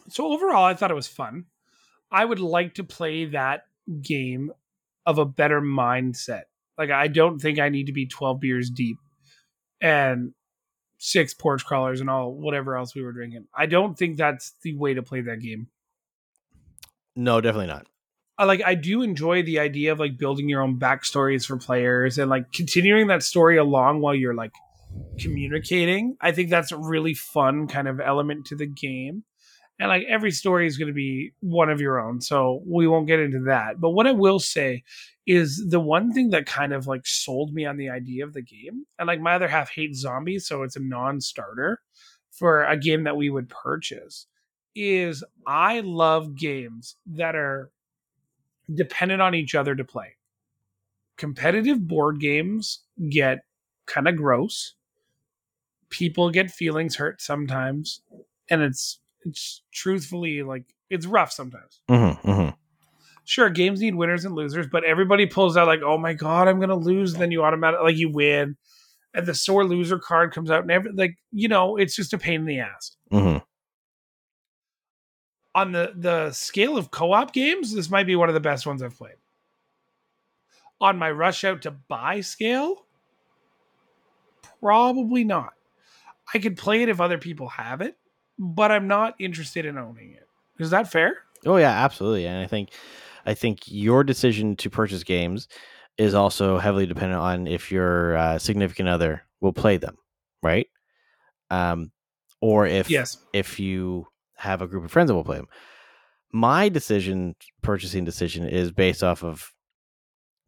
So 0.09 0.27
overall, 0.31 0.65
I 0.65 0.73
thought 0.73 0.91
it 0.91 0.95
was 0.95 1.07
fun. 1.07 1.45
I 2.11 2.25
would 2.25 2.39
like 2.39 2.75
to 2.75 2.83
play 2.83 3.25
that 3.25 3.63
game 4.01 4.51
of 5.05 5.17
a 5.17 5.25
better 5.25 5.61
mindset. 5.61 6.43
Like 6.77 6.89
I 6.89 7.07
don't 7.07 7.39
think 7.39 7.59
I 7.59 7.69
need 7.69 7.87
to 7.87 7.93
be 7.93 8.05
12 8.05 8.39
beers 8.39 8.69
deep 8.69 8.97
and 9.81 10.33
six 10.97 11.33
porch 11.33 11.65
crawlers 11.65 11.99
and 12.01 12.09
all 12.09 12.33
whatever 12.33 12.77
else 12.77 12.95
we 12.95 13.03
were 13.03 13.11
drinking. 13.11 13.45
I 13.53 13.65
don't 13.65 13.97
think 13.97 14.17
that's 14.17 14.53
the 14.63 14.75
way 14.75 14.93
to 14.93 15.03
play 15.03 15.21
that 15.21 15.41
game. 15.41 15.67
No, 17.15 17.41
definitely 17.41 17.67
not. 17.67 17.87
I 18.37 18.45
like 18.45 18.63
I 18.65 18.73
do 18.73 19.03
enjoy 19.03 19.43
the 19.43 19.59
idea 19.59 19.91
of 19.91 19.99
like 19.99 20.17
building 20.17 20.49
your 20.49 20.61
own 20.61 20.79
backstories 20.79 21.45
for 21.45 21.57
players 21.57 22.17
and 22.17 22.29
like 22.29 22.51
continuing 22.51 23.07
that 23.07 23.21
story 23.21 23.57
along 23.57 24.01
while 24.01 24.15
you're 24.15 24.33
like 24.33 24.53
communicating. 25.19 26.17
I 26.19 26.31
think 26.31 26.49
that's 26.49 26.71
a 26.71 26.77
really 26.77 27.13
fun 27.13 27.67
kind 27.67 27.87
of 27.87 27.99
element 27.99 28.45
to 28.47 28.55
the 28.55 28.65
game. 28.65 29.23
And 29.79 29.89
like 29.89 30.03
every 30.07 30.31
story 30.31 30.67
is 30.67 30.77
going 30.77 30.87
to 30.87 30.93
be 30.93 31.33
one 31.39 31.69
of 31.69 31.81
your 31.81 31.99
own, 31.99 32.21
so 32.21 32.61
we 32.65 32.87
won't 32.87 33.07
get 33.07 33.19
into 33.19 33.39
that. 33.45 33.81
But 33.81 33.91
what 33.91 34.07
I 34.07 34.11
will 34.11 34.39
say 34.39 34.83
is 35.25 35.65
the 35.69 35.79
one 35.79 36.13
thing 36.13 36.29
that 36.29 36.45
kind 36.45 36.73
of 36.73 36.85
like 36.85 37.07
sold 37.07 37.53
me 37.53 37.65
on 37.65 37.77
the 37.77 37.89
idea 37.89 38.23
of 38.23 38.33
the 38.33 38.41
game, 38.41 38.85
and 38.99 39.07
like 39.07 39.19
my 39.19 39.33
other 39.33 39.47
half 39.47 39.71
hates 39.71 39.99
zombies, 39.99 40.47
so 40.47 40.63
it's 40.63 40.75
a 40.75 40.79
non-starter 40.79 41.81
for 42.31 42.63
a 42.63 42.77
game 42.77 43.03
that 43.03 43.17
we 43.17 43.29
would 43.29 43.49
purchase. 43.49 44.27
Is 44.75 45.23
I 45.45 45.81
love 45.81 46.35
games 46.35 46.95
that 47.07 47.35
are 47.35 47.71
dependent 48.73 49.21
on 49.21 49.35
each 49.35 49.55
other 49.55 49.75
to 49.75 49.83
play. 49.83 50.15
Competitive 51.17 51.87
board 51.87 52.19
games 52.19 52.83
get 53.09 53.39
kind 53.85 54.07
of 54.07 54.15
gross. 54.15 54.75
People 55.89 56.31
get 56.31 56.49
feelings 56.49 56.95
hurt 56.95 57.21
sometimes, 57.21 58.01
and 58.49 58.61
it's 58.61 58.99
it's 59.25 59.61
truthfully 59.71 60.43
like 60.43 60.65
it's 60.89 61.05
rough 61.05 61.31
sometimes. 61.31 61.81
Mm-hmm, 61.89 62.29
mm-hmm. 62.29 62.49
Sure, 63.25 63.49
games 63.49 63.79
need 63.79 63.95
winners 63.95 64.25
and 64.25 64.35
losers, 64.35 64.67
but 64.67 64.83
everybody 64.83 65.25
pulls 65.25 65.55
out 65.57 65.67
like, 65.67 65.81
"Oh 65.81 65.97
my 65.97 66.13
god, 66.13 66.47
I'm 66.47 66.59
gonna 66.59 66.75
lose." 66.75 67.13
Then 67.13 67.31
you 67.31 67.43
automatically 67.43 67.85
like 67.85 67.97
you 67.97 68.09
win, 68.09 68.57
and 69.13 69.25
the 69.25 69.33
sore 69.33 69.65
loser 69.65 69.97
card 69.99 70.33
comes 70.33 70.51
out, 70.51 70.61
and 70.63 70.71
every 70.71 70.91
like 70.91 71.15
you 71.31 71.47
know, 71.47 71.77
it's 71.77 71.95
just 71.95 72.13
a 72.13 72.17
pain 72.17 72.41
in 72.41 72.45
the 72.45 72.59
ass. 72.59 72.97
Mm-hmm. 73.11 73.37
on 75.55 75.71
the 75.71 75.93
the 75.95 76.31
scale 76.31 76.77
of 76.77 76.91
co-op 76.91 77.31
games, 77.33 77.73
this 77.73 77.89
might 77.89 78.07
be 78.07 78.15
one 78.15 78.29
of 78.29 78.33
the 78.33 78.39
best 78.41 78.65
ones 78.65 78.81
I've 78.81 78.97
played. 78.97 79.15
On 80.81 80.97
my 80.97 81.11
rush 81.11 81.43
out 81.43 81.61
to 81.61 81.71
buy 81.71 82.21
scale, 82.21 82.85
probably 84.59 85.23
not. 85.23 85.53
I 86.33 86.39
could 86.39 86.57
play 86.57 86.81
it 86.81 86.89
if 86.89 86.99
other 86.99 87.17
people 87.17 87.49
have 87.49 87.81
it, 87.81 87.97
but 88.37 88.71
I'm 88.71 88.87
not 88.87 89.15
interested 89.19 89.65
in 89.65 89.77
owning 89.77 90.11
it. 90.13 90.27
Is 90.59 90.69
that 90.71 90.91
fair? 90.91 91.17
Oh 91.45 91.57
yeah, 91.57 91.71
absolutely. 91.71 92.25
And 92.27 92.41
I 92.43 92.47
think 92.47 92.69
I 93.25 93.33
think 93.33 93.59
your 93.65 94.03
decision 94.03 94.55
to 94.57 94.69
purchase 94.69 95.03
games 95.03 95.47
is 95.97 96.13
also 96.13 96.57
heavily 96.57 96.85
dependent 96.85 97.21
on 97.21 97.47
if 97.47 97.71
your 97.71 98.15
uh, 98.17 98.39
significant 98.39 98.89
other 98.89 99.23
will 99.41 99.53
play 99.53 99.77
them, 99.77 99.97
right? 100.41 100.67
Um, 101.49 101.91
or 102.41 102.65
if 102.65 102.89
Yes. 102.89 103.17
if 103.33 103.59
you 103.59 104.07
have 104.37 104.61
a 104.61 104.67
group 104.67 104.83
of 104.83 104.91
friends 104.91 105.09
that 105.09 105.15
will 105.15 105.23
play 105.23 105.37
them. 105.37 105.47
My 106.31 106.67
decision, 106.67 107.35
purchasing 107.61 108.05
decision, 108.05 108.47
is 108.47 108.71
based 108.71 109.03
off 109.03 109.23
of 109.23 109.53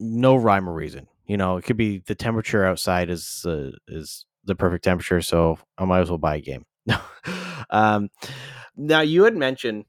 no 0.00 0.34
rhyme 0.36 0.68
or 0.68 0.74
reason. 0.74 1.06
You 1.26 1.36
know, 1.36 1.56
it 1.56 1.64
could 1.64 1.76
be 1.76 1.98
the 2.06 2.14
temperature 2.14 2.64
outside 2.64 3.08
is 3.10 3.44
uh, 3.46 3.70
is 3.88 4.26
the 4.44 4.54
perfect 4.56 4.84
temperature, 4.84 5.20
so 5.20 5.58
I 5.78 5.84
might 5.84 6.00
as 6.00 6.08
well 6.10 6.18
buy 6.18 6.36
a 6.36 6.40
game. 6.40 6.64
um, 7.70 8.08
now 8.76 9.00
you 9.00 9.24
had 9.24 9.36
mentioned 9.36 9.84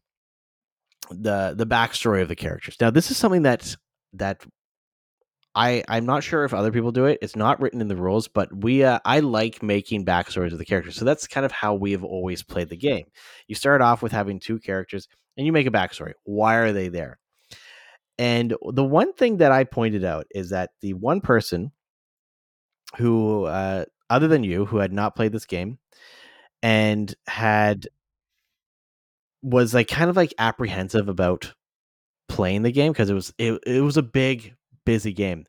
the 1.10 1.54
the 1.56 1.66
backstory 1.66 2.22
of 2.22 2.28
the 2.28 2.36
characters. 2.36 2.76
Now 2.80 2.90
this 2.90 3.12
is 3.12 3.18
something 3.18 3.44
that 3.44 3.76
that 4.14 4.46
I 5.56 5.84
I'm 5.88 6.06
not 6.06 6.24
sure 6.24 6.44
if 6.44 6.54
other 6.54 6.72
people 6.72 6.92
do 6.92 7.06
it. 7.06 7.20
It's 7.22 7.36
not 7.36 7.60
written 7.60 7.82
in 7.82 7.88
the 7.88 7.96
rules, 7.96 8.28
but 8.28 8.56
we 8.56 8.84
uh, 8.84 9.00
I 9.06 9.22
like 9.22 9.64
making 9.64 10.06
backstories 10.06 10.52
of 10.52 10.60
the 10.60 10.66
characters. 10.66 10.96
So 10.96 11.06
that's 11.06 11.28
kind 11.28 11.46
of 11.46 11.52
how 11.52 11.74
we 11.76 11.92
have 11.92 12.04
always 12.04 12.44
played 12.44 12.70
the 12.70 12.78
game. 12.78 13.06
You 13.48 13.56
start 13.56 13.82
off 13.82 14.02
with 14.02 14.12
having 14.12 14.40
two 14.40 14.60
characters 14.60 15.08
and 15.36 15.46
you 15.46 15.52
make 15.52 15.68
a 15.68 15.72
backstory. 15.72 16.14
Why 16.24 16.56
are 16.56 16.74
they 16.74 16.90
there? 16.90 17.20
And 18.20 18.56
the 18.72 18.84
one 18.84 19.14
thing 19.14 19.38
that 19.38 19.52
I 19.52 19.64
pointed 19.64 20.04
out 20.04 20.26
is 20.32 20.50
that 20.50 20.72
the 20.82 20.94
one 20.94 21.22
person 21.22 21.72
who 22.98 23.46
uh, 23.46 23.86
other 24.10 24.28
than 24.28 24.44
you 24.44 24.66
who 24.66 24.78
had 24.78 24.94
not 24.94 25.16
played 25.16 25.32
this 25.32 25.46
game 25.46 25.80
and 26.68 27.16
had 27.28 27.88
was 29.42 29.74
like 29.74 29.88
kind 29.88 30.10
of 30.10 30.18
like 30.18 30.34
apprehensive 30.38 31.08
about 31.08 31.54
playing 32.28 32.64
the 32.64 32.72
game 32.74 32.92
because 32.92 33.10
it 33.10 33.14
was 33.14 33.34
it, 33.38 33.58
it 33.66 33.82
was 33.82 33.96
a 33.96 34.04
big 34.04 34.54
busy 34.86 35.14
game. 35.14 35.46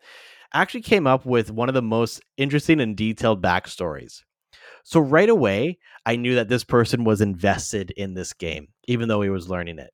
Actually 0.54 0.82
came 0.82 1.06
up 1.08 1.26
with 1.26 1.50
one 1.50 1.68
of 1.68 1.74
the 1.74 1.82
most 1.82 2.22
interesting 2.36 2.80
and 2.80 2.96
detailed 2.96 3.42
backstories. 3.42 4.22
So 4.84 5.00
right 5.00 5.28
away 5.28 5.78
i 6.06 6.16
knew 6.16 6.36
that 6.36 6.48
this 6.48 6.64
person 6.64 7.04
was 7.04 7.20
invested 7.20 7.90
in 7.90 8.14
this 8.14 8.32
game 8.32 8.68
even 8.86 9.08
though 9.08 9.20
he 9.22 9.28
was 9.28 9.48
learning 9.50 9.78
it 9.78 9.90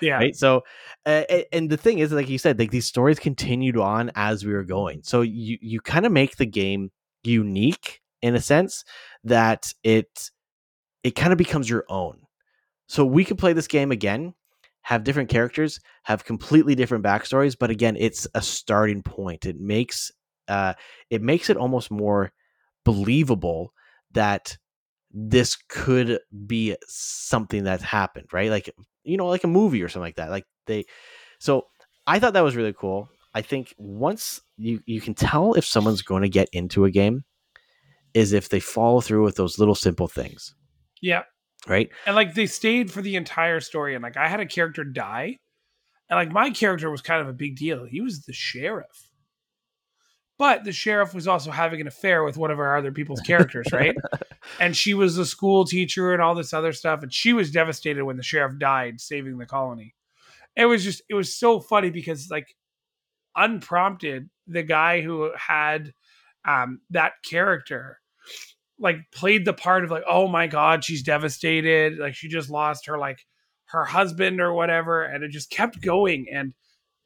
Yeah. 0.00 0.16
right? 0.18 0.34
So 0.36 0.62
uh, 1.06 1.24
and 1.52 1.68
the 1.68 1.76
thing 1.76 1.98
is 1.98 2.12
like 2.12 2.28
you 2.28 2.38
said 2.38 2.58
like 2.58 2.70
these 2.70 2.86
stories 2.86 3.18
continued 3.18 3.76
on 3.76 4.10
as 4.14 4.44
we 4.44 4.52
were 4.52 4.64
going. 4.64 5.02
So 5.02 5.22
you 5.22 5.58
you 5.60 5.80
kind 5.80 6.06
of 6.06 6.12
make 6.12 6.36
the 6.36 6.46
game 6.46 6.90
unique 7.24 8.00
in 8.22 8.34
a 8.34 8.40
sense 8.40 8.84
that 9.24 9.74
it 9.84 10.30
it 11.02 11.12
kind 11.12 11.32
of 11.32 11.38
becomes 11.38 11.68
your 11.68 11.84
own. 11.88 12.20
So 12.86 13.04
we 13.04 13.24
could 13.24 13.38
play 13.38 13.52
this 13.52 13.68
game 13.68 13.92
again 13.92 14.34
have 14.82 15.04
different 15.04 15.28
characters 15.28 15.78
have 16.04 16.24
completely 16.24 16.74
different 16.74 17.04
backstories 17.04 17.54
but 17.58 17.70
again 17.70 17.96
it's 17.98 18.26
a 18.34 18.42
starting 18.42 19.02
point. 19.02 19.46
It 19.46 19.60
makes 19.60 20.10
uh 20.48 20.74
it 21.10 21.22
makes 21.22 21.50
it 21.50 21.56
almost 21.56 21.90
more 21.90 22.32
believable 22.84 23.72
that 24.12 24.56
this 25.12 25.56
could 25.68 26.18
be 26.46 26.76
something 26.88 27.62
that's 27.64 27.82
happened 27.82 28.28
right? 28.32 28.50
Like 28.50 28.70
you 29.04 29.16
know 29.16 29.26
like 29.26 29.44
a 29.44 29.48
movie 29.48 29.82
or 29.82 29.88
something 29.88 30.06
like 30.06 30.16
that. 30.16 30.30
Like 30.30 30.46
they 30.66 30.86
so 31.38 31.66
i 32.06 32.18
thought 32.18 32.32
that 32.32 32.44
was 32.44 32.56
really 32.56 32.72
cool. 32.72 33.08
I 33.34 33.42
think 33.42 33.74
once 33.78 34.40
you 34.56 34.80
you 34.86 35.00
can 35.00 35.14
tell 35.14 35.54
if 35.54 35.64
someone's 35.64 36.02
going 36.02 36.22
to 36.22 36.28
get 36.28 36.48
into 36.52 36.84
a 36.84 36.90
game 36.90 37.24
is 38.14 38.32
if 38.32 38.48
they 38.48 38.60
follow 38.60 39.00
through 39.00 39.24
with 39.24 39.36
those 39.36 39.58
little 39.58 39.74
simple 39.74 40.08
things 40.08 40.54
Yeah. 41.00 41.22
right 41.66 41.90
And 42.06 42.16
like 42.16 42.34
they 42.34 42.46
stayed 42.46 42.90
for 42.90 43.02
the 43.02 43.16
entire 43.16 43.60
story. 43.60 43.94
And 43.94 44.02
like 44.02 44.16
I 44.16 44.28
had 44.28 44.40
a 44.40 44.46
character 44.46 44.84
die. 44.84 45.36
And 46.08 46.16
like 46.16 46.32
my 46.32 46.50
character 46.50 46.90
was 46.90 47.02
kind 47.02 47.22
of 47.22 47.28
a 47.28 47.32
big 47.32 47.56
deal. 47.56 47.84
He 47.84 48.00
was 48.00 48.24
the 48.24 48.32
sheriff. 48.32 49.10
But 50.38 50.64
the 50.64 50.72
sheriff 50.72 51.12
was 51.12 51.28
also 51.28 51.50
having 51.50 51.82
an 51.82 51.86
affair 51.86 52.24
with 52.24 52.38
one 52.38 52.50
of 52.50 52.58
our 52.58 52.78
other 52.78 52.92
people's 52.92 53.20
characters, 53.20 53.66
right? 53.72 53.94
and 54.58 54.74
she 54.74 54.94
was 54.94 55.14
the 55.14 55.26
school 55.26 55.66
teacher 55.66 56.14
and 56.14 56.22
all 56.22 56.34
this 56.34 56.54
other 56.54 56.72
stuff. 56.72 57.02
And 57.02 57.12
she 57.12 57.34
was 57.34 57.50
devastated 57.50 58.04
when 58.04 58.16
the 58.16 58.22
sheriff 58.22 58.58
died, 58.58 59.02
saving 59.02 59.36
the 59.36 59.44
colony. 59.44 59.94
It 60.56 60.64
was 60.64 60.82
just, 60.82 61.02
it 61.10 61.14
was 61.14 61.34
so 61.34 61.60
funny 61.60 61.90
because, 61.90 62.30
like, 62.30 62.56
unprompted, 63.36 64.30
the 64.46 64.62
guy 64.62 65.02
who 65.02 65.30
had 65.36 65.92
um, 66.48 66.80
that 66.88 67.12
character 67.22 68.00
like 68.80 68.98
played 69.12 69.44
the 69.44 69.52
part 69.52 69.84
of 69.84 69.90
like 69.90 70.02
oh 70.08 70.26
my 70.26 70.46
god 70.46 70.82
she's 70.84 71.02
devastated 71.02 71.98
like 71.98 72.14
she 72.14 72.26
just 72.28 72.50
lost 72.50 72.86
her 72.86 72.98
like 72.98 73.26
her 73.66 73.84
husband 73.84 74.40
or 74.40 74.52
whatever 74.52 75.02
and 75.04 75.22
it 75.22 75.30
just 75.30 75.50
kept 75.50 75.80
going 75.80 76.26
and 76.32 76.54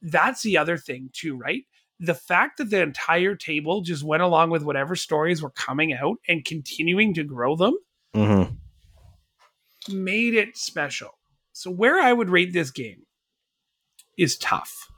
that's 0.00 0.42
the 0.42 0.56
other 0.56 0.78
thing 0.78 1.10
too 1.12 1.36
right 1.36 1.64
the 2.00 2.14
fact 2.14 2.58
that 2.58 2.70
the 2.70 2.80
entire 2.80 3.34
table 3.36 3.80
just 3.80 4.02
went 4.02 4.22
along 4.22 4.50
with 4.50 4.62
whatever 4.62 4.96
stories 4.96 5.42
were 5.42 5.50
coming 5.50 5.92
out 5.92 6.16
and 6.28 6.44
continuing 6.44 7.12
to 7.14 7.24
grow 7.24 7.56
them 7.56 7.76
Mm-hmm. 8.14 8.54
made 10.04 10.34
it 10.34 10.56
special. 10.56 11.10
So 11.52 11.70
where 11.70 12.00
I 12.00 12.12
would 12.12 12.30
rate 12.30 12.52
this 12.52 12.70
game 12.70 13.02
is 14.16 14.36
tough. 14.38 14.88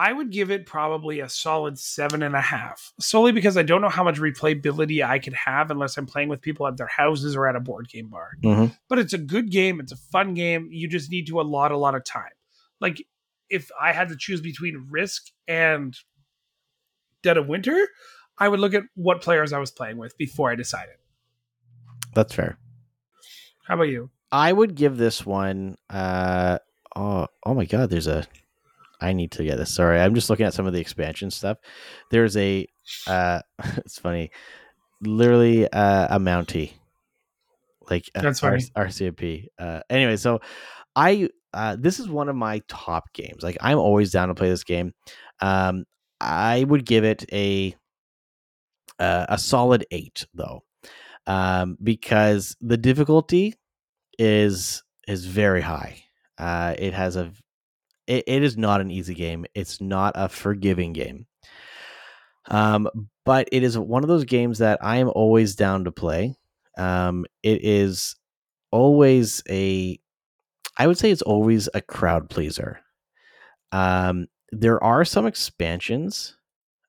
I 0.00 0.14
would 0.14 0.30
give 0.30 0.50
it 0.50 0.64
probably 0.64 1.20
a 1.20 1.28
solid 1.28 1.78
seven 1.78 2.22
and 2.22 2.34
a 2.34 2.40
half, 2.40 2.94
solely 2.98 3.32
because 3.32 3.58
I 3.58 3.62
don't 3.62 3.82
know 3.82 3.90
how 3.90 4.02
much 4.02 4.16
replayability 4.18 5.04
I 5.04 5.18
could 5.18 5.34
have 5.34 5.70
unless 5.70 5.98
I'm 5.98 6.06
playing 6.06 6.30
with 6.30 6.40
people 6.40 6.66
at 6.66 6.78
their 6.78 6.86
houses 6.86 7.36
or 7.36 7.46
at 7.46 7.54
a 7.54 7.60
board 7.60 7.86
game 7.86 8.08
bar. 8.08 8.30
Mm-hmm. 8.42 8.72
But 8.88 8.98
it's 8.98 9.12
a 9.12 9.18
good 9.18 9.50
game. 9.50 9.78
It's 9.78 9.92
a 9.92 9.96
fun 9.96 10.32
game. 10.32 10.70
You 10.72 10.88
just 10.88 11.10
need 11.10 11.26
to 11.26 11.38
allot 11.38 11.70
a 11.70 11.76
lot 11.76 11.94
of 11.94 12.02
time. 12.02 12.32
Like 12.80 13.06
if 13.50 13.70
I 13.78 13.92
had 13.92 14.08
to 14.08 14.16
choose 14.16 14.40
between 14.40 14.86
Risk 14.88 15.26
and 15.46 15.94
Dead 17.22 17.36
of 17.36 17.46
Winter, 17.46 17.86
I 18.38 18.48
would 18.48 18.58
look 18.58 18.72
at 18.72 18.84
what 18.94 19.20
players 19.20 19.52
I 19.52 19.58
was 19.58 19.70
playing 19.70 19.98
with 19.98 20.16
before 20.16 20.50
I 20.50 20.54
decided. 20.54 20.94
That's 22.14 22.34
fair. 22.34 22.56
How 23.66 23.74
about 23.74 23.88
you? 23.88 24.08
I 24.32 24.50
would 24.50 24.76
give 24.76 24.96
this 24.96 25.26
one. 25.26 25.76
Uh, 25.90 26.56
oh, 26.96 27.26
oh 27.44 27.52
my 27.52 27.66
God! 27.66 27.90
There's 27.90 28.06
a. 28.06 28.26
I 29.00 29.12
need 29.12 29.32
to 29.32 29.44
get 29.44 29.56
this. 29.56 29.74
Sorry, 29.74 30.00
I'm 30.00 30.14
just 30.14 30.30
looking 30.30 30.46
at 30.46 30.54
some 30.54 30.66
of 30.66 30.72
the 30.72 30.80
expansion 30.80 31.30
stuff. 31.30 31.58
There's 32.10 32.36
a. 32.36 32.66
Uh, 33.06 33.40
it's 33.78 33.98
funny. 33.98 34.30
Literally 35.00 35.70
uh, 35.70 36.16
a 36.16 36.18
Mountie. 36.18 36.72
Like 37.88 38.10
uh, 38.14 38.22
That's 38.22 38.40
funny. 38.40 38.62
R- 38.76 38.86
RCMP. 38.86 39.46
Uh, 39.58 39.80
anyway, 39.88 40.16
so 40.16 40.40
I. 40.94 41.28
Uh, 41.52 41.76
this 41.78 41.98
is 41.98 42.08
one 42.08 42.28
of 42.28 42.36
my 42.36 42.62
top 42.68 43.12
games. 43.12 43.42
Like 43.42 43.56
I'm 43.60 43.78
always 43.78 44.12
down 44.12 44.28
to 44.28 44.34
play 44.34 44.48
this 44.48 44.64
game. 44.64 44.94
Um, 45.40 45.84
I 46.20 46.64
would 46.64 46.84
give 46.84 47.04
it 47.04 47.24
a. 47.32 47.74
Uh, 48.98 49.24
a 49.30 49.38
solid 49.38 49.86
eight 49.90 50.26
though, 50.34 50.62
um, 51.26 51.78
because 51.82 52.54
the 52.60 52.76
difficulty 52.76 53.54
is 54.18 54.82
is 55.08 55.24
very 55.24 55.62
high. 55.62 56.04
Uh, 56.36 56.74
it 56.78 56.92
has 56.92 57.16
a 57.16 57.32
it, 58.10 58.24
it 58.26 58.42
is 58.42 58.56
not 58.56 58.80
an 58.80 58.90
easy 58.90 59.14
game. 59.14 59.46
It's 59.54 59.80
not 59.80 60.14
a 60.16 60.28
forgiving 60.28 60.92
game. 60.92 61.26
Um, 62.50 62.88
but 63.24 63.48
it 63.52 63.62
is 63.62 63.78
one 63.78 64.02
of 64.02 64.08
those 64.08 64.24
games 64.24 64.58
that 64.58 64.80
I 64.82 64.96
am 64.96 65.08
always 65.08 65.54
down 65.54 65.84
to 65.84 65.92
play. 65.92 66.34
Um, 66.76 67.24
it 67.44 67.64
is 67.64 68.16
always 68.72 69.42
a 69.48 69.98
I 70.76 70.86
would 70.86 70.98
say 70.98 71.10
it's 71.10 71.22
always 71.22 71.68
a 71.74 71.80
crowd 71.80 72.30
pleaser. 72.30 72.80
Um, 73.70 74.26
there 74.50 74.82
are 74.82 75.04
some 75.04 75.26
expansions 75.26 76.36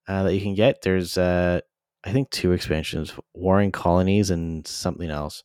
uh, 0.08 0.24
that 0.24 0.34
you 0.34 0.42
can 0.42 0.56
get. 0.56 0.82
There's 0.82 1.18
uh, 1.18 1.62
I 2.04 2.12
think 2.12 2.32
two 2.32 2.54
expansions, 2.54 3.14
Warring 3.36 3.72
Colonies 3.72 4.32
and 4.32 4.66
something 4.66 5.10
else. 5.10 5.44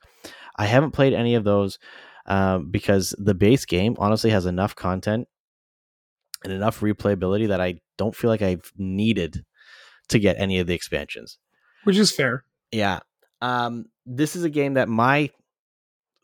I 0.57 0.64
haven't 0.64 0.93
played 0.93 1.12
any 1.12 1.35
of 1.35 1.45
those 1.45 1.79
um, 2.24 2.70
because 2.70 3.14
the 3.18 3.35
base 3.35 3.66
game 3.66 3.95
honestly 3.99 4.31
has 4.31 4.47
enough 4.47 4.74
content 4.74 5.29
and 6.45 6.53
enough 6.53 6.80
replayability 6.80 7.49
that 7.49 7.61
I 7.61 7.80
don't 7.99 8.14
feel 8.14 8.30
like 8.30 8.43
I've 8.43 8.72
needed 8.76 9.45
to 10.09 10.18
get 10.18 10.37
any 10.39 10.59
of 10.59 10.66
the 10.66 10.74
expansions. 10.74 11.39
Which 11.84 11.97
is 11.97 12.12
fair. 12.12 12.45
Yeah. 12.72 13.01
Um, 13.41 13.87
this 14.05 14.37
is 14.37 14.45
a 14.45 14.51
game 14.51 14.74
that 14.74 14.89
my 14.89 15.30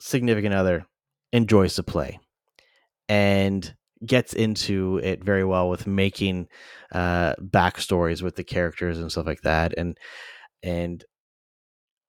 significant 0.01 0.55
other 0.55 0.87
enjoys 1.33 1.75
to 1.77 1.83
play 1.83 2.19
and 3.09 3.75
gets 4.05 4.33
into 4.33 4.99
it 5.03 5.23
very 5.23 5.45
well 5.45 5.69
with 5.69 5.87
making 5.87 6.49
uh 6.93 7.35
backstories 7.35 8.21
with 8.21 8.35
the 8.35 8.43
characters 8.43 8.99
and 8.99 9.13
stuff 9.13 9.27
like 9.27 9.43
that 9.43 9.73
and 9.79 9.97
and 10.63 11.05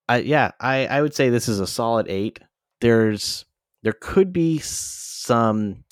I 0.09 0.17
yeah 0.19 0.51
I 0.59 0.87
I 0.87 1.01
would 1.01 1.13
say 1.13 1.29
this 1.29 1.47
is 1.47 1.59
a 1.59 1.67
solid 1.67 2.07
8 2.09 2.39
there's 2.81 3.45
there 3.83 3.93
could 3.93 4.33
be 4.33 4.59
some 4.59 5.82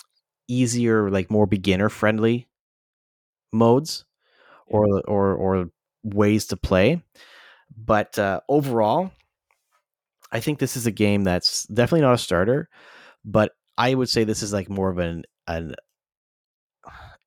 easier 0.52 1.10
like 1.10 1.32
more 1.32 1.47
beginner 1.47 1.89
friendly 1.89 2.47
modes 3.54 4.06
or 4.68 4.86
or 5.08 5.34
or 5.36 5.70
ways 6.04 6.47
to 6.47 6.58
play. 6.58 7.04
But 7.78 8.18
uh 8.20 8.41
overall 8.49 9.12
I 10.32 10.39
think 10.39 10.60
this 10.60 10.78
is 10.78 10.86
a 10.86 10.91
game 10.91 11.24
that's 11.24 11.66
definitely 11.66 12.02
not 12.02 12.14
a 12.16 12.18
starter 12.18 12.70
but 13.26 13.52
I 13.78 13.93
would 13.93 14.10
say 14.10 14.24
this 14.24 14.43
is 14.43 14.54
like 14.54 14.70
more 14.70 14.89
of 14.89 14.97
an 14.97 15.24
an 15.47 15.76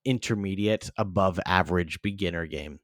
intermediate 0.04 0.90
above 0.98 1.40
average 1.46 2.00
beginner 2.02 2.46
game 2.46 2.78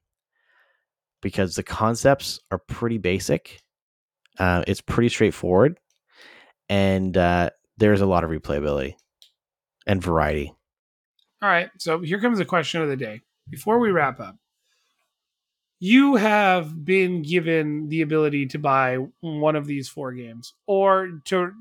because 1.21 1.55
the 1.55 1.63
concepts 1.63 2.39
are 2.49 2.57
pretty 2.57 2.97
basic 2.97 3.61
uh, 4.39 4.63
it's 4.67 4.81
pretty 4.81 5.09
straightforward 5.09 5.79
and 6.69 7.17
uh, 7.17 7.49
there's 7.77 8.01
a 8.01 8.05
lot 8.05 8.23
of 8.23 8.29
replayability 8.29 8.95
and 9.87 10.01
variety 10.01 10.53
All 11.41 11.49
right. 11.49 11.69
So 11.79 11.99
here 12.01 12.19
comes 12.21 12.37
the 12.37 12.45
question 12.45 12.81
of 12.81 12.89
the 12.89 12.95
day. 12.97 13.21
Before 13.49 13.79
we 13.79 13.89
wrap 13.91 14.19
up, 14.19 14.37
you 15.79 16.15
have 16.15 16.85
been 16.85 17.23
given 17.23 17.89
the 17.89 18.01
ability 18.01 18.45
to 18.47 18.59
buy 18.59 18.97
one 19.21 19.55
of 19.55 19.65
these 19.65 19.89
four 19.89 20.11
games, 20.13 20.53
or 20.67 21.19
to 21.25 21.51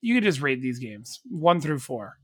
you 0.00 0.14
can 0.14 0.22
just 0.24 0.40
rate 0.40 0.62
these 0.62 0.78
games 0.78 1.20
one 1.28 1.60
through 1.60 1.80
four. 1.80 2.18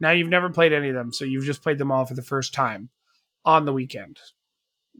Now 0.00 0.10
you've 0.12 0.28
never 0.28 0.50
played 0.50 0.72
any 0.72 0.88
of 0.88 0.94
them, 0.94 1.12
so 1.12 1.24
you've 1.24 1.44
just 1.44 1.62
played 1.62 1.78
them 1.78 1.90
all 1.90 2.04
for 2.06 2.14
the 2.14 2.22
first 2.22 2.54
time 2.54 2.90
on 3.44 3.64
the 3.64 3.72
weekend, 3.72 4.18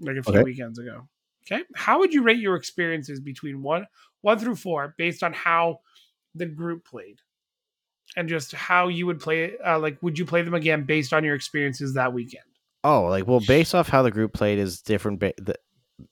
like 0.00 0.16
a 0.16 0.22
few 0.22 0.34
Okay. 0.34 0.42
weekends 0.42 0.78
ago. 0.78 1.08
Okay. 1.46 1.62
How 1.74 1.98
would 2.00 2.12
you 2.12 2.22
rate 2.22 2.38
your 2.38 2.56
experiences 2.56 3.20
between 3.20 3.62
one 3.62 3.86
one 4.22 4.38
through 4.38 4.56
four 4.56 4.94
based 4.98 5.22
on 5.22 5.32
how 5.32 5.80
the 6.34 6.46
group 6.46 6.84
played? 6.84 7.20
And 8.16 8.28
just 8.28 8.52
how 8.52 8.88
you 8.88 9.06
would 9.06 9.20
play 9.20 9.44
it, 9.44 9.58
uh, 9.66 9.78
like, 9.78 10.00
would 10.02 10.18
you 10.18 10.24
play 10.24 10.42
them 10.42 10.54
again 10.54 10.84
based 10.84 11.12
on 11.12 11.24
your 11.24 11.34
experiences 11.34 11.94
that 11.94 12.12
weekend? 12.12 12.44
oh 12.86 13.04
like 13.04 13.26
well 13.26 13.40
based 13.40 13.74
off 13.74 13.88
how 13.88 14.02
the 14.02 14.10
group 14.10 14.34
played 14.34 14.58
is 14.58 14.82
different 14.82 15.18
ba- 15.18 15.32
th- 15.42 15.56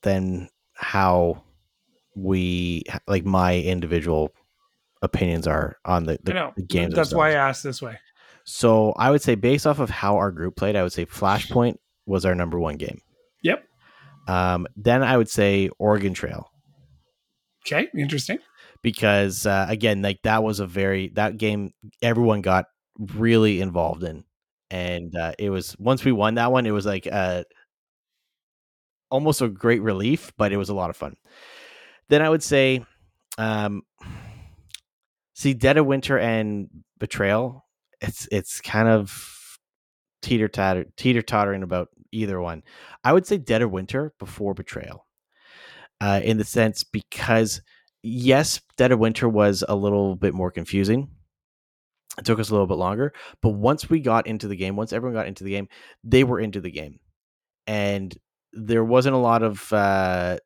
than 0.03 0.49
how 0.73 1.43
we 2.17 2.83
like 3.07 3.27
my 3.27 3.59
individual 3.59 4.31
opinions 5.03 5.47
are 5.47 5.77
on 5.85 6.05
the, 6.07 6.15
I 6.15 6.19
the, 6.25 6.33
know. 6.33 6.53
the 6.57 6.63
games 6.63 6.95
That's 6.95 7.13
why 7.13 7.33
I 7.33 7.35
asked 7.35 7.63
this 7.63 7.83
way. 7.83 7.99
so 8.45 8.93
i 8.93 9.11
would 9.11 9.21
say 9.21 9.35
based 9.35 9.67
off 9.67 9.81
of 9.81 9.91
how 9.91 10.17
our 10.17 10.31
group 10.33 10.57
played 10.57 10.75
i 10.75 10.83
would 10.83 10.95
say 10.95 11.05
flashpoint 11.05 11.77
was 12.07 12.25
our 12.25 12.35
number 12.35 12.59
one 12.59 12.77
game 12.77 13.01
Yep. 13.43 13.65
um, 14.29 14.67
then 14.75 15.03
i 15.03 15.15
would 15.15 15.29
say 15.29 15.69
oregon 15.79 16.15
trail 16.15 16.49
Okay. 17.67 17.89
Interesting. 17.97 18.39
Because 18.83 19.47
uh, 19.47 19.67
again 19.69 20.03
like 20.03 20.23
that 20.23 20.43
was 20.43 20.61
a 20.61 20.67
very 20.67 21.09
that 21.11 21.37
game 21.39 21.73
everyone 22.03 22.43
got 22.43 22.67
really 23.17 23.61
involved 23.61 24.03
in. 24.05 24.25
And 24.71 25.15
uh, 25.17 25.33
it 25.39 25.51
was 25.51 25.77
once 25.79 26.05
we 26.05 26.13
won 26.13 26.35
that 26.37 26.53
one 26.53 26.67
it 26.67 26.71
was 26.73 26.87
like 26.87 27.07
uh, 27.11 27.45
almost 29.11 29.43
a 29.43 29.49
great 29.49 29.83
relief 29.83 30.33
but 30.37 30.53
it 30.53 30.57
was 30.57 30.69
a 30.69 30.75
lot 30.75 30.91
of 30.91 30.97
fun. 30.97 31.17
Then 32.09 32.23
i 32.23 32.29
would 32.29 32.43
say 32.43 32.85
um, 33.39 33.83
see 35.35 35.55
dead 35.55 35.77
of 35.77 35.87
winter 35.87 36.19
and 36.19 36.69
betrayal 36.99 37.67
it's 38.01 38.29
it's 38.31 38.61
kind 38.61 38.89
of 38.89 39.59
teeter 40.23 40.49
tatter 40.49 40.87
teeter 40.97 41.23
tottering 41.23 41.63
about 41.63 41.89
either 42.13 42.41
one. 42.41 42.63
I 43.05 43.13
would 43.13 43.27
say 43.27 43.39
dead 43.39 43.63
of 43.63 43.71
winter 43.71 44.13
before 44.19 44.55
betrayal 44.55 45.07
uh, 46.01 46.21
in 46.25 46.39
the 46.39 46.45
sense 46.45 46.85
because 46.85 47.61
yes, 48.03 48.61
Dead 48.77 48.93
of 48.93 48.99
Winter 48.99 49.29
was 49.29 49.65
a 49.69 49.77
little 49.77 50.17
bit 50.17 50.35
more 50.35 50.51
confusing. 50.51 51.09
It 52.19 52.25
took 52.25 52.39
us 52.39 52.51
a 52.51 52.53
little 52.53 52.67
bit 52.67 52.77
longer, 52.77 53.15
but 53.41 53.51
once 53.51 53.89
we 53.89 54.01
got 54.01 54.27
into 54.27 54.47
the 54.47 54.57
game, 54.57 54.77
once 54.77 54.93
everyone 54.93 55.15
got 55.15 55.29
into 55.29 55.45
the 55.45 55.51
game, 55.51 55.69
they 56.05 56.25
were 56.25 56.41
into 56.41 56.61
the 56.61 56.71
game, 56.71 57.01
and 57.67 58.15
there 58.53 58.85
wasn't 58.85 59.15
a 59.15 59.19
lot 59.19 59.43
of 59.43 59.73
uh, 59.73 60.37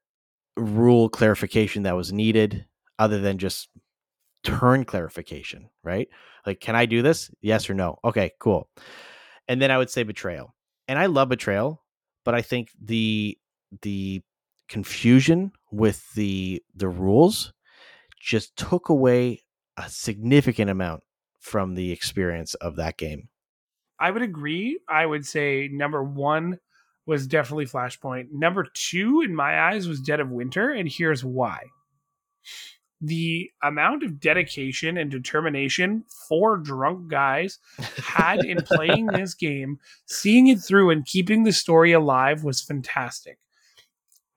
rule 0.57 1.09
clarification 1.09 1.83
that 1.83 1.97
was 1.97 2.13
needed, 2.13 2.67
other 3.01 3.21
than 3.21 3.39
just 3.39 3.69
turn 4.45 4.85
clarification. 4.85 5.69
Right? 5.83 6.09
Like, 6.47 6.61
can 6.61 6.77
I 6.77 6.87
do 6.87 7.03
this? 7.03 7.33
Yes 7.41 7.69
or 7.69 7.75
no? 7.75 7.99
Okay, 8.05 8.31
cool. 8.39 8.69
And 9.49 9.61
then 9.61 9.73
I 9.73 9.79
would 9.79 9.91
say 9.91 10.05
betrayal, 10.05 10.55
and 10.87 11.01
I 11.01 11.07
love 11.07 11.29
betrayal, 11.29 11.83
but 12.25 12.35
I 12.37 12.43
think 12.43 12.71
the 12.81 13.37
the 13.83 14.23
confusion 14.69 15.51
with 15.77 16.13
the 16.15 16.63
the 16.75 16.89
rules 16.89 17.53
just 18.21 18.57
took 18.57 18.89
away 18.89 19.43
a 19.77 19.89
significant 19.89 20.71
amount 20.71 21.03
from 21.41 21.75
the 21.75 21.93
experience 21.93 22.55
of 22.55 22.77
that 22.77 22.97
game. 22.97 23.29
I 24.01 24.11
would 24.11 24.23
agree. 24.23 24.79
I 24.89 25.07
would 25.07 25.25
say 25.27 25.69
number 25.73 26.03
one 26.03 26.59
was 27.07 27.27
definitely 27.27 27.67
Flashpoint. 27.67 28.33
Number 28.33 28.67
two, 28.75 29.23
in 29.23 29.35
my 29.35 29.61
eyes, 29.71 29.87
was 29.87 30.01
Dead 30.01 30.19
of 30.21 30.31
Winter, 30.31 30.71
and 30.71 30.89
here's 30.89 31.25
why. 31.25 31.61
the 33.01 33.51
amount 33.63 34.03
of 34.03 34.19
dedication 34.19 34.97
and 34.97 35.11
determination 35.11 36.05
four 36.29 36.57
drunk 36.57 37.09
guys 37.09 37.59
had 37.99 38.45
in 38.45 38.59
playing 38.63 39.07
this 39.13 39.35
game, 39.35 39.79
seeing 40.07 40.49
it 40.49 40.59
through 40.61 40.91
and 40.91 41.05
keeping 41.05 41.45
the 41.45 41.53
story 41.53 41.93
alive 41.93 42.43
was 42.43 42.63
fantastic. 42.63 43.39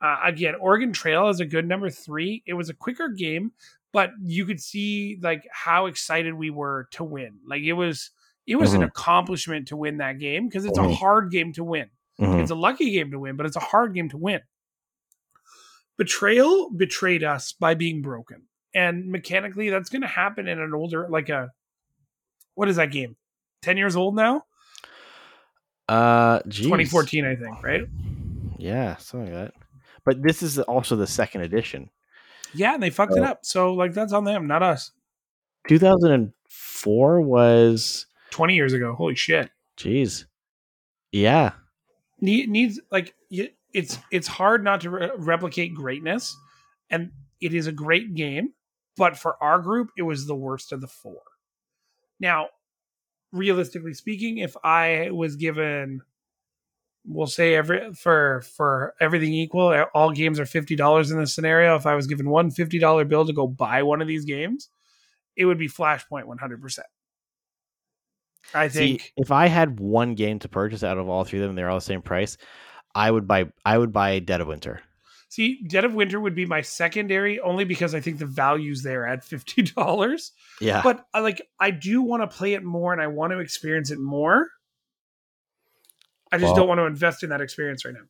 Uh, 0.02 0.18
again, 0.24 0.56
Oregon 0.56 0.93
Trail 0.93 1.30
is 1.30 1.39
a 1.39 1.45
good 1.45 1.68
number 1.68 1.89
three. 1.89 2.41
It 2.45 2.54
was 2.54 2.70
a 2.70 2.74
quicker 2.74 3.10
game, 3.10 3.52
but 3.91 4.12
you 4.24 4.45
could 4.45 4.62
see 4.62 5.20
like 5.22 5.45
how 5.52 5.88
excited 5.88 6.34
we 6.34 6.50
were 6.50 6.88
to 6.91 7.04
win. 7.04 7.39
Like 7.45 7.64
it 7.64 7.74
was, 7.74 8.12
it 8.47 8.56
was 8.56 8.74
an 8.74 8.82
Mhm. 8.82 8.88
accomplishment 8.88 9.68
to 9.70 9.76
win 9.78 9.97
that 9.97 10.20
game 10.20 10.47
because 10.47 10.66
it's 10.66 10.78
a 10.78 10.82
Mhm. 10.82 10.95
hard 10.95 11.32
game 11.32 11.52
to 11.54 11.64
win. 11.64 11.89
Mhm. 12.20 12.41
It's 12.41 12.52
a 12.52 12.56
lucky 12.56 12.91
game 12.91 13.12
to 13.12 13.20
win, 13.20 13.36
but 13.36 13.45
it's 13.45 13.56
a 13.58 13.60
hard 13.62 13.93
game 13.93 14.10
to 14.10 14.18
win. 14.18 14.41
Betrayal 15.97 16.70
betrayed 16.72 17.24
us 17.24 17.52
by 17.52 17.74
being 17.74 18.02
broken. 18.02 18.43
And 18.74 19.08
mechanically, 19.12 19.70
that's 19.70 19.89
going 19.89 20.02
to 20.04 20.08
happen 20.08 20.47
in 20.47 20.60
an 20.60 20.74
older, 20.74 21.10
like 21.10 21.28
a, 21.30 21.52
what 22.56 22.70
is 22.70 22.78
that 22.78 22.91
game? 22.91 23.18
10 23.62 23.76
years 23.78 23.95
old 23.95 24.16
now? 24.16 24.45
Uh, 25.89 26.39
geez. 26.47 26.66
2014, 26.68 27.26
I 27.26 27.36
think, 27.36 27.62
right? 27.64 27.86
Yeah, 28.58 28.95
something 28.97 29.34
like 29.34 29.54
that. 29.54 29.54
But 30.06 30.22
this 30.24 30.42
is 30.42 30.60
also 30.60 30.96
the 30.96 31.08
second 31.08 31.42
edition. 31.42 31.90
Yeah, 32.54 32.74
and 32.74 32.82
they 32.82 32.90
fucked 32.90 33.16
it 33.16 33.24
up. 33.24 33.40
So, 33.44 33.74
like, 33.74 33.94
that's 33.94 34.14
on 34.14 34.24
them, 34.24 34.48
not 34.48 34.64
us. 34.64 34.92
2004 35.68 37.22
was, 37.22 38.06
20 38.32 38.56
years 38.56 38.74
ago. 38.74 38.96
Holy 38.96 39.16
shit. 39.16 39.52
Jeez. 39.78 40.26
yeah, 41.12 41.52
Need, 42.22 42.50
needs, 42.50 42.82
like, 42.92 43.14
it's 43.74 43.98
it's 44.12 44.28
hard 44.28 44.64
not 44.64 44.82
to 44.82 44.90
re- 44.90 45.12
replicate 45.16 45.74
greatness. 45.76 46.36
And 46.90 47.12
it 47.40 47.54
is 47.54 47.68
a 47.68 47.72
great 47.72 48.16
game. 48.16 48.54
But 48.98 49.18
for 49.18 49.42
our 49.42 49.60
group, 49.60 49.92
it 49.98 50.02
was 50.02 50.26
the 50.26 50.36
worst 50.36 50.72
of 50.72 50.82
the 50.82 50.88
four. 50.88 51.22
Now, 52.20 52.48
realistically 53.32 53.94
speaking, 53.94 54.40
if 54.40 54.56
I 54.64 55.10
was 55.12 55.36
given, 55.38 56.02
we'll 57.10 57.28
say 57.28 57.55
every 57.55 57.93
for 57.93 58.41
for 58.55 58.93
everything 59.01 59.34
equal, 59.34 59.86
all 59.93 60.12
games 60.12 60.39
are 60.39 60.45
fifty 60.45 60.76
dollars 60.76 61.12
in 61.12 61.20
this 61.20 61.34
scenario. 61.34 61.76
If 61.76 61.86
I 61.86 61.95
was 61.95 62.07
given 62.07 62.30
one 62.30 62.51
fifty 62.51 62.80
dollar 62.80 63.03
bill 63.03 63.26
to 63.26 63.34
go 63.34 63.47
buy 63.47 63.84
one 63.84 64.01
of 64.01 64.07
these 64.07 64.26
games, 64.26 64.70
it 65.36 65.45
would 65.45 65.57
be 65.57 65.68
Flashpoint 65.68 66.26
one 66.26 66.38
hundred 66.38 66.62
percent. 66.62 66.88
I 68.53 68.68
See, 68.68 68.97
think 68.97 69.14
if 69.18 69.32
I 69.32 69.47
had 69.47 69.80
one 69.80 70.16
game 70.16 70.39
to 70.39 70.49
purchase 70.49 70.84
out 70.84 70.97
of 70.97 71.10
all 71.10 71.24
three 71.24 71.39
of 71.39 71.47
them, 71.47 71.55
they're 71.55 71.70
all 71.70 71.78
the 71.78 71.82
same 71.82 72.01
price. 72.01 72.38
I 72.95 73.12
would 73.12 73.28
buy. 73.28 73.45
I 73.66 73.78
would 73.78 73.91
buy 73.91 74.20
Dead 74.20 74.41
of 74.41 74.47
Winter. 74.47 74.82
see 75.30 75.62
Dead 75.68 75.86
of 75.86 75.93
Winter 75.93 76.20
would 76.20 76.36
be 76.36 76.45
my 76.45 76.62
secondary 76.62 77.39
only 77.39 77.64
because 77.66 77.93
I 77.93 77.99
think 77.99 78.18
the 78.18 78.26
value's 78.26 78.82
there 78.84 79.05
at 79.05 79.24
fifty 79.24 79.62
dollars. 79.62 80.32
Yeah, 80.62 80.82
But 80.84 81.05
I 81.14 81.20
like 81.20 81.41
I 81.60 81.72
do 81.72 82.01
want 82.01 82.24
to 82.24 82.36
play 82.38 82.53
it 82.53 82.64
more 82.64 82.93
and 82.93 83.01
I 83.01 83.07
want 83.07 83.32
to 83.32 83.39
experience 83.39 83.91
it 83.91 83.99
more. 83.99 84.47
I 86.32 86.38
just 86.38 86.48
Well- 86.48 86.56
don't 86.56 86.68
want 86.68 86.80
to 86.80 86.86
invest 86.86 87.24
in 87.24 87.30
that 87.30 87.42
experience 87.42 87.86
right 87.86 87.94
now. 87.94 88.06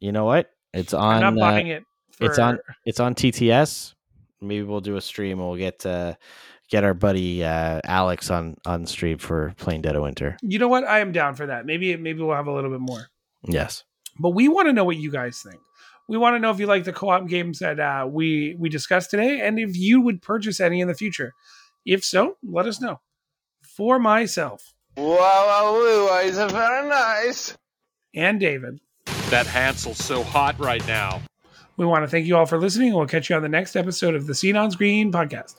you 0.00 0.12
know 0.12 0.24
what? 0.24 0.50
It's 0.74 0.94
on. 0.94 1.22
I'm 1.22 1.34
on. 1.34 1.34
not 1.36 1.42
uh, 1.46 1.50
buying 1.50 1.66
it. 1.68 1.84
For, 2.12 2.24
it's 2.26 2.38
on- 2.38 2.58
it's 2.86 3.00
on 3.00 3.14
TTS. 3.14 3.94
Maybe 4.40 4.62
we'll 4.62 4.80
do 4.80 4.96
a 4.96 5.00
stream. 5.00 5.38
and 5.38 5.48
We'll 5.48 5.58
get 5.58 5.84
uh, 5.86 6.14
get 6.68 6.82
our 6.84 6.94
buddy 6.94 7.44
uh, 7.44 7.80
Alex 7.84 8.30
on 8.30 8.56
on 8.66 8.86
stream 8.86 9.18
for 9.18 9.54
playing 9.56 9.82
Dead 9.82 9.94
of 9.96 10.02
Winter. 10.02 10.36
You 10.42 10.58
know 10.58 10.68
what? 10.68 10.84
I 10.84 10.98
am 11.00 11.12
down 11.12 11.34
for 11.34 11.46
that. 11.46 11.64
Maybe 11.66 11.96
maybe 11.96 12.20
we'll 12.22 12.34
have 12.34 12.46
a 12.48 12.52
little 12.52 12.70
bit 12.70 12.80
more. 12.80 13.06
Yes. 13.46 13.84
But 14.18 14.30
we 14.30 14.48
want 14.48 14.66
to 14.68 14.72
know 14.72 14.84
what 14.84 14.96
you 14.96 15.10
guys 15.10 15.40
think. 15.40 15.60
We 16.08 16.18
want 16.18 16.34
to 16.34 16.40
know 16.40 16.50
if 16.50 16.58
you 16.58 16.66
like 16.66 16.84
the 16.84 16.92
co-op 16.92 17.28
games 17.28 17.60
that 17.60 17.78
uh, 17.78 18.06
we 18.10 18.56
we 18.58 18.68
discussed 18.68 19.10
today, 19.10 19.40
and 19.40 19.58
if 19.58 19.76
you 19.76 20.00
would 20.00 20.20
purchase 20.20 20.58
any 20.60 20.80
in 20.80 20.88
the 20.88 20.94
future. 20.94 21.32
If 21.86 22.04
so, 22.04 22.36
let 22.42 22.66
us 22.66 22.80
know. 22.80 23.00
For 23.62 23.98
myself 23.98 24.74
Wow, 24.96 25.06
wow, 25.16 25.72
woo, 25.72 26.18
is 26.28 26.36
very 26.36 26.88
nice. 26.88 27.56
And 28.14 28.38
David, 28.38 28.80
That 29.30 29.46
Hansel's 29.46 29.98
so 29.98 30.22
hot 30.22 30.58
right 30.58 30.86
now. 30.86 31.22
we 31.76 31.86
want 31.86 32.04
to 32.04 32.08
thank 32.08 32.26
you 32.26 32.36
all 32.36 32.46
for 32.46 32.58
listening, 32.58 32.88
and 32.88 32.96
we'll 32.98 33.06
catch 33.06 33.30
you 33.30 33.36
on 33.36 33.42
the 33.42 33.48
next 33.48 33.76
episode 33.76 34.14
of 34.14 34.26
the 34.26 34.34
Seen 34.34 34.56
on 34.56 34.70
Screen 34.70 35.10
podcast. 35.10 35.54